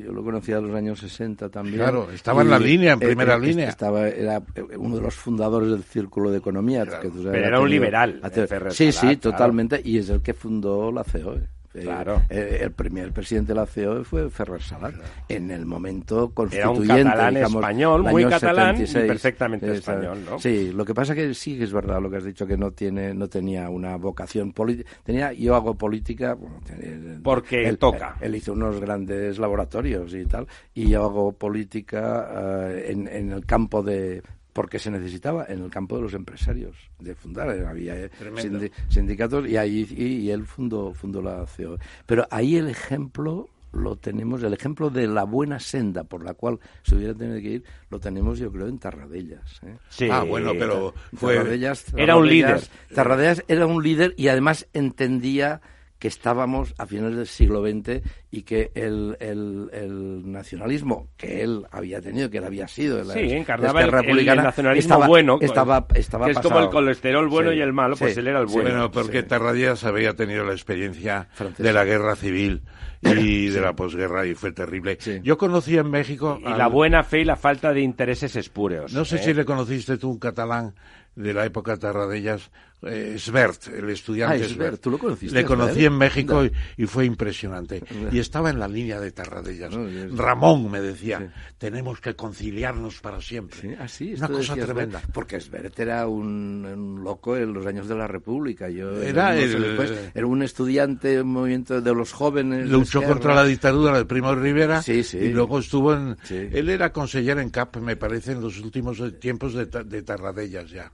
[0.05, 1.77] yo lo conocía en los años 60 también.
[1.77, 3.69] Claro, estaba en la línea, en eh, primera eh, línea.
[3.69, 4.41] Estaba, era
[4.77, 6.85] uno de los fundadores del Círculo de Economía.
[6.85, 7.01] Claro.
[7.01, 9.37] que tú sabes, Pero era un tenido- liberal, Ferrer sí, Salat, sí, claro.
[9.37, 9.81] totalmente.
[9.83, 11.54] Y es el que fundó la COE.
[11.75, 12.21] Eh, Claro.
[12.29, 14.93] eh, el primer presidente de la COE fue Ferrer Salat.
[15.27, 16.31] En el momento Era un
[16.77, 17.03] constituyente.
[17.03, 19.07] catalán digamos, español, muy catalán y 76.
[19.07, 20.39] perfectamente español, ¿no?
[20.39, 22.71] Sí, lo que pasa que sí que es verdad lo que has dicho, que no
[22.71, 24.89] tiene no tenía una vocación política.
[25.03, 26.33] Tenía, yo hago política...
[26.35, 28.15] bueno, tenía- Porque él- toca.
[28.21, 32.29] Él hizo unos grandes laboratorios y tal, y yo hago política
[32.71, 34.21] eh, en, en el campo de
[34.55, 38.65] porque se necesitaba en el campo de los empresarios de fundar había eh, Tremendo.
[38.87, 43.97] sindicatos y ahí y, y él fundó fundó la COE pero ahí el ejemplo lo
[43.97, 47.63] tenemos el ejemplo de la buena senda por la cual se hubiera tenido que ir
[47.89, 49.75] lo tenemos yo creo en Tarradellas ¿eh?
[49.89, 50.07] Sí.
[50.09, 51.35] Ah, bueno, pero fue...
[51.35, 52.61] Tarradellas, Era un líder.
[52.93, 55.59] Tarradellas era un líder y además entendía
[56.05, 57.99] que estábamos a finales del siglo XX
[58.29, 63.15] y que el, el, el nacionalismo que él había tenido, que él había sido la,
[63.15, 66.65] Sí, de encarnaba el, el Republicana, nacionalismo estaba, bueno, estaba, estaba que es como pasado.
[66.65, 68.53] el colesterol bueno Sí, y el malo, pues sí, él era el sí.
[68.53, 68.69] bueno.
[68.69, 69.27] Bueno, porque sí.
[69.27, 71.63] Tarradellas había tenido la experiencia Francesa.
[71.63, 72.61] de la guerra civil
[73.01, 74.97] y de la posguerra y fue terrible.
[74.99, 75.21] Sí.
[75.23, 76.39] Yo conocí en México...
[76.39, 78.93] y al- la buena fe y la falta de intereses espúreos.
[78.93, 79.23] No sé ¿eh?
[79.23, 80.75] si le conociste tú un catalán
[81.15, 82.51] de la época Tarradellas,
[82.81, 85.47] eh, Svert, el estudiante Ah, Svert, ¿tú lo conociste, Le Svert?
[85.47, 86.43] conocí en México
[86.77, 87.81] y, fue impresionante.
[88.11, 89.75] Y estaba en la línea de Tarradellas.
[89.75, 91.25] No, y es- Ramón me decía, Sí.
[91.57, 93.59] tenemos que conciliarnos para siempre.
[93.59, 94.99] Sí, así, Una cosa tremenda.
[94.99, 98.69] Svert, Porque Svert era un, un loco en los años de la República.
[98.69, 102.69] Yo, Era el- después, era un estudiante del movimiento de los jóvenes.
[102.69, 105.17] Luchó contra la dictadura de Primo de Rivera Sí, sí.
[105.17, 106.15] y luego estuvo en...
[106.29, 110.91] Él era conseller en CAP, me parece, en los últimos tiempos de, de Tarradellas ya.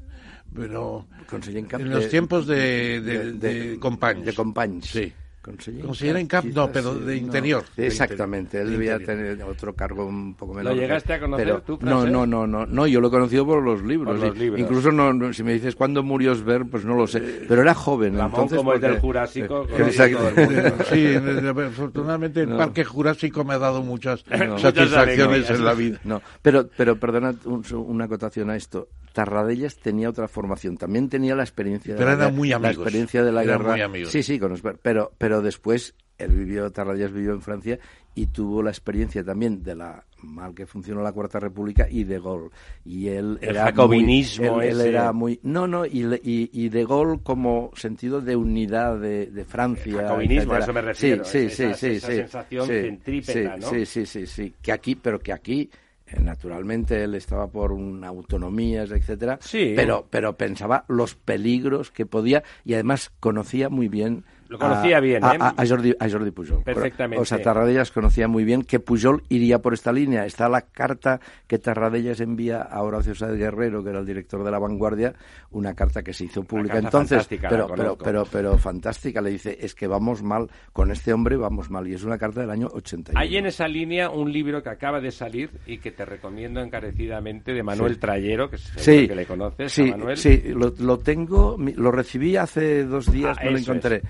[0.54, 4.26] Pero Conseller en Cap en los de- tiempos de, de, de, Companys.
[4.26, 4.86] De Companys.
[4.86, 5.14] Sí.
[5.42, 7.64] Conseller Conseller en Cap, no, pero sí, de interior.
[7.76, 9.34] De Exactamente, él De debía interior.
[9.38, 10.76] tener otro cargo un poco menor.
[10.76, 13.64] llegaste a conocer pero, tú, No, no, no, no, no, yo lo he conocido por
[13.64, 14.20] los libros.
[14.20, 14.60] Por los y- libros.
[14.62, 17.44] Incluso no, no, si me dices cuándo murió Sver, pues no lo sé.
[17.48, 18.16] Pero era joven.
[18.18, 20.28] Ramón, entonces, como es del porque- Jurásico, Eh, exacto.
[20.30, 20.74] el.
[20.92, 22.58] Sí, de- de- afortunadamente el No.
[22.58, 24.60] Parque Jurásico me ha dado muchas No.
[24.60, 26.00] satisfacciones Muchas en la vida.
[26.04, 28.90] No, pero, pero perdona un- una acotación a esto.
[29.14, 32.56] Tarradellas tenía otra formación, también tenía la experiencia de Pero la eran guerra- muy la
[32.58, 33.72] amigos, experiencia de la eran guerra.
[33.74, 34.12] muy amigos.
[34.12, 37.80] Sí, sí, con Osber- pero pero después él vivió Tarradellas vivió en Francia
[38.14, 42.20] y tuvo la experiencia también de la mal que funcionó la Cuarta República y de
[42.20, 42.50] Gaulle.
[42.86, 46.70] Y él El era jacobinismo muy, él, él era muy no, no, y, y, y
[46.70, 49.92] de Gaulle como sentido de unidad de, de Francia.
[49.92, 50.64] El jacobinismo, a etcétera.
[50.64, 53.70] eso me refiero, Sí, sí, esa- sí, esa sí, sensación sí, centrípeta, sí, ¿no?
[53.70, 55.70] Sí, sí, sí, sí, que aquí, pero que aquí
[56.20, 59.74] naturalmente él estaba por una autonomías, etcétera, Sí.
[59.76, 65.00] pero pero pensaba los peligros que podía y además conocía muy bien Lo conocía a,
[65.00, 65.38] bien, ¿eh?
[65.40, 66.62] a- a Jordi, a Jordi Pujol.
[66.64, 67.22] Perfectamente.
[67.22, 70.26] O sea, Tarradellas conocía muy bien que Pujol iría por esta línea.
[70.26, 74.52] Está la carta que Tarradellas envía a Horacio Sáez Guerrero, que era el director de
[74.52, 75.14] La Vanguardia,
[75.52, 79.22] una carta que se hizo pública entonces, pero, pero, pero, pero fantástica.
[79.22, 81.88] Le dice, es que vamos mal, con este hombre vamos mal.
[81.88, 83.18] Y es una carta del año 81.
[83.18, 87.54] Hay en esa línea un libro que acaba de salir y que te recomiendo encarecidamente
[87.54, 88.00] de Manuel Sí.
[88.02, 90.18] Trayero, que Sí, que le conoces, sí, a Manuel.
[90.18, 93.96] sí, lo, lo tengo, lo recibí hace dos días, Ah, me lo encontré.
[93.98, 94.04] es.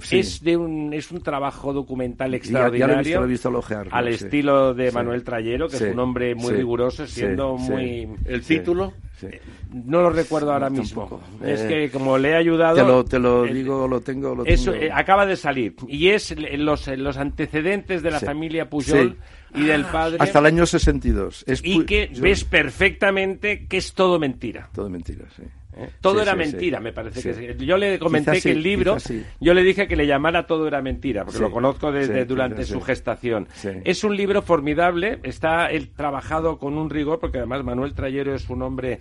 [0.00, 0.18] Sí.
[0.18, 2.78] Es de un es un trabajo documental Ya- extraordinario.
[2.80, 4.24] ya lo he visto, lo he visto al sí.
[4.24, 4.94] estilo de Sí.
[4.94, 7.70] Manuel Trayero, que Sí, es un hombre muy sí, riguroso, siendo sí.
[7.70, 8.92] muy ¿El título?
[9.18, 9.26] Sí.
[9.72, 11.02] no lo recuerdo ahora No, mismo.
[11.08, 11.44] tampoco.
[11.44, 14.34] Es Eh, que como le he ayudado Te lo, te lo eh, digo, lo tengo,
[14.34, 14.84] lo Eso tengo.
[14.84, 18.26] eh, acaba de salir y es los, los antecedentes de la Sí.
[18.26, 19.16] familia Pujol
[19.56, 21.42] y del padre Hasta el año 62.
[21.48, 24.68] Es y que yo- ves perfectamente que es todo mentira.
[24.72, 25.42] Todo mentira, sí.
[25.78, 25.90] ¿Eh?
[26.00, 26.84] Todo Sí, era sí, mentira, sí.
[26.84, 27.64] me parece que sí.
[27.64, 28.96] Yo le comenté Quizás que el libro,
[29.40, 32.80] yo le dije que le llamara Todo era mentira, porque lo conozco desde durante su
[32.80, 33.48] gestación.
[33.84, 38.48] Es un libro formidable, está él trabajado con un rigor, porque además Manuel Trayero es
[38.50, 39.00] un hombre.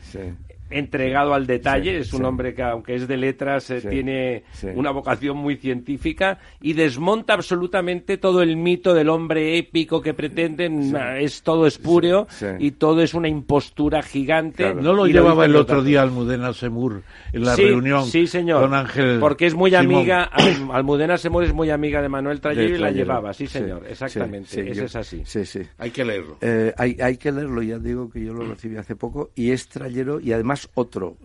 [0.69, 4.43] Entregado al detalle, es un hombre que aunque es de letras eh, tiene
[4.75, 10.95] una vocación muy científica y desmonta absolutamente todo el mito del hombre épico que pretenden,
[11.19, 12.27] es todo espúreo
[12.59, 14.73] y todo es una impostura gigante.
[14.73, 17.03] No lo llevaba el otro día Almudena Semur
[17.33, 20.29] en la reunión sí, señor, con Ángel porque es muy amiga,
[20.71, 24.85] Almudena Semur es muy amiga de Manuel Trayero y la llevaba, sí señor, exactamente, eso
[24.85, 25.21] es así.
[25.25, 25.61] Sí, sí.
[25.77, 26.37] Hay que leerlo.
[26.41, 29.67] Eh, hay, hay que leerlo, ya digo que yo lo recibí hace poco y es
[29.67, 31.17] Trayero y además otro,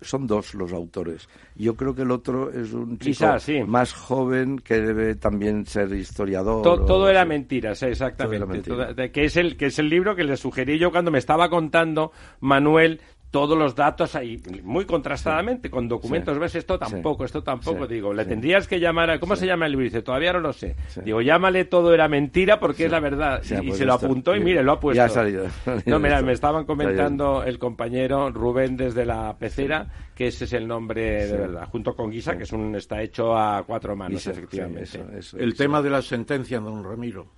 [0.00, 1.28] son dos los autores.
[1.56, 3.26] Yo creo que el otro es un chico
[3.66, 6.62] más joven que debe también ser historiador.
[6.62, 8.70] todo era mentira, exactamente.
[9.12, 12.12] que, es el, que es el libro que le sugerí yo cuando me estaba contando
[12.40, 13.00] Manuel
[13.30, 18.24] todos los datos ahí, muy contrastadamente, con documentos, ves esto tampoco, esto tampoco, digo, le
[18.24, 19.84] tendrías que llamar a, ¿cómo se llama el libro?
[19.84, 20.76] Dice, todavía no lo sé.
[21.04, 23.42] Digo, llámale todo era mentira porque es la verdad.
[23.44, 24.96] y, pues se lo apuntó y mire, lo ha puesto.
[24.96, 25.46] Ya ha salido.
[25.86, 30.66] no, mira, me estaban comentando el compañero Rubén desde la pecera que ese es el
[30.66, 35.00] nombre de verdad, junto con Guisa, que es un, está hecho a cuatro manos, efectivamente.
[35.38, 37.28] el tema de la sentencia, don Ramiro.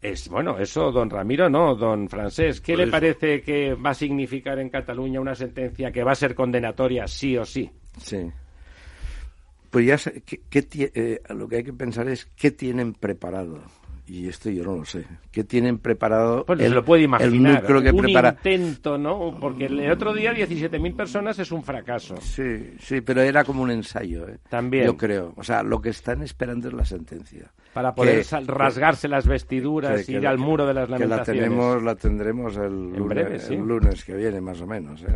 [0.00, 2.60] Es, bueno, eso, don Ramiro, no, don Francés.
[2.60, 6.34] ¿Qué le parece que va a significar en Cataluña una sentencia que va a ser
[6.34, 7.70] condenatoria sí o sí?
[8.00, 8.30] Sí.
[9.70, 10.22] Pues ya sé,
[10.52, 13.60] eh, lo que hay que pensar es qué tienen preparado
[14.08, 15.04] y esto yo no lo sé.
[15.30, 16.44] ¿Qué tienen preparado?
[16.46, 17.64] Pues el, lo puede imaginar.
[17.66, 19.36] que un intento, ¿no?
[19.38, 22.16] Porque el otro día 17.000 personas es un fracaso.
[22.20, 24.38] Sí, sí, pero era como un ensayo, ¿eh?
[24.48, 24.86] También.
[24.86, 25.34] Yo creo.
[25.36, 27.52] O sea, lo que están esperando es la sentencia.
[27.78, 31.26] Para poder rasgarse las vestiduras y ir al muro de las lamentaciones.
[31.26, 35.00] Que la tenemos, la tendremos el lunes, el lunes que viene, más o menos.
[35.04, 35.06] ¿eh?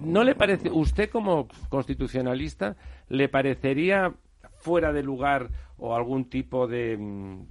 [0.00, 2.74] ¿No le parece, usted como constitucionalista,
[3.08, 4.12] le parecería
[4.56, 7.46] fuera de lugar o algún tipo de mm,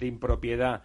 [0.00, 0.82] de impropiedad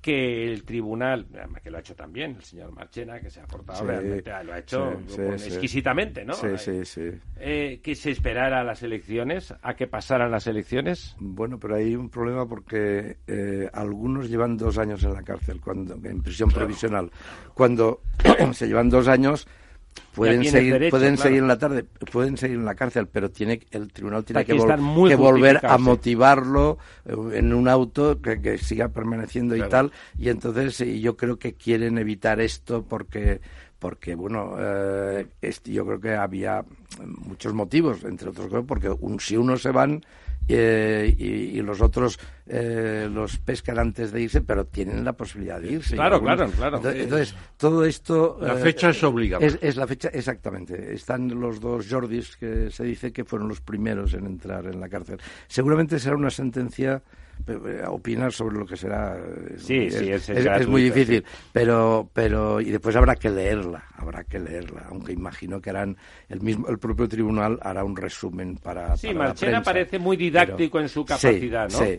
[0.00, 1.26] que el tribunal,
[1.62, 4.58] que lo ha hecho también el señor Marchena, que se ha portado realmente, lo ha
[4.58, 6.34] hecho exquisitamente, ¿no?
[6.34, 7.10] Sí, sí, sí.
[7.36, 11.16] Eh, que se esperara a las elecciones, a que pasaran las elecciones.
[11.18, 15.94] Bueno, pero hay un problema porque eh, algunos llevan dos años en la cárcel, cuando
[15.94, 17.10] en prisión provisional.
[17.54, 18.02] Cuando
[18.52, 19.48] se llevan dos años,
[20.14, 23.92] pueden seguir pueden seguir en la tarde pueden seguir en la cárcel pero tiene el
[23.92, 29.92] tribunal tiene que, volver a motivarlo eh, en un auto que, siga permaneciendo y tal.
[30.18, 33.40] Y entonces yo creo que quieren evitar esto porque
[33.78, 35.26] porque bueno eh,
[35.64, 36.64] yo creo que había
[37.04, 38.90] muchos motivos entre otros porque
[39.20, 40.04] si uno se van
[40.48, 45.72] eh, y, los otros eh, los pescan antes de irse, pero tienen la posibilidad de
[45.72, 45.94] irse.
[45.94, 46.80] Claro, claro, claro.
[46.90, 48.38] Entonces, todo esto...
[48.40, 49.44] La fecha es obligada.
[49.44, 50.94] Es, la fecha, exactamente.
[50.94, 54.88] Están los dos Jordis, que se dice que fueron los primeros en entrar en la
[54.88, 55.20] cárcel.
[55.46, 57.27] Seguramente será una sentencia eh,
[57.88, 59.16] opinar sobre lo que será
[59.56, 64.24] sí, es, sí, es, es, muy difícil pero pero y después habrá que leerla habrá
[64.24, 65.96] que leerla aunque imagino que harán
[66.28, 70.88] el mismo el propio tribunal hará un resumen para sí Marchena parece muy didáctico en
[70.88, 71.98] su capacidad no sí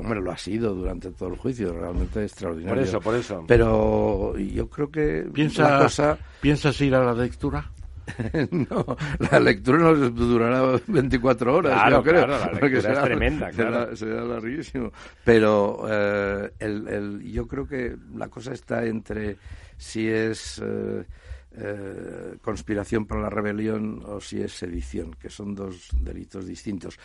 [0.00, 2.74] hombre lo ha sido durante todo el juicio realmente extraordinario.
[2.74, 3.44] Por eso por eso.
[3.46, 6.18] Pero yo creo que piensa cosa...
[6.40, 7.70] piensas ir a la lectura
[8.50, 8.96] no,
[9.30, 12.26] la lectura no durará 24 horas, claro, yo creo.
[12.26, 13.96] Claro, la lectura será, es tremenda, claro.
[13.96, 14.92] Será, larguísimo.
[15.24, 19.36] Pero eh, el, el, yo creo que la cosa está entre
[19.76, 21.04] si es eh,
[21.52, 26.98] eh, conspiración para la rebelión o si es sedición, que son dos delitos distintos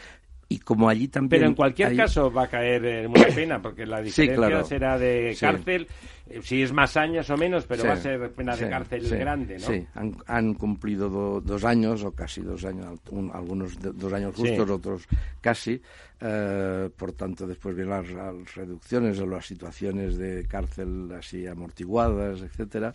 [0.48, 3.86] y como allí también pero en cualquier caso va a caer en una pena porque
[3.86, 5.88] la diferencia será de cárcel
[6.28, 9.58] eh, si es más años o menos pero va a ser pena de cárcel grande
[9.58, 9.66] ¿no?
[9.66, 9.86] sí
[10.28, 13.00] han, cumplido dos años o casi dos años
[13.34, 15.08] algunos dos años justos otros
[15.42, 15.82] casi
[16.22, 22.42] eh, por tanto después vienen las, las reducciones o las situaciones de cárcel así amortiguadas
[22.42, 22.94] etcétera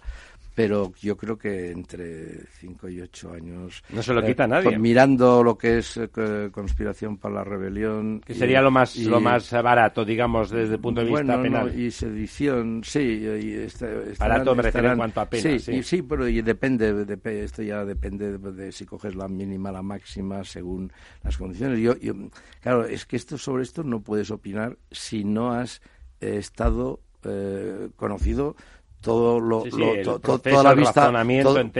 [0.54, 3.82] pero yo creo que entre 5 y 8 años.
[3.90, 4.78] No se lo quita nadie.
[4.78, 8.20] Mirando lo que es eh, conspiración para la rebelión.
[8.20, 11.78] Que sería lo más lo más barato, digamos, desde el punto de vista penal.
[11.78, 13.00] y sedición, sí.
[13.00, 15.58] Y este, barato me refiero en cuanto a pena.
[15.58, 16.02] Sí, sí.
[16.02, 20.92] pero y depende, de, esto ya depende de, si coges la mínima, la máxima, según
[21.22, 21.78] las condiciones.
[21.78, 22.14] Yo, yo,
[22.60, 25.80] claro, es que esto sobre esto no puedes opinar si no has
[26.20, 28.56] eh, estado eh, conocido
[29.00, 31.10] todo lo, toda la vista,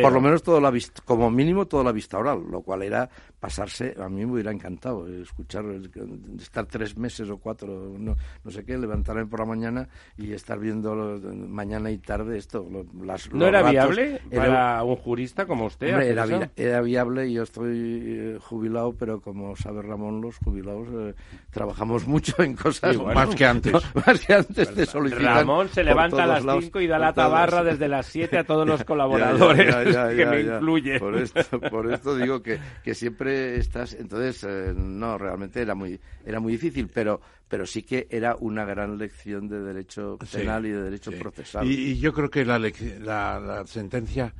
[0.02, 3.10] por lo menos toda la vista, como mínimo toda la vista oral, lo cual era
[3.40, 5.64] pasarse, a mí me hubiera encantado escuchar,
[6.38, 8.14] estar tres meses o cuatro, no,
[8.44, 9.88] no sé qué, levantarme por la mañana
[10.18, 10.94] y estar viendo
[11.48, 12.68] mañana y tarde esto.
[13.02, 15.88] las, ¿No era viable para un jurista como usted?
[15.88, 21.14] era, era, viable y yo estoy eh, jubilado, pero como sabe Ramón, los jubilados eh,
[21.50, 23.72] trabajamos mucho en cosas más que antes.
[24.06, 25.24] más que antes te solicitan.
[25.24, 28.68] Ramón se levanta a las cinco y da la tabarra desde las siete a todos
[28.68, 29.74] los colaboradores
[30.16, 31.00] que me incluye.
[31.00, 33.94] Por esto, por esto digo que, que siempre estás.
[33.94, 38.64] Entonces, eh, no, realmente era muy, era muy difícil, pero, pero sí que era una
[38.64, 41.66] gran lección de derecho penal y de derecho procesal.
[41.66, 44.34] Y, yo creo que la, la sentencia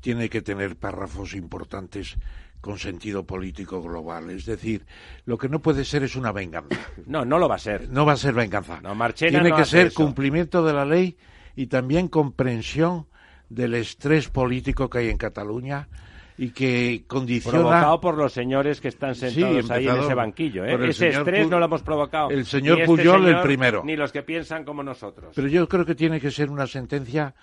[0.00, 2.16] tiene que tener párrafos importantes
[2.60, 4.30] con sentido político global.
[4.30, 4.84] Es decir,
[5.24, 6.76] lo que no puede ser es una venganza.
[7.06, 7.88] No, no lo va a ser.
[7.88, 8.80] No va a ser venganza.
[8.80, 11.16] No, Tiene que ser cumplimiento de la ley
[11.56, 13.06] y también comprensión
[13.48, 15.88] del estrés político que hay en Cataluña
[16.38, 17.58] y que condiciona...
[17.58, 20.64] Provocado por los señores que están sentados ahí en ese banquillo.
[20.64, 20.88] ¿eh?
[20.88, 22.30] Ese estrés no lo hemos provocado.
[22.30, 23.82] El señor este Puyol el primero.
[23.84, 25.32] Ni los que piensan como nosotros.
[25.34, 27.34] Pero yo creo que tiene que ser una sentencia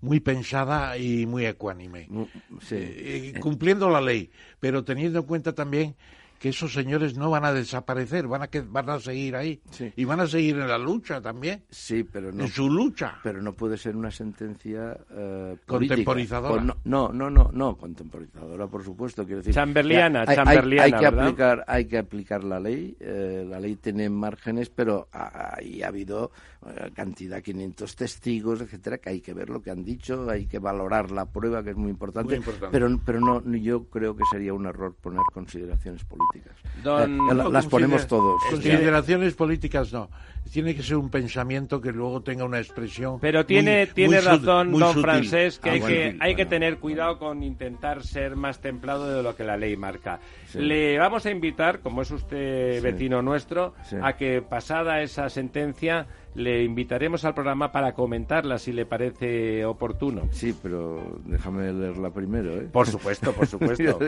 [0.00, 2.22] muy pensada y muy ecuánime, mm,
[2.70, 5.96] eh, cumpliendo la ley, pero teniendo en cuenta también
[6.44, 9.62] que esos señores no van a desaparecer, van a que van a seguir ahí
[9.96, 11.62] y van a seguir en la lucha también.
[11.70, 12.44] Sí, pero no.
[12.44, 13.18] En su lucha.
[13.22, 16.62] Pero no puede ser una sentencia uh, contemporizadora.
[16.84, 19.24] no, no, no, no, contemporizadora, por supuesto.
[19.24, 22.94] Quiero decir, chamberliana, hay, chamberliana, hay, que aplicar, hay que aplicar la ley.
[23.00, 26.53] Eh, la ley tiene márgenes, pero ahí ha habido eh,
[26.94, 31.10] cantidad, 500 testigos, etcétera, que hay que ver lo que han dicho, hay que valorar
[31.10, 32.28] la prueba, que es muy importante.
[32.28, 32.72] Muy importante.
[32.72, 36.56] Pero, pero no, yo creo que sería un error poner consideraciones políticas.
[36.84, 38.42] Eh, las ponemos todos.
[38.50, 40.08] Consideraciones políticas no.
[40.52, 43.18] Tiene que ser un pensamiento que luego tenga una expresión.
[43.20, 47.42] Pero tiene, tiene razón don Francés que, ah, hay, que hay que tener cuidado con
[47.42, 50.20] intentar ser más templado de lo que la ley marca.
[50.54, 56.64] Le vamos a invitar, como es usted vecino nuestro, a que pasada esa sentencia le
[56.64, 60.28] invitaremos al programa para comentarla si le parece oportuno.
[60.32, 62.52] Sí, pero déjame leerla primero.
[62.54, 62.68] ¿eh?
[62.72, 63.98] Por supuesto, por supuesto.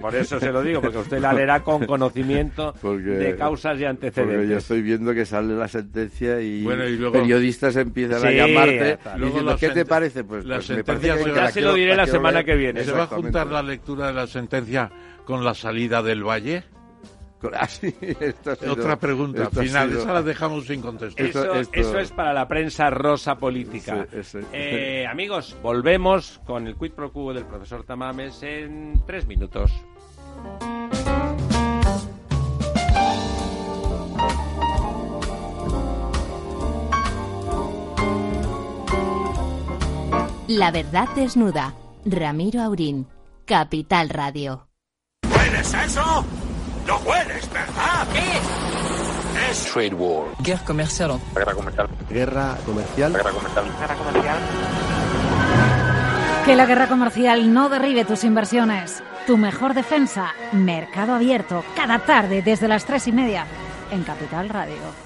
[0.00, 4.36] por eso se lo digo, porque usted la leerá con conocimiento de causas y antecedentes.
[4.36, 6.64] Porque yo estoy viendo que sale la sentencia y,
[7.12, 10.24] periodistas empiezan a llamarte diciendo, ¿qué te parece?
[10.24, 12.84] Pues, la pues sentencia ya se lo diré la semana que viene.
[12.84, 14.90] ¿Se va a juntar la lectura de la sentencia
[15.24, 16.75] con la salida del Valle?
[18.68, 21.26] Otra pregunta final, esa la dejamos sin contestar.
[21.72, 24.06] Eso, es para la prensa rosa política.
[24.52, 29.72] Eh, amigos, volvemos con el quid pro quo del profesor Tamames en tres minutos.
[40.48, 41.74] La verdad desnuda.
[42.04, 43.06] Ramiro Aurín.
[43.44, 44.68] Capital Radio.
[45.20, 46.24] ¿Puedes eso?
[46.86, 48.06] ¡No puedes, ¿verdad?
[48.12, 49.50] ¿Qué?
[49.50, 50.28] Es trade war.
[50.40, 51.20] Guerra comercial.
[51.34, 51.88] Guerra comercial.
[52.08, 53.12] Guerra comercial.
[53.12, 53.64] Guerra comercial.
[53.78, 54.38] Guerra comercial.
[56.44, 59.02] Que la guerra comercial no derribe tus inversiones.
[59.26, 63.46] Tu mejor defensa, Mercado Abierto, cada tarde desde las tres y media
[63.90, 65.05] en Capital Radio.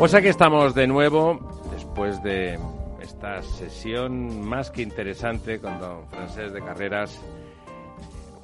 [0.00, 1.38] Pues aquí estamos de nuevo,
[1.70, 2.58] después de
[3.02, 7.20] esta sesión más que interesante con don Francés de Carreras,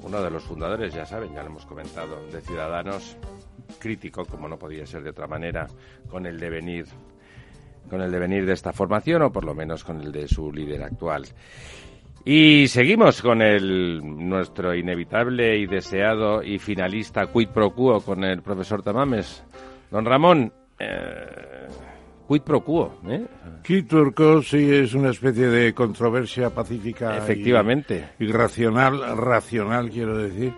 [0.03, 3.17] uno de los fundadores, ya saben, ya lo hemos comentado, de Ciudadanos,
[3.79, 5.65] crítico, como no podía ser de otra manera,
[6.07, 6.85] con el devenir
[7.89, 10.83] con el devenir de esta formación o por lo menos con el de su líder
[10.83, 11.25] actual.
[12.23, 18.43] Y seguimos con el nuestro inevitable y deseado y finalista quid pro quo con el
[18.43, 19.43] profesor Tamames.
[19.89, 21.67] Don Ramón, eh,
[22.27, 22.99] quid pro quo.
[23.07, 23.25] ¿eh?
[23.63, 27.17] Quid pro sí es una especie de controversia pacífica.
[27.17, 28.09] Efectivamente.
[28.19, 30.53] Y, racional, racional quiero decir.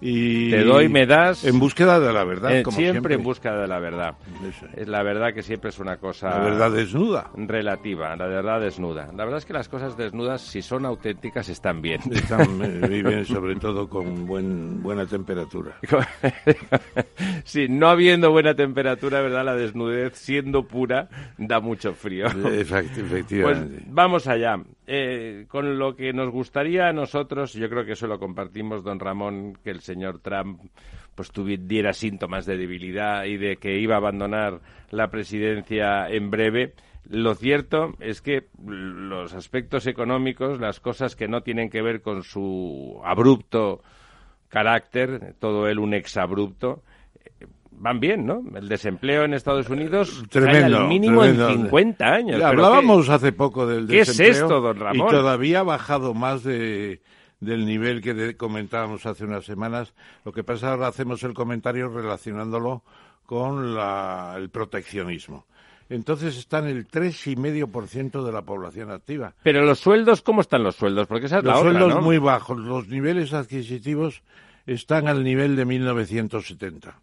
[0.00, 1.44] Y te doy, me das.
[1.44, 4.14] En búsqueda de la verdad, eh, como siempre, en búsqueda de la verdad.
[4.76, 6.30] Es la verdad que siempre es una cosa.
[6.30, 7.30] La verdad desnuda.
[7.34, 9.06] Relativa, la verdad desnuda.
[9.16, 12.00] La verdad es que las cosas desnudas, si son auténticas, están bien.
[12.10, 15.78] Están, eh, viven sobre todo con buen, buena temperatura.
[17.44, 19.44] sí, no habiendo buena temperatura, ¿verdad?
[19.44, 21.08] La desnudez, siendo pura,
[21.38, 22.26] da mucho frío.
[22.26, 23.42] Efectivamente.
[23.42, 23.58] Pues
[23.88, 24.60] vamos allá.
[24.88, 29.00] Eh, con lo que nos gustaría a nosotros, yo creo que eso lo compartimos, don
[29.00, 30.60] Ramón, que el señor Trump
[31.16, 34.60] pues tuviera síntomas de debilidad y de que iba a abandonar
[34.90, 36.74] la presidencia en breve,
[37.08, 42.22] lo cierto es que los aspectos económicos, las cosas que no tienen que ver con
[42.22, 43.82] su abrupto
[44.48, 46.82] carácter, todo él un exabrupto,
[47.78, 48.42] van bien, ¿no?
[48.54, 52.42] El desempleo en Estados Unidos tremendo, al mínimo en 50 años.
[52.42, 54.26] hablábamos hace poco del desempleo.
[54.26, 55.08] ¿Qué es esto, don Ramón?
[55.08, 57.00] Y todavía ha bajado más de,
[57.40, 59.94] del nivel que comentábamos hace unas semanas.
[60.24, 62.82] Lo que pasa ahora hacemos el comentario relacionándolo
[63.24, 65.46] con la, el proteccionismo.
[65.88, 69.34] Entonces está en el 3,5% de la población activa.
[69.42, 71.06] Pero los sueldos, ¿cómo están los sueldos?
[71.06, 72.02] Porque esa es los la sueldos ¿no?
[72.02, 72.58] muy bajos.
[72.58, 74.22] Los niveles adquisitivos
[74.66, 77.00] están al nivel de 1970.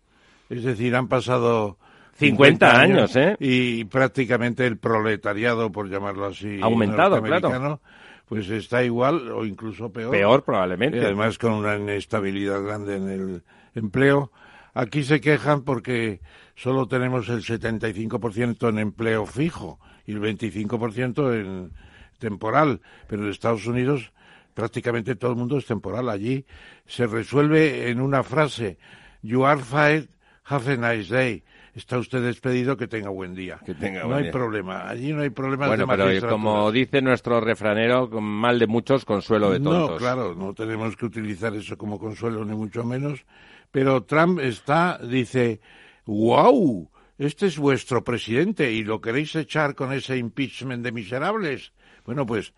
[0.49, 1.77] Es decir, han pasado
[2.15, 3.35] 50, años, ¿eh?
[3.39, 7.81] Y prácticamente el proletariado, por llamarlo así, aumentado, claro.
[8.27, 10.11] Pues está igual o incluso peor.
[10.11, 10.97] Peor, probablemente.
[10.97, 13.43] Y además con una inestabilidad grande en el
[13.75, 14.31] empleo.
[14.73, 16.21] Aquí se quejan porque
[16.55, 21.71] solo tenemos el 75% en empleo fijo y el 25% en
[22.17, 22.81] temporal.
[23.07, 24.11] Pero en Estados Unidos
[24.53, 26.09] prácticamente todo el mundo es temporal.
[26.09, 26.45] Allí
[26.87, 28.77] se resuelve en una frase,
[29.21, 30.07] you are fired,
[30.45, 31.43] have a nice day.
[31.75, 33.59] Está usted despedido, que tenga buen día.
[33.65, 34.87] Que tenga no hay problema.
[34.87, 35.67] Allí no hay problema.
[35.67, 39.91] Bueno, pero como dice nuestro refranero, mal de muchos, consuelo de tontos.
[39.91, 43.25] No, claro, no tenemos que utilizar eso como consuelo, ni mucho menos.
[43.71, 45.61] Pero Trump está, dice,
[46.05, 51.73] wow, este es vuestro presidente y lo queréis echar con ese impeachment de miserables.
[52.05, 52.53] Bueno, pues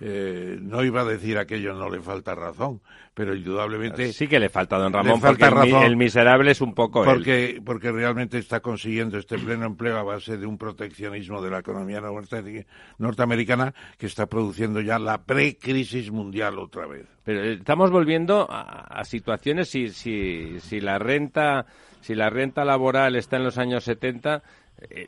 [0.00, 2.80] eh, no iba a decir aquello, no le falta razón,
[3.12, 4.12] pero indudablemente...
[4.12, 5.44] Sí que le falta, don Ramón, porque
[5.84, 10.38] el, miserable es un poco porque, Porque realmente está consiguiendo este pleno empleo a base
[10.38, 12.00] de un proteccionismo de la economía
[12.98, 17.06] norteamericana que está produciendo ya la pre-crisis mundial otra vez.
[17.22, 21.66] Pero estamos volviendo a, situaciones, si, si, si la renta
[22.00, 24.42] si la renta laboral está en los años 70, eh,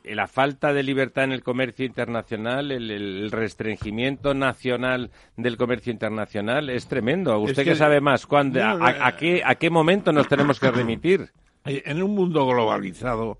[0.05, 6.87] la falta de libertad en el comercio internacional, el, restringimiento nacional del comercio internacional es
[6.87, 7.37] tremendo.
[7.39, 8.25] ¿Usted que, sabe más?
[8.25, 11.31] ¿cuándo, a, qué, ¿A qué momento nos tenemos que remitir?
[11.65, 13.39] Eh, en un mundo globalizado,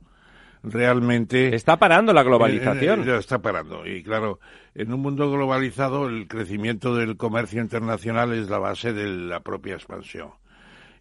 [0.63, 1.55] realmente...
[1.55, 3.07] Está parando la globalización.
[3.07, 3.85] Eh, está parando.
[3.85, 4.39] Y claro,
[4.73, 9.75] en un mundo globalizado el crecimiento del comercio internacional es la base de la propia
[9.75, 10.29] expansión.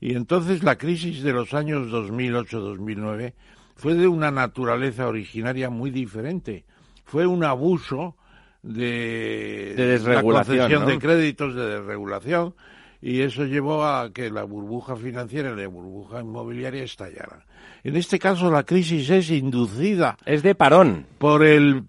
[0.00, 3.34] Y entonces la crisis de los años 2008-2009
[3.82, 6.64] fue de una naturaleza originaria muy diferente.
[7.04, 8.14] Fue un abuso
[8.62, 12.54] de, de desregulación, la concesión de créditos, de desregulación,
[13.00, 17.40] y eso llevó a que la burbuja financiera y la burbuja inmobiliaria estallaran.
[17.82, 20.16] En este caso, la crisis es inducida.
[20.26, 21.04] Es de parón.
[21.18, 21.82] Por el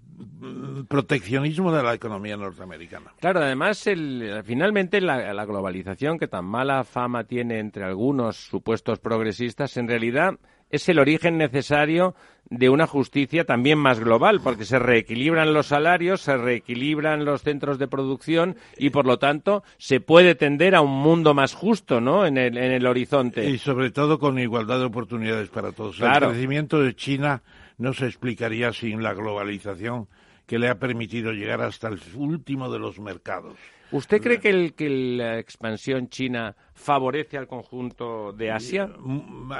[0.88, 3.12] proteccionismo de la economía norteamericana.
[3.20, 8.98] Claro, además, el, finalmente la, la, globalización que tan mala fama tiene entre algunos supuestos
[8.98, 10.40] progresistas, en realidad
[10.74, 12.14] es el origen necesario
[12.50, 17.78] de una justicia también más global, porque se reequilibran los salarios, se reequilibran los centros
[17.78, 22.26] de producción y, por lo tanto, se puede tender a un mundo más justo, ¿no?,
[22.26, 23.48] en el, en el horizonte.
[23.48, 26.00] Y, sobre todo, con igualdad de oportunidades para todos.
[26.00, 27.42] El crecimiento de China
[27.78, 30.08] no se explicaría sin la globalización
[30.46, 33.56] que le ha permitido llegar hasta el último de los mercados.
[33.94, 38.90] ¿Usted cree que, el, que la expansión china favorece al conjunto de Asia?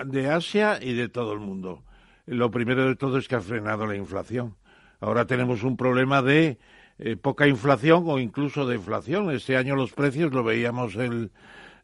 [0.07, 1.85] De Asia y de todo el mundo.
[2.27, 4.57] Lo primero de todo es que ha frenado la inflación.
[4.99, 6.59] Ahora tenemos un problema de
[6.99, 9.31] eh, poca inflación o incluso de inflación.
[9.31, 11.31] Este año los precios, lo veíamos el,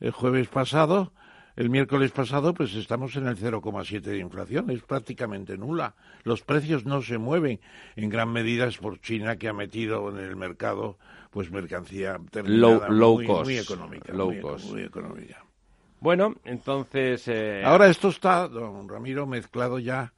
[0.01, 1.13] el jueves pasado,
[1.55, 5.95] el miércoles pasado, pues estamos en el 0,7 de inflación, es prácticamente nula.
[6.25, 7.61] Los precios no se mueven,
[7.95, 10.99] en gran medida es por China que ha metido en el mercado
[11.31, 14.13] pues mercancía terminada low, muy, cost, muy, económica.
[14.13, 14.71] Low muy, cost.
[14.71, 15.45] muy económica.
[16.01, 17.29] Bueno, entonces...
[17.29, 17.63] Eh...
[17.65, 20.13] Ahora esto está, don Ramiro, mezclado ya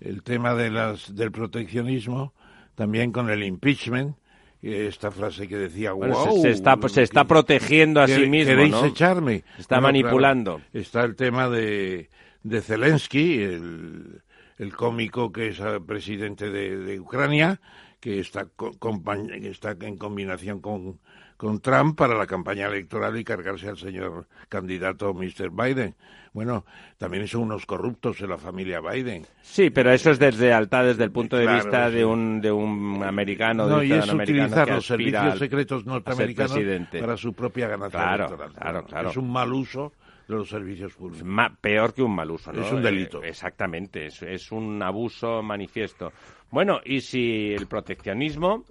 [0.00, 2.32] el tema de las, del proteccionismo
[2.74, 4.16] también con el impeachment,
[4.62, 8.84] esta frase que decía, wow, se, está, se está protegiendo a sí mismo, ¿queréis ¿no?
[8.84, 9.44] echarme?
[9.58, 10.60] Está manipulando.
[10.72, 12.10] está el tema de,
[12.44, 14.22] de Zelensky, el,
[14.58, 17.60] el cómico que es presidente de, de Ucrania,
[18.02, 20.98] que está, que está en combinación con,
[21.36, 25.50] con Trump para la campaña electoral y cargarse al señor candidato Mr.
[25.52, 25.94] Biden.
[26.32, 26.64] Bueno,
[26.98, 29.24] también son unos corruptos en la familia Biden.
[29.42, 33.68] Sí, pero eso es deslealtad desde el punto de vista de un de un americano,
[33.68, 36.58] no, de y es utilizar los servicios secretos norteamericanos
[36.98, 38.52] para su propia ganancia claro, electoral.
[38.52, 39.10] Claro, claro.
[39.10, 39.92] Es un mal uso
[40.26, 41.28] de los servicios públicos.
[41.60, 42.64] peor que un mal uso, ¿no?
[42.64, 43.22] Es un delito.
[43.22, 46.12] Eh, exactamente, es, es un abuso manifiesto.
[46.52, 48.64] Bueno, y si el proteccionismo,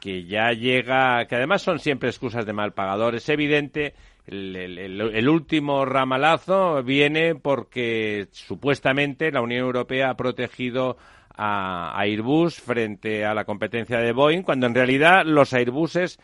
[0.00, 3.94] que ya llega, que además son siempre excusas de mal pagador, es evidente
[4.26, 10.96] el, último ramalazo viene porque supuestamente la Unión Europea ha protegido
[11.36, 16.20] a, Airbus frente a la competencia de Boeing, cuando en realidad los Airbuses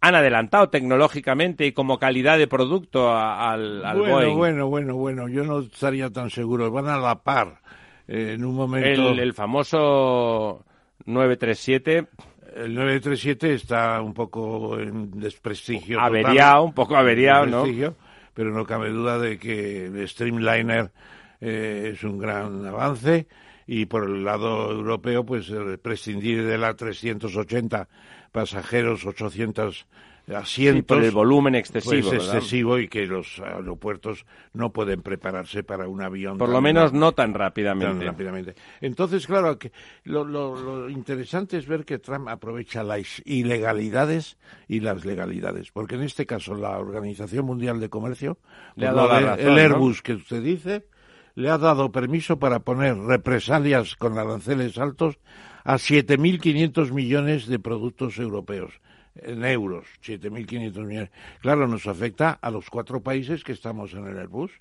[0.00, 4.36] han adelantado tecnológicamente y como calidad de producto al, bueno, Boeing.
[4.36, 6.70] Bueno, bueno, bueno, yo no estaría tan seguro.
[6.70, 7.60] Van a la par
[8.08, 9.10] eh, en un momento.
[9.10, 10.64] El, famoso
[11.06, 12.06] 937
[12.56, 16.00] el 937 está un poco en desprestigio.
[16.00, 17.64] Averiado, un poco averiado, ¿no?
[18.32, 20.90] Pero no cabe duda de que el Streamliner
[21.40, 23.26] eh, es un gran avance
[23.66, 25.50] y por el lado europeo, pues
[25.82, 27.88] prescindir de la 380
[28.30, 29.86] pasajeros, 800
[30.32, 30.96] asientos.
[30.96, 32.10] por el volumen excesivo.
[32.10, 36.38] Pues excesivo y que los aeropuertos no pueden prepararse para un avión.
[36.38, 38.04] Por lo menos no tan rápidamente.
[38.04, 38.54] rápidamente.
[38.80, 39.72] Entonces, claro, que
[40.04, 44.38] lo, lo, interesante es ver que Trump aprovecha las ilegalidades
[44.68, 45.70] y las legalidades.
[45.70, 48.38] Porque en este caso, la Organización Mundial de Comercio,
[48.76, 50.86] Le ha el Airbus que usted dice,
[51.34, 55.18] le ha dado permiso para poner represalias con aranceles altos
[55.64, 58.80] a 7.500 millones de productos europeos
[59.16, 61.10] en euros, 7.500 millones.
[61.40, 64.52] Claro, nos afecta a los cuatro países que estamos en el Airbus,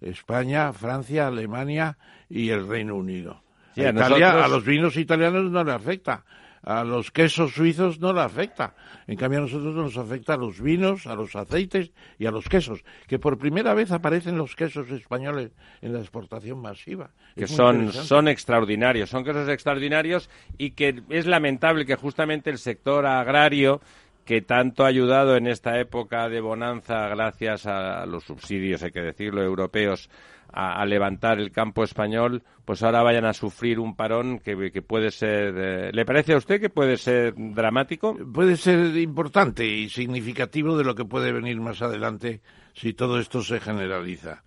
[0.00, 1.96] España, Francia, Alemania
[2.28, 3.42] y el Reino Unido.
[3.76, 6.24] a, los vinos italianos no le afecta,
[6.64, 8.74] a los quesos suizos no le afecta.
[9.06, 12.48] En cambio, a nosotros nos afecta a los vinos, a los aceites y a los
[12.48, 17.10] quesos, que por primera vez aparecen los quesos españoles en la exportación masiva.
[17.36, 23.06] Que son, son extraordinarios, son quesos extraordinarios y que es lamentable que justamente el sector
[23.06, 23.80] agrario
[24.24, 29.02] que tanto ha ayudado en esta época de bonanza gracias a los subsidios, hay que
[29.02, 30.08] decirlo, europeos,
[30.54, 35.54] a, levantar el campo español, pues ahora vayan a sufrir un parón que, puede ser.
[35.56, 38.16] Eh, ¿Le parece a usted que puede ser dramático?
[38.32, 42.40] Puede ser importante y significativo de lo que puede venir más adelante
[42.72, 44.44] si todo esto se generaliza.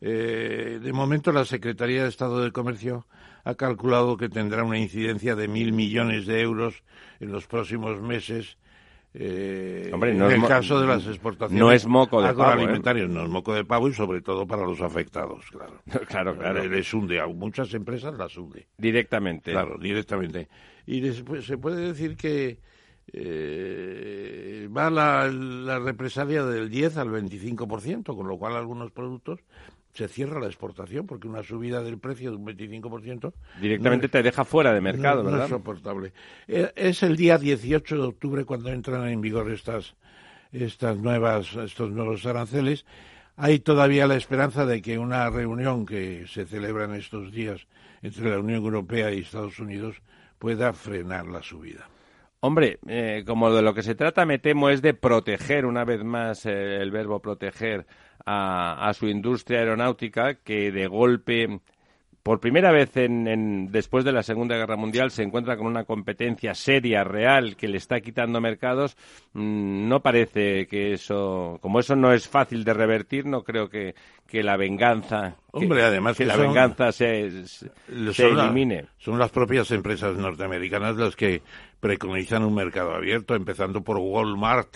[0.00, 3.06] Eh, de momento, la Secretaría de Estado de Comercio
[3.44, 6.82] ha calculado que tendrá una incidencia de mil millones de euros
[7.20, 8.56] en los próximos meses
[9.12, 13.12] eh, en el caso de las exportaciones no es moco de agroalimentarios, ¿eh?
[13.12, 15.82] no es moco de pavo y sobre todo para los afectados, claro.
[16.06, 16.64] claro, claro.
[16.64, 18.68] Les hunde, a muchas empresas las hunde.
[18.78, 19.50] Directamente.
[19.50, 20.48] Claro, directamente.
[20.86, 22.60] Y después se puede decir que
[23.12, 29.40] eh, va la, la represalia del 10 al 25%, con lo cual algunos productos
[29.92, 34.44] se cierra la exportación porque una subida del precio de un 25% directamente te deja
[34.44, 35.38] fuera de mercado, ¿verdad?
[35.38, 36.12] No es soportable.
[36.46, 39.96] Eh, es el día 18 de octubre cuando entran en vigor estas
[40.52, 42.86] estas nuevas estos nuevos aranceles.
[43.36, 47.66] Hay todavía la esperanza de que una reunión que se celebra en estos días
[48.02, 49.96] entre la Unión Europea y Estados Unidos
[50.38, 51.88] pueda frenar la subida.
[52.40, 56.02] Hombre, eh, como de lo que se trata, me temo, es de proteger, una vez
[56.02, 57.86] más, eh, el verbo proteger
[58.26, 61.60] a, su industria aeronáutica, que de golpe
[62.22, 66.54] por primera vez en, después de la Segunda Guerra Mundial se encuentra con una competencia
[66.54, 68.96] seria, real, que le está quitando mercados,
[69.32, 73.94] mm, no parece que eso, como eso no es fácil de revertir, no creo que,
[74.26, 78.86] que la venganza, Hombre, además que, la venganza se, se elimine.
[78.98, 81.42] son las propias empresas norteamericanas las que
[81.80, 84.68] preconizan un mercado abierto, empezando por Walmart,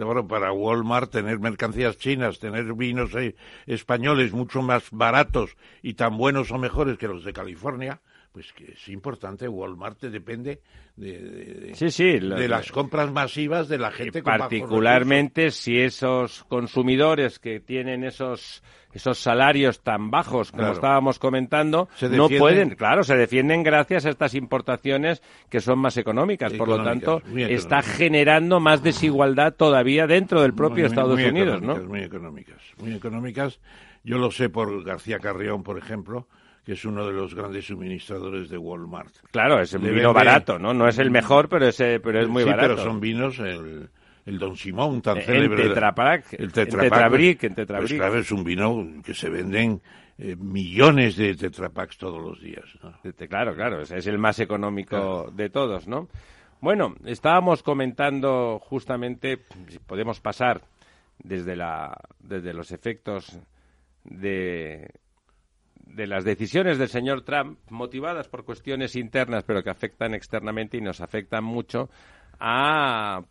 [0.00, 3.36] Claro, para Walmart tener mercancías chinas, tener vinos eh,
[3.66, 8.00] españoles mucho más baratos y tan buenos o mejores que los de California,
[8.32, 9.48] pues que es importante.
[9.48, 10.60] Walmart depende
[10.96, 14.22] de, de, las compras masivas de la gente.
[14.22, 18.62] Particularmente si esos consumidores que tienen esos
[18.92, 24.34] esos salarios tan bajos como estábamos comentando, no pueden, claro, se defienden gracias a estas
[24.34, 26.52] importaciones que son más económicas.
[26.54, 31.76] Por lo tanto, está generando más desigualdad todavía dentro del propio Estados Unidos, ¿no?
[31.76, 33.60] Muy económicas, muy económicas.
[34.02, 36.26] Yo lo sé por García Carrión, por ejemplo,
[36.70, 39.12] que es uno de los grandes suministradores de Walmart.
[39.32, 40.72] Claro, es un vino barato, ¿no?
[40.72, 42.76] No es el mejor, pero es, pero es muy sí, barato.
[42.76, 43.40] pero son vinos...
[43.40, 43.90] El,
[44.24, 45.64] el Don Simón tan célebre.
[45.64, 47.88] El Tetrapac, el Tetrabric, en Tetrabric.
[47.88, 49.82] Pues claro, es un vino que se venden
[50.16, 52.66] eh, millones de Tetrapacks todos los días.
[53.28, 56.06] Claro, claro, es el más económico de todos, ¿no?
[56.60, 59.40] Bueno, estábamos comentando justamente,
[59.88, 60.60] podemos pasar
[61.18, 63.40] desde, la, desde los efectos
[64.04, 64.88] de,
[65.94, 70.80] de las decisiones del señor Trump, motivadas por cuestiones internas, pero que afectan externamente y
[70.80, 71.90] nos afectan mucho,
[72.40, 73.22] a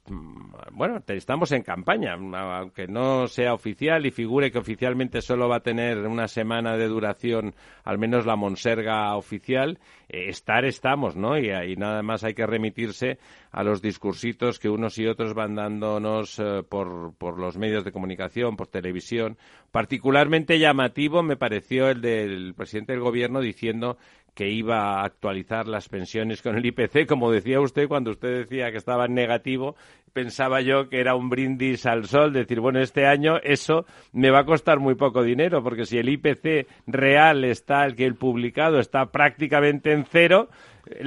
[0.72, 5.64] bueno, estamos en campaña, aunque no sea oficial y figure que oficialmente solo va a
[5.64, 11.38] tener una semana de duración, al menos la Monserga oficial, eh, estar estamos, ¿no?
[11.38, 13.18] Y, y, nada más hay que remitirse
[13.52, 17.92] a los discursitos que unos y otros van dándonos eh, por, por los medios de
[17.92, 19.38] comunicación, por televisión.
[19.72, 23.98] Particularmente llamativo me pareció el del presidente del gobierno diciendo
[24.40, 28.72] que iba a actualizar las pensiones con el IPC, como decía usted cuando usted decía
[28.72, 29.76] que estaba en negativo,
[30.14, 34.40] pensaba yo que era un brindis al sol, decir, bueno, este año eso me va
[34.40, 38.80] a costar muy poco dinero, porque si el IPC real está, el que el publicado
[38.80, 40.48] está prácticamente en cero,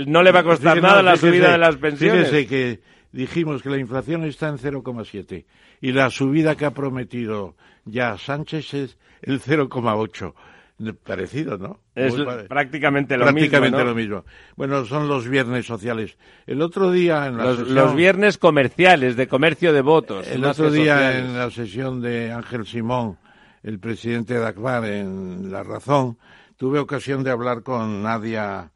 [0.07, 2.29] no le va a costar nada la subida de las pensiones.
[2.29, 2.81] Fíjese que
[3.13, 5.47] dijimos que la inflación está en 0,7
[5.81, 7.57] y la subida que ha prometido
[7.87, 10.35] ya Sánchez es el 0,8
[11.05, 11.81] Parecido, ¿no?
[11.95, 12.15] Es
[12.49, 13.91] prácticamente lo prácticamente mismo.
[13.91, 14.25] lo mismo.
[14.57, 16.17] Bueno, son los viernes sociales.
[16.47, 20.27] El otro día en la los, sesión, los viernes comerciales, de comercio de votos.
[20.29, 23.19] El otro día en la sesión de Ángel Simón,
[23.63, 26.19] el presidente de ACBAR en La Razón,
[26.57, 28.73] tuve ocasión de hablar con Nadia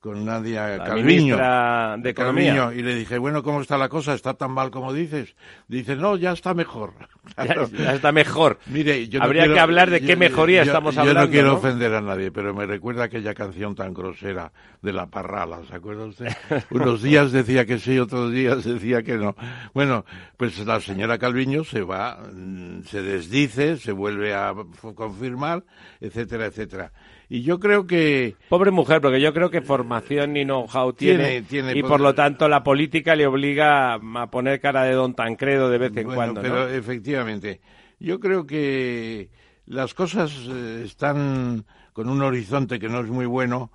[0.00, 2.54] con Nadia la Calviño, de Economía.
[2.54, 4.14] Calviño, y le dije, bueno, ¿cómo está la cosa?
[4.14, 5.36] ¿Está tan mal como dices?
[5.68, 6.94] Dice, no, ya está mejor.
[7.36, 7.54] Ya,
[7.84, 8.58] ya está mejor.
[8.66, 11.20] Mire, yo no Habría quiero- que hablar de yo- qué mejoría yo- estamos yo hablando.
[11.26, 11.54] no quiero ¿no?
[11.54, 14.50] ofender a nadie, pero me recuerda aquella canción tan grosera
[14.82, 16.28] de La Parrala, ¿se acuerda usted?
[16.70, 19.36] Unos días decía que sí, otros días decía que no.
[19.74, 20.04] Bueno,
[20.38, 24.52] pues la señora Calviño se va, mm, se desdice, se vuelve a
[24.94, 25.62] confirmar,
[26.00, 26.90] etcétera, etcétera.
[27.32, 31.62] Y yo creo que Pobre mujer, porque yo creo que formación ni know-how tiene, y
[31.62, 31.84] poder.
[31.84, 35.96] por lo tanto la política le obliga a poner cara de don Tancredo de vez
[35.96, 36.42] en Bueno, cuando.
[36.42, 36.68] pero ¿no?
[36.68, 37.60] efectivamente,
[38.00, 39.30] yo creo que
[39.66, 43.70] las cosas eh, están con un horizonte que no es muy bueno.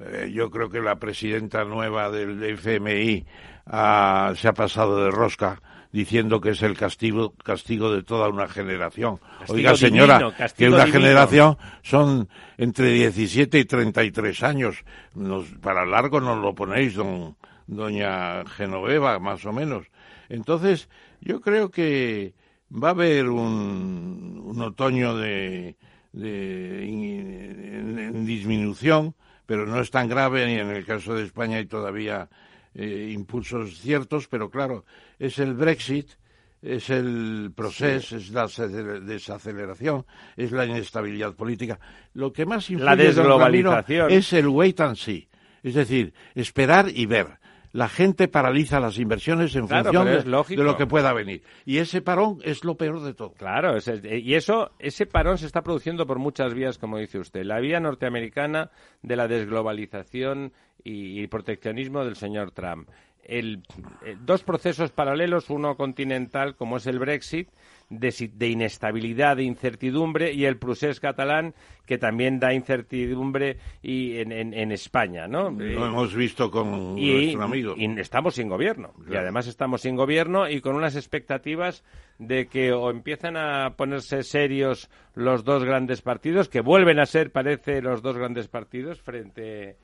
[0.00, 3.24] Eh, yo creo que la presidenta nueva del FMI
[3.66, 5.62] ah, se ha pasado de rosca
[5.92, 9.18] diciendo que es el castigo, castigo de toda una generación.
[9.38, 10.92] Castigo Oiga, señora, divino, que una divino.
[11.00, 14.84] generación son entre 17 y 33 años.
[15.14, 17.36] Nos, para largo nos lo ponéis, don,
[17.66, 19.86] doña Genoveva, más o menos.
[20.28, 20.88] Entonces,
[21.20, 22.34] yo creo que
[22.70, 25.76] va a haber un, un otoño de,
[26.12, 29.14] de- en, en disminución,
[29.46, 32.28] pero no es tan grave, y en el caso de España hay todavía
[32.76, 34.84] eh, impulsos ciertos, pero claro,
[35.18, 36.10] es el Brexit,
[36.62, 40.04] es el proceso, es la ace- desaceleración,
[40.36, 41.78] es la inestabilidad política.
[42.14, 44.10] Lo que más influye, La desglobalización.
[44.10, 45.28] es el wait and see,
[45.62, 47.38] es decir, esperar y ver.
[47.76, 51.42] La gente paraliza las inversiones en Claro, función de, lo que pueda venir.
[51.66, 53.34] Y ese parón es lo peor de todo.
[53.34, 57.18] Claro, es el- y eso, ese parón se está produciendo por muchas vías, como dice
[57.18, 57.44] usted.
[57.44, 58.70] La vía norteamericana
[59.02, 60.54] de la desglobalización
[60.84, 62.88] y, y proteccionismo del señor Trump.
[63.28, 63.62] El,
[64.04, 67.48] eh, dos procesos paralelos, uno continental, como es el Brexit,
[67.88, 71.54] de, de inestabilidad, de incertidumbre, y el procés catalán,
[71.86, 75.48] que también da incertidumbre y en, en- en España, ¿no?
[75.60, 77.74] Eh, Lo hemos visto con y, nuestro amigo.
[77.76, 78.92] y estamos sin gobierno.
[79.08, 81.84] Y además estamos sin gobierno y con unas expectativas
[82.18, 87.30] de que o empiezan a ponerse serios los dos grandes partidos, que vuelven a ser,
[87.30, 89.76] parece, los dos grandes partidos frente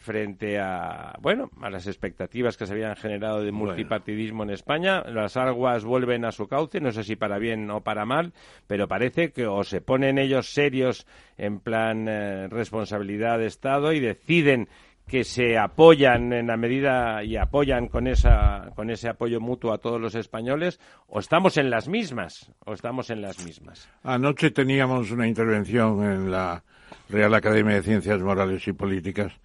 [0.00, 5.02] frente a bueno a las expectativas que se habían generado de multipartidismo en España.
[5.02, 8.32] Las aguas vuelven a su cauce no sé si para bien o para mal
[8.66, 11.06] pero parece que o se ponen ellos serios
[11.36, 14.68] en plan eh, responsabilidad de Estado y deciden
[15.06, 19.78] que se apoyan en la medida y apoyan con esa con ese apoyo mutuo a
[19.78, 23.86] todos los españoles o estamos en las mismas o estamos en las mismas.
[24.02, 26.64] Anoche teníamos una intervención en la
[27.10, 29.38] Real Academia de Ciencias Morales y Políticas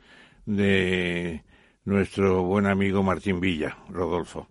[0.46, 1.44] de
[1.86, 4.48] nuestro buen amigo Martín Villa, Rodolfo,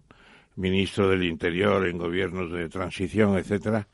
[0.56, 3.88] ministro del Interior en gobiernos de transición, etcétera,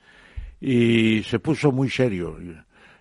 [0.60, 2.36] y se puso muy serio,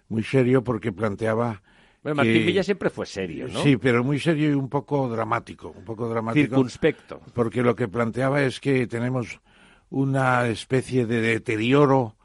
[0.07, 1.61] muy serio porque planteaba
[2.01, 3.61] bueno, Martín que- Villa siempre fue serio ¿no?
[3.61, 6.45] Sí, pero muy serio y un poco dramático, un poco dramático.
[6.47, 9.41] circunspecto Porque lo que planteaba es que tenemos
[9.89, 12.15] una especie de deterioro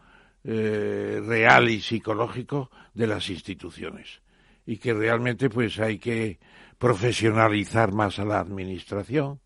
[0.44, 4.20] eh, real y psicológico de las instituciones
[4.66, 6.38] y que realmente pues hay que
[6.84, 9.40] profesionalizar más a la administración,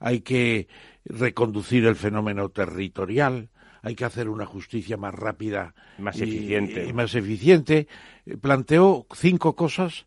[0.00, 0.68] hay que
[1.04, 3.50] reconducir el fenómeno territorial,
[3.82, 6.86] hay que hacer una justicia más rápida Más y- eficiente.
[6.86, 7.88] y más eficiente.
[8.40, 10.06] Planteó cinco cosas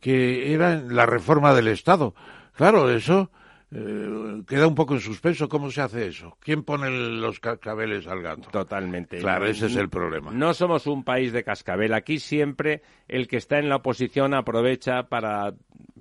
[0.00, 2.14] que eran la reforma del Estado.
[2.54, 3.30] Claro, eso
[3.74, 5.48] eh, queda un poco en suspenso.
[5.48, 6.36] ¿Cómo se hace eso?
[6.40, 8.50] ¿Quién pone los cascabeles al gato?
[8.50, 9.18] Totalmente.
[9.18, 10.30] Claro, ese es el problema.
[10.30, 11.94] No somos un país de cascabel.
[11.94, 15.54] Aquí siempre el que está en la oposición aprovecha para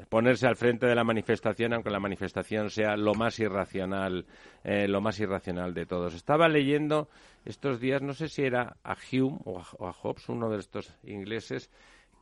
[0.09, 4.25] ponerse al frente de la manifestación, aunque la manifestación sea lo más irracional,
[4.65, 6.13] eh, lo más irracional de todos.
[6.13, 7.07] Estaba leyendo
[7.45, 11.69] estos días, no sé si era a Hume o a, Hobbes, uno de estos ingleses,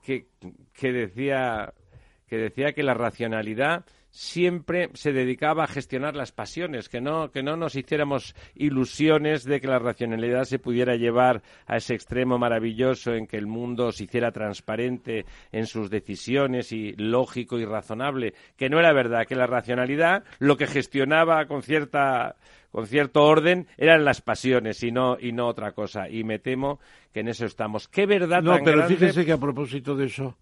[0.03, 0.27] que,
[0.73, 1.73] que decía
[2.27, 7.43] que decía que la racionalidad siempre se dedicaba a gestionar las pasiones, que no, que
[7.43, 13.13] no nos hiciéramos ilusiones de que la racionalidad se pudiera llevar a ese extremo maravilloso
[13.13, 18.69] en que el mundo se hiciera transparente en sus decisiones y lógico y razonable, que
[18.69, 22.35] no era verdad, que la racionalidad lo que gestionaba con cierta
[22.71, 26.79] con cierto orden eran las pasiones y no y no otra cosa y me temo
[27.11, 27.87] que en eso estamos.
[27.87, 30.37] ¿Qué verdad No, pero fíjese que a propósito de eso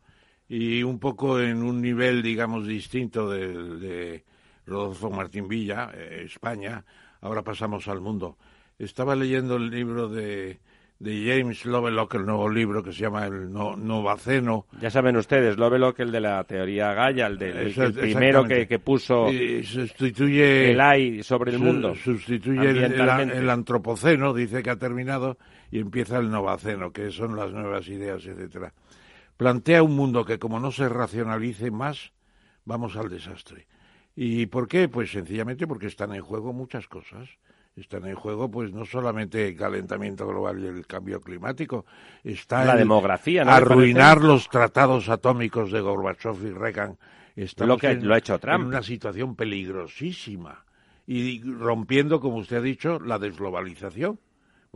[0.50, 3.48] y un poco en un nivel, digamos, distinto de,
[3.80, 4.24] de
[4.66, 6.84] Rodolfo Martín Villa, eh, España,
[7.22, 8.38] ahora pasamos al mundo.
[8.80, 10.60] Estaba leyendo el libro de,
[11.00, 14.68] de James Lovelock, el nuevo libro que se llama El Novaceno.
[14.80, 18.80] Ya saben ustedes, Lovelock, el de la teoría Gaia, el, de, el, primero que, que
[18.80, 19.28] puso
[19.64, 21.94] sustituye, el AI sobre el mundo.
[21.96, 22.94] Sustituye el,
[23.32, 25.38] el, antropoceno, dice que ha terminado,
[25.72, 28.72] y empieza el Novaceno, que son las nuevas ideas, etcétera
[29.38, 32.12] plantea un mundo que como no se racionalice más,
[32.66, 33.68] vamos al desastre.
[34.16, 34.90] ¿Y por qué?
[34.90, 37.30] Pues sencillamente porque están en juego muchas cosas.
[37.76, 41.86] Están en juego, pues, no solamente el calentamiento global y el cambio climático.
[42.24, 43.52] Está la demografía, ¿no?
[43.52, 46.98] Arruinar los tratados atómicos de Gorbachev y Reagan.
[47.36, 48.62] Estamos lo que lo ha hecho Trump.
[48.62, 50.66] En una situación peligrosísima.
[51.06, 54.20] Y rompiendo, como usted ha dicho, la desglobalización.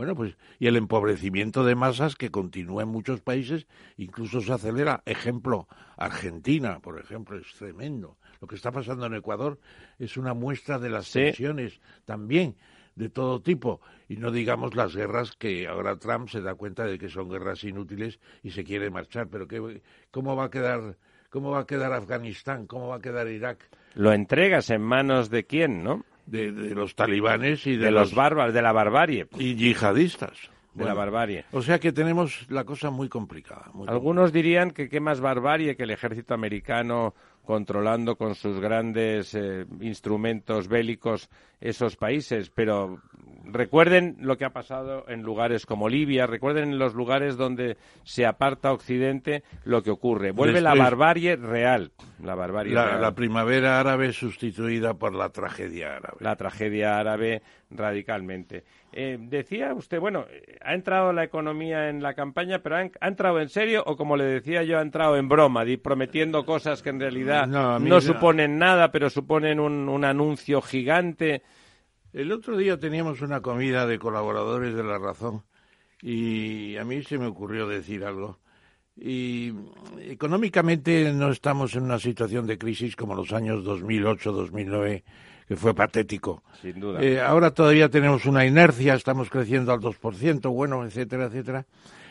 [0.02, 3.68] Bueno, pues y el empobrecimiento de masas que continúa en muchos países,
[3.98, 5.04] incluso se acelera.
[5.06, 8.18] Ejemplo, Argentina, por ejemplo, es tremendo.
[8.40, 9.60] Lo que está pasando en Ecuador
[10.00, 12.56] es una muestra de las tensiones también
[12.96, 13.80] de todo tipo
[14.10, 17.64] y no digamos las guerras que ahora Trump se da cuenta de que son guerras
[17.64, 20.98] inútiles y se quiere marchar, pero ¿qué, cómo va a quedar
[21.30, 23.70] cómo va a quedar Afganistán, cómo va a quedar Irak?
[23.94, 26.04] Lo entregas en manos de quién, ¿no?
[26.26, 29.28] De, los talibanes y de, los, bárbaros, de la barbarie.
[29.38, 30.50] Y yihadistas.
[30.74, 31.44] De la barbarie.
[31.52, 33.72] O sea que tenemos la cosa muy complicada.
[33.88, 39.66] Algunos dirían que qué más barbarie que el ejército americano controlando con sus grandes eh,
[39.82, 41.30] instrumentos bélicos
[41.60, 43.02] esos países, pero
[43.52, 48.26] recuerden lo que ha pasado en lugares como Libia, recuerden en los lugares donde se
[48.26, 50.32] aparta Occidente lo que ocurre.
[50.32, 51.92] Vuelve la barbarie real.
[52.24, 56.18] La, barbarie la primavera árabe sustituida por la tragedia árabe.
[56.20, 58.64] La tragedia árabe radicalmente.
[58.94, 60.26] Eh, decía usted, bueno,
[60.62, 64.26] ha entrado la economía en la campaña, pero ha, entrado en serio o como le
[64.26, 69.10] decía yo, ha entrado en broma, prometiendo cosas que en realidad no, suponen nada, pero
[69.10, 71.42] suponen un, un anuncio gigante.
[72.14, 75.44] El otro día teníamos una comida de colaboradores de La Razón
[76.02, 78.40] y a mí se me ocurrió decir algo.
[78.98, 79.54] Y
[80.02, 85.04] económicamente no estamos en una situación de crisis como los años 2008-2009
[85.48, 86.44] que fue patético.
[86.62, 87.02] Sin duda.
[87.02, 91.66] Eh, ahora todavía tenemos una inercia, estamos creciendo al 2%, bueno, etcétera, etcétera.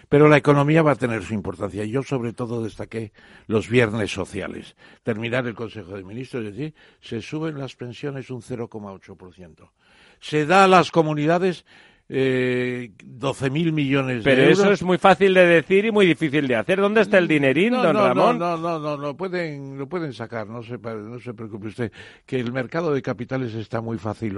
[0.08, 1.84] Pero la economía va a tener su importancia.
[1.84, 3.12] Yo, sobre todo, destaqué
[3.46, 4.76] los viernes sociales.
[5.04, 9.70] Terminar el Consejo de Ministros, es decir, se suben las pensiones un 0,8%.
[10.20, 11.64] Se da a las comunidades
[12.08, 14.38] eh, 12.000 millones de euros.
[14.38, 16.80] Pero eso es muy fácil de decir y muy difícil de hacer.
[16.80, 18.38] ¿Dónde está el dinerín, don Ramón?
[18.38, 21.92] No, no, no, no, lo pueden, lo pueden sacar, no se, no se preocupe usted,
[22.26, 24.36] que el mercado de capitales está muy fácil,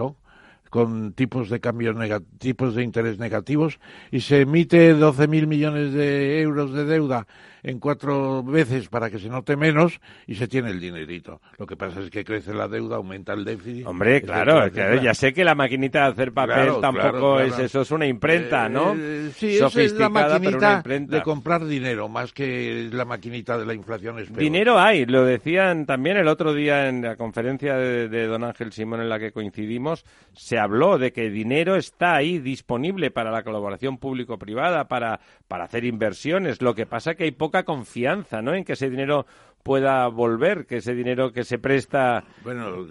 [0.73, 1.95] con tipos de cambio
[2.39, 3.79] tipos de interés negativos
[4.11, 7.27] y se emite 12.000 millones de euros de deuda
[7.63, 11.41] en cuatro veces para que se note menos y se tiene el dinerito.
[11.59, 13.87] Lo que pasa es que crece la deuda, aumenta el déficit.
[13.87, 18.07] Hombre, claro, ya sé que la maquinita de hacer papel tampoco es eso, es una
[18.07, 18.95] imprenta, ¿no?
[18.97, 24.19] Eh, sí, es la maquinita de comprar dinero, más que la maquinita de la inflación.
[24.19, 28.45] Es Dinero hay, lo decían también el otro día en la conferencia de, de don
[28.45, 33.31] Ángel Simón en la que coincidimos, se habló de que dinero está ahí disponible para
[33.31, 36.61] la colaboración público-privada, para, para hacer inversiones.
[36.61, 38.55] Lo que pasa que hay poco confianza, ¿no?
[38.55, 39.27] En que ese dinero
[39.63, 42.85] pueda volver, que ese dinero que se presta bueno,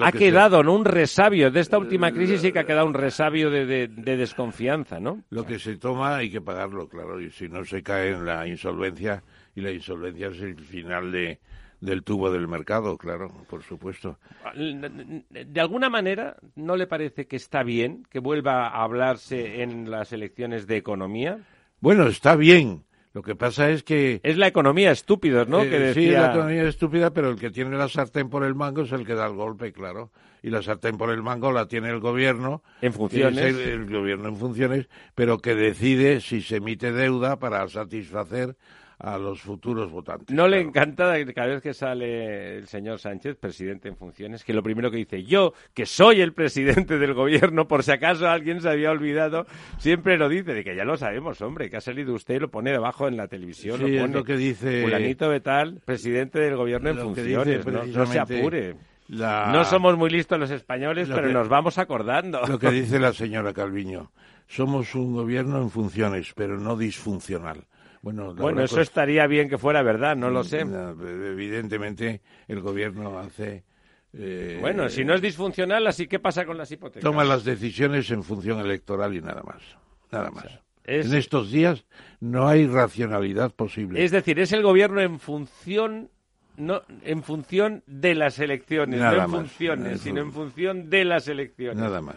[0.00, 0.74] ha quedado ¿no?
[0.74, 5.22] un resabio de esta última crisis y que ha quedado un resabio de, desconfianza, ¿no?
[5.30, 8.46] Lo que se toma hay que pagarlo, claro, y si no se cae en la
[8.46, 9.22] insolvencia
[9.54, 11.38] y la insolvencia es el final de
[11.80, 14.18] del tubo del mercado, claro, por supuesto.
[14.54, 20.12] De alguna manera, ¿no le parece que está bien que vuelva a hablarse en las
[20.12, 21.38] elecciones de economía?
[21.80, 24.20] Bueno, está bien, lo que pasa es que...
[24.22, 25.62] Es la economía estúpida, ¿no?
[25.62, 28.82] Eh, sí, es la economía estúpida, pero el que tiene la sartén por el mango
[28.82, 30.12] es el que da el golpe, claro.
[30.42, 32.62] Y la sartén por el mango la tiene el gobierno.
[32.80, 33.44] En funciones.
[33.44, 38.56] El, el, gobierno en funciones, pero que decide si se emite deuda para satisfacer
[39.00, 40.34] a los futuros votantes.
[40.34, 44.62] No le encanta cada vez que sale el señor Sánchez, presidente en funciones, que lo
[44.62, 48.68] primero que dice, yo, que soy el presidente del gobierno, por si acaso alguien se
[48.68, 49.46] había olvidado,
[49.78, 52.72] siempre lo dice, de que ya lo sabemos, hombre, que ha salido usted, lo pone
[52.72, 54.82] debajo en la televisión, lo pone, lo que dice...
[54.82, 58.76] Fulanito de tal, presidente del gobierno en funciones, no, se apure.
[59.08, 62.42] No somos muy listos los españoles, pero nos vamos acordando.
[62.46, 64.12] Lo que dice la señora Calviño,
[64.46, 67.64] somos un gobierno en funciones, pero no disfuncional.
[68.02, 70.60] Bueno, eso estaría bien que fuera verdad, no lo sé.
[70.60, 73.64] evidentemente, el gobierno hace.
[74.12, 77.02] Eh, bueno, si no es disfuncional, así qué pasa con las hipotecas.
[77.02, 79.62] Toma las decisiones en función electoral y nada más.
[80.10, 80.46] Nada más.
[80.84, 81.84] En estos días
[82.18, 84.02] no hay racionalidad posible.
[84.02, 86.10] Es decir, es el gobierno en función
[86.56, 91.76] no en función de las elecciones, no en funciones, sino en función de las elecciones.
[91.76, 92.16] Nada más.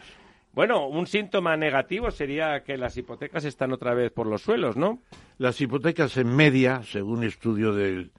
[0.53, 4.99] Bueno, un síntoma negativo sería que las hipotecas están otra vez por los suelos, ¿no?
[5.39, 8.11] Las hipotecas en media, según estudio del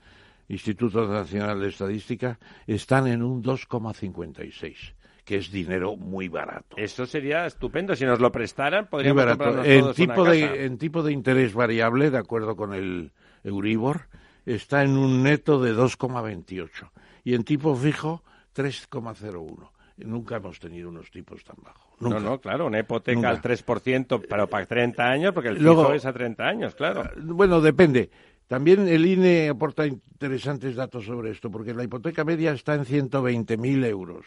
[0.48, 4.94] Instituto Nacional de Estadística, están en un 2,56
[5.24, 6.76] que es dinero muy barato.
[6.76, 7.96] Eso sería estupendo.
[7.96, 12.18] Si nos lo prestaran, podríamos comprarnos en tipo de En tipo de interés variable, de
[12.18, 13.12] acuerdo con el
[13.42, 14.08] Euribor,
[14.44, 16.90] está en un neto de 2,28
[17.24, 18.22] y en tipo fijo
[18.54, 19.70] 3,01.
[19.96, 21.86] Nunca hemos tenido unos tipos tan bajos.
[22.00, 26.04] No, no, claro, una hipoteca al 3%, pero para 30 años, porque el fijo es
[26.04, 27.02] a 30 años, claro.
[27.04, 28.10] Ah, bueno, depende.
[28.48, 33.86] También el INE aporta interesantes datos sobre esto, porque la hipoteca media está en 120.000
[33.86, 34.26] euros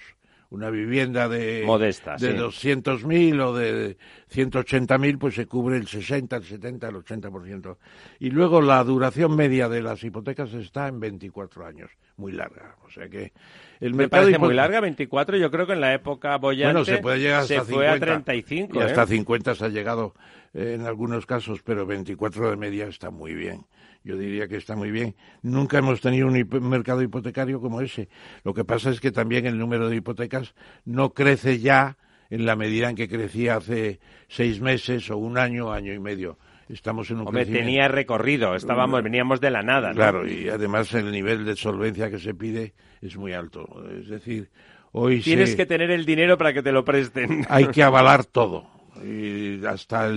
[0.49, 3.97] una vivienda de, Modesta, de 200.000 o de
[4.33, 7.77] 180.000, pues se cubre el 60, el 70, el 80%.
[8.19, 12.77] Y luego la duración media de las hipotecas está en 24 años, muy larga.
[12.85, 13.33] O sea que
[13.81, 15.37] el Me parece muy larga, 24.
[15.37, 18.79] Yo creo que en la época bollante bueno, se, puede llegar hasta fue a 35.
[18.79, 19.55] Y hasta 50 ¿eh?
[19.55, 20.13] se ha llegado
[20.53, 23.65] eh, en algunos casos, pero 24 de media está muy bien
[24.07, 25.15] yo diría que está muy bien.
[25.41, 28.07] Nunca hemos tenido un mercado hipotecario como ese.
[28.45, 30.55] Lo que pasa es que también el número de hipotecas
[30.85, 31.97] no crece ya
[32.29, 36.37] en la medida en que crecía hace seis meses o un año, año y medio.
[36.69, 39.91] Estamos en un Hombre, tenía recorrido, estábamos, veníamos de la nada.
[39.91, 43.85] Claro, y además el nivel de solvencia que se pide es muy alto.
[43.91, 44.49] Es decir,
[44.93, 47.45] hoy Tienes que tener el dinero para que te lo presten.
[47.49, 50.09] Hay que avalar todo y hasta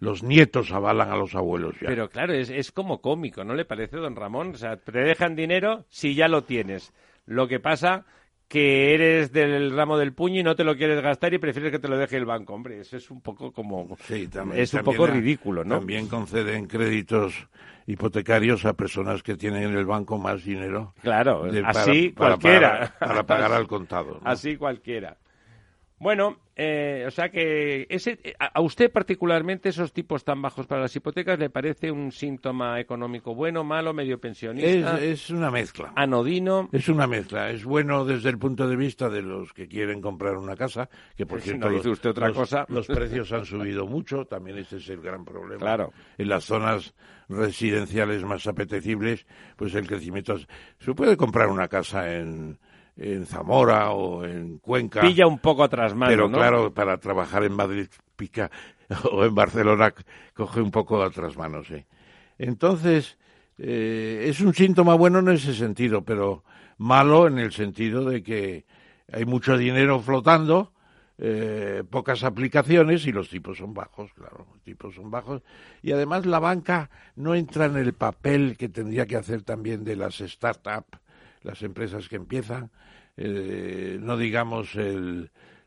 [0.00, 1.88] los nietos avalan a los abuelos ya.
[1.88, 4.50] Pero claro, es, es como cómico, ¿no le parece, don Ramón?
[4.54, 6.92] O sea, te dejan dinero si ya lo tienes.
[7.26, 8.06] Lo que pasa
[8.48, 11.78] que eres del ramo del puño y no te lo quieres gastar y prefieres que
[11.78, 12.54] te lo deje el banco.
[12.54, 13.96] Hombre, eso es un poco como...
[14.54, 15.76] es un poco ridículo, ¿no?
[15.76, 17.46] También conceden créditos
[17.86, 20.94] hipotecarios a personas que tienen en el banco más dinero.
[21.02, 22.94] Claro, así cualquiera.
[22.98, 24.20] Para, pagar al contado.
[24.24, 25.18] Así cualquiera.
[26.00, 30.94] Bueno, eh, o sea que ese, a usted particularmente esos tipos tan bajos para las
[30.94, 35.00] hipotecas le parece un síntoma económico bueno, malo, medio pensionista.
[35.00, 35.92] Es, una mezcla.
[35.96, 36.68] Anodino.
[36.72, 37.50] Es una mezcla.
[37.50, 41.26] Es bueno desde el punto de vista de los que quieren comprar una casa, que
[41.26, 42.64] por cierto dice usted otra los, cosa.
[42.68, 44.24] los precios han subido mucho.
[44.24, 45.60] También ese es el gran problema.
[45.60, 45.92] Claro.
[46.16, 46.94] En las zonas
[47.28, 49.26] residenciales más apetecibles,
[49.56, 50.36] pues el crecimiento.
[50.78, 52.58] Se puede comprar una casa en
[52.98, 55.00] en Zamora o en Cuenca.
[55.00, 58.50] Pilla un poco atrás mano, Pero claro, para trabajar en Madrid pica
[59.12, 59.94] o en Barcelona
[60.34, 61.84] coge un poco atrás manos, sí.
[62.38, 63.16] Entonces,
[63.58, 66.44] eh, es un síntoma bueno en ese sentido, pero
[66.78, 68.64] malo en el sentido de que
[69.12, 70.72] hay mucho dinero flotando,
[71.18, 75.42] eh, pocas aplicaciones y los tipos son bajos, claro, los tipos son bajos.
[75.82, 79.96] Y además la banca no entra en el papel que tendría que hacer también de
[79.96, 80.98] las startups,
[81.42, 82.70] las empresas que empiezan,
[83.20, 84.70] eh, no digamos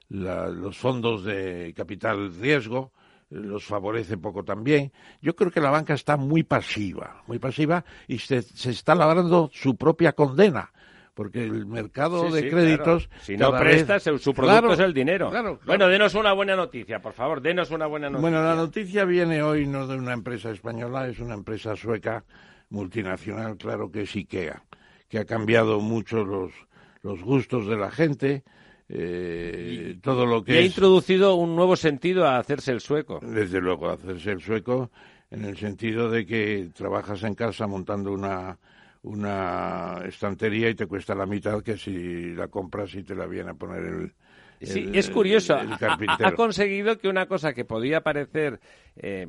[0.07, 2.93] los fondos de capital riesgo,
[3.29, 4.91] los favorece poco también.
[5.21, 9.75] Yo creo que la banca está muy pasiva, muy pasiva y se, está labrando su
[9.75, 10.71] propia condena
[11.13, 15.29] porque el mercado de créditos si no prestas su producto es el dinero.
[15.65, 18.29] bueno denos una buena noticia por favor denos una buena noticia.
[18.29, 22.23] Bueno la noticia viene hoy no de una empresa española es una empresa sueca
[22.69, 24.63] multinacional claro que es Ikea
[25.09, 26.53] que ha cambiado mucho los
[27.03, 28.43] los gustos de la gente,
[28.89, 33.19] eh, todo lo que y ha introducido un nuevo sentido a hacerse el sueco.
[33.21, 34.91] Desde luego, a hacerse el sueco
[35.29, 38.57] en el sentido de que trabajas en casa montando una
[39.03, 43.49] una estantería y te cuesta la mitad que si la compras y te la viene
[43.49, 44.13] a poner el,
[44.63, 45.55] Sí, es curioso.
[45.55, 48.59] ha, conseguido que una cosa que podía parecer
[48.95, 49.27] eh,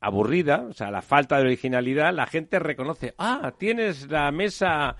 [0.00, 4.96] aburrida, o sea, la falta de originalidad, la gente reconoce, ah, tienes la mesa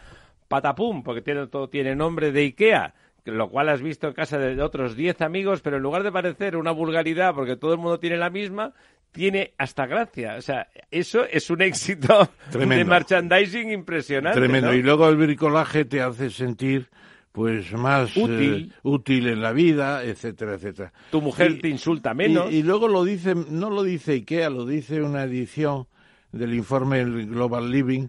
[0.49, 2.95] patapum, porque tiene, todo tiene nombre de Ikea,
[3.25, 6.57] lo cual has visto en casa de otros 10 amigos, pero en lugar de parecer
[6.57, 8.73] una vulgaridad, porque todo el mundo tiene la misma,
[9.13, 10.37] tiene hasta gracia.
[10.37, 14.39] O sea, eso es un éxito de merchandising impresionante.
[14.39, 14.75] Tremendo.
[14.75, 16.89] Y luego el bricolaje te hace sentir
[17.33, 18.73] pues más útil.
[18.73, 20.93] Eh, útil en la vida, etcétera, etcétera.
[21.11, 22.51] Tu mujer te insulta menos.
[22.53, 25.87] Y, luego lo dice, no lo dice IKEA, lo dice una edición
[26.33, 28.09] del informe Global Living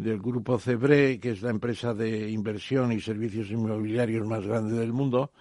[0.00, 4.92] del grupo Cebre, que es la empresa de inversión y servicios inmobiliarios más grande del
[4.92, 5.32] mundo,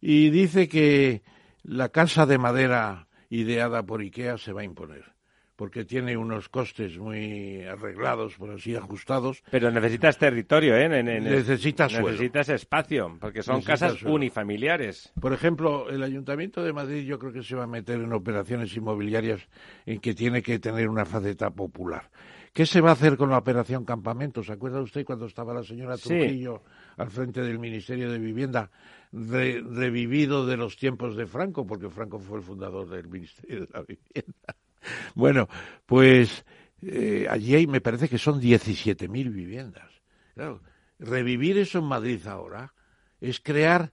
[0.00, 1.22] y dice que
[1.62, 5.14] la casa de madera ideada por IKEA se va a imponer
[5.56, 9.42] porque tiene unos costes muy arreglados, por así ajustados.
[9.50, 10.88] Pero necesitas territorio, ¿eh?
[10.88, 15.12] necesitas Necesitas espacio, porque son casas unifamiliares.
[15.20, 18.76] Por ejemplo, el Ayuntamiento de Madrid yo creo que se va a meter en operaciones
[18.76, 19.48] inmobiliarias
[19.86, 22.10] en que tiene que tener una faceta popular.
[22.54, 24.44] ¿Qué se va a hacer con la operación Campamento?
[24.44, 26.62] ¿Se acuerda usted cuando estaba la señora Trujillo
[26.96, 28.70] al frente del Ministerio de Vivienda,
[29.10, 33.82] revivido de los tiempos de Franco, porque Franco fue el fundador del Ministerio de la
[33.82, 34.56] Vivienda?
[35.14, 35.48] Bueno,
[35.86, 36.44] pues
[36.82, 39.90] eh, allí hay, me parece que son 17.000 viviendas.
[40.34, 40.60] Claro,
[40.98, 42.74] revivir eso en Madrid ahora
[43.18, 43.92] es crear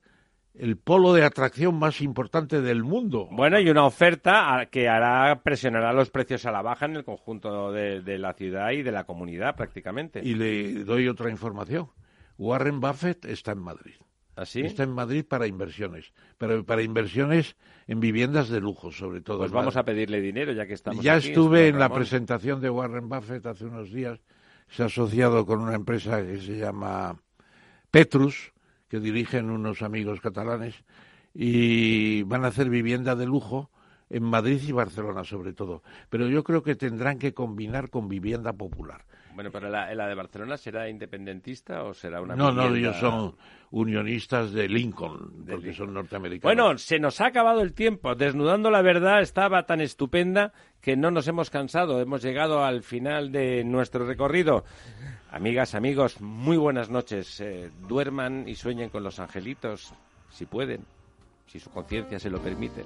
[0.54, 3.28] el polo de atracción más importante del mundo.
[3.32, 7.72] Bueno, y una oferta que hará presionará los precios a la baja en el conjunto
[7.72, 10.22] de, de la ciudad y de la comunidad prácticamente.
[10.24, 11.90] Y le doy otra información.
[12.38, 13.96] Warren Buffett está en Madrid.
[14.36, 14.62] ¿Así?
[14.62, 17.56] ¿Ah, está en Madrid para inversiones, pero para inversiones
[17.88, 19.40] en viviendas de lujo, sobre todo.
[19.40, 23.10] Pues vamos a pedirle dinero ya que estamos Ya estuve en la presentación de Warren
[23.10, 24.20] Buffett hace unos días.
[24.70, 27.22] Se ha asociado con una empresa que se llama
[27.92, 28.54] Petrus,
[28.92, 30.76] que dirigen unos amigos catalanes,
[31.34, 33.72] y van a hacer vivienda de lujo
[34.10, 35.82] en Madrid y Barcelona sobre todo.
[36.10, 39.06] Pero yo creo que tendrán que combinar con vivienda popular.
[39.34, 43.34] Bueno, pero la, la de Barcelona será independentista o será una No, no, ellos son
[43.70, 46.54] unionistas de Lincoln, porque son norteamericanos.
[46.54, 48.14] Bueno, se nos ha acabado el tiempo.
[48.14, 50.52] Desnudando la verdad estaba tan estupenda
[50.82, 52.02] que no nos hemos cansado.
[52.02, 54.66] Hemos llegado al final de nuestro recorrido.
[55.32, 57.40] Amigas, amigos, muy buenas noches.
[57.40, 59.94] Eh, duerman y sueñen con los angelitos,
[60.30, 60.86] si pueden,
[61.48, 62.84] si su conciencia se lo permite.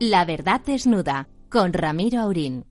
[0.00, 2.64] La verdad desnuda con Ramiro Aurín.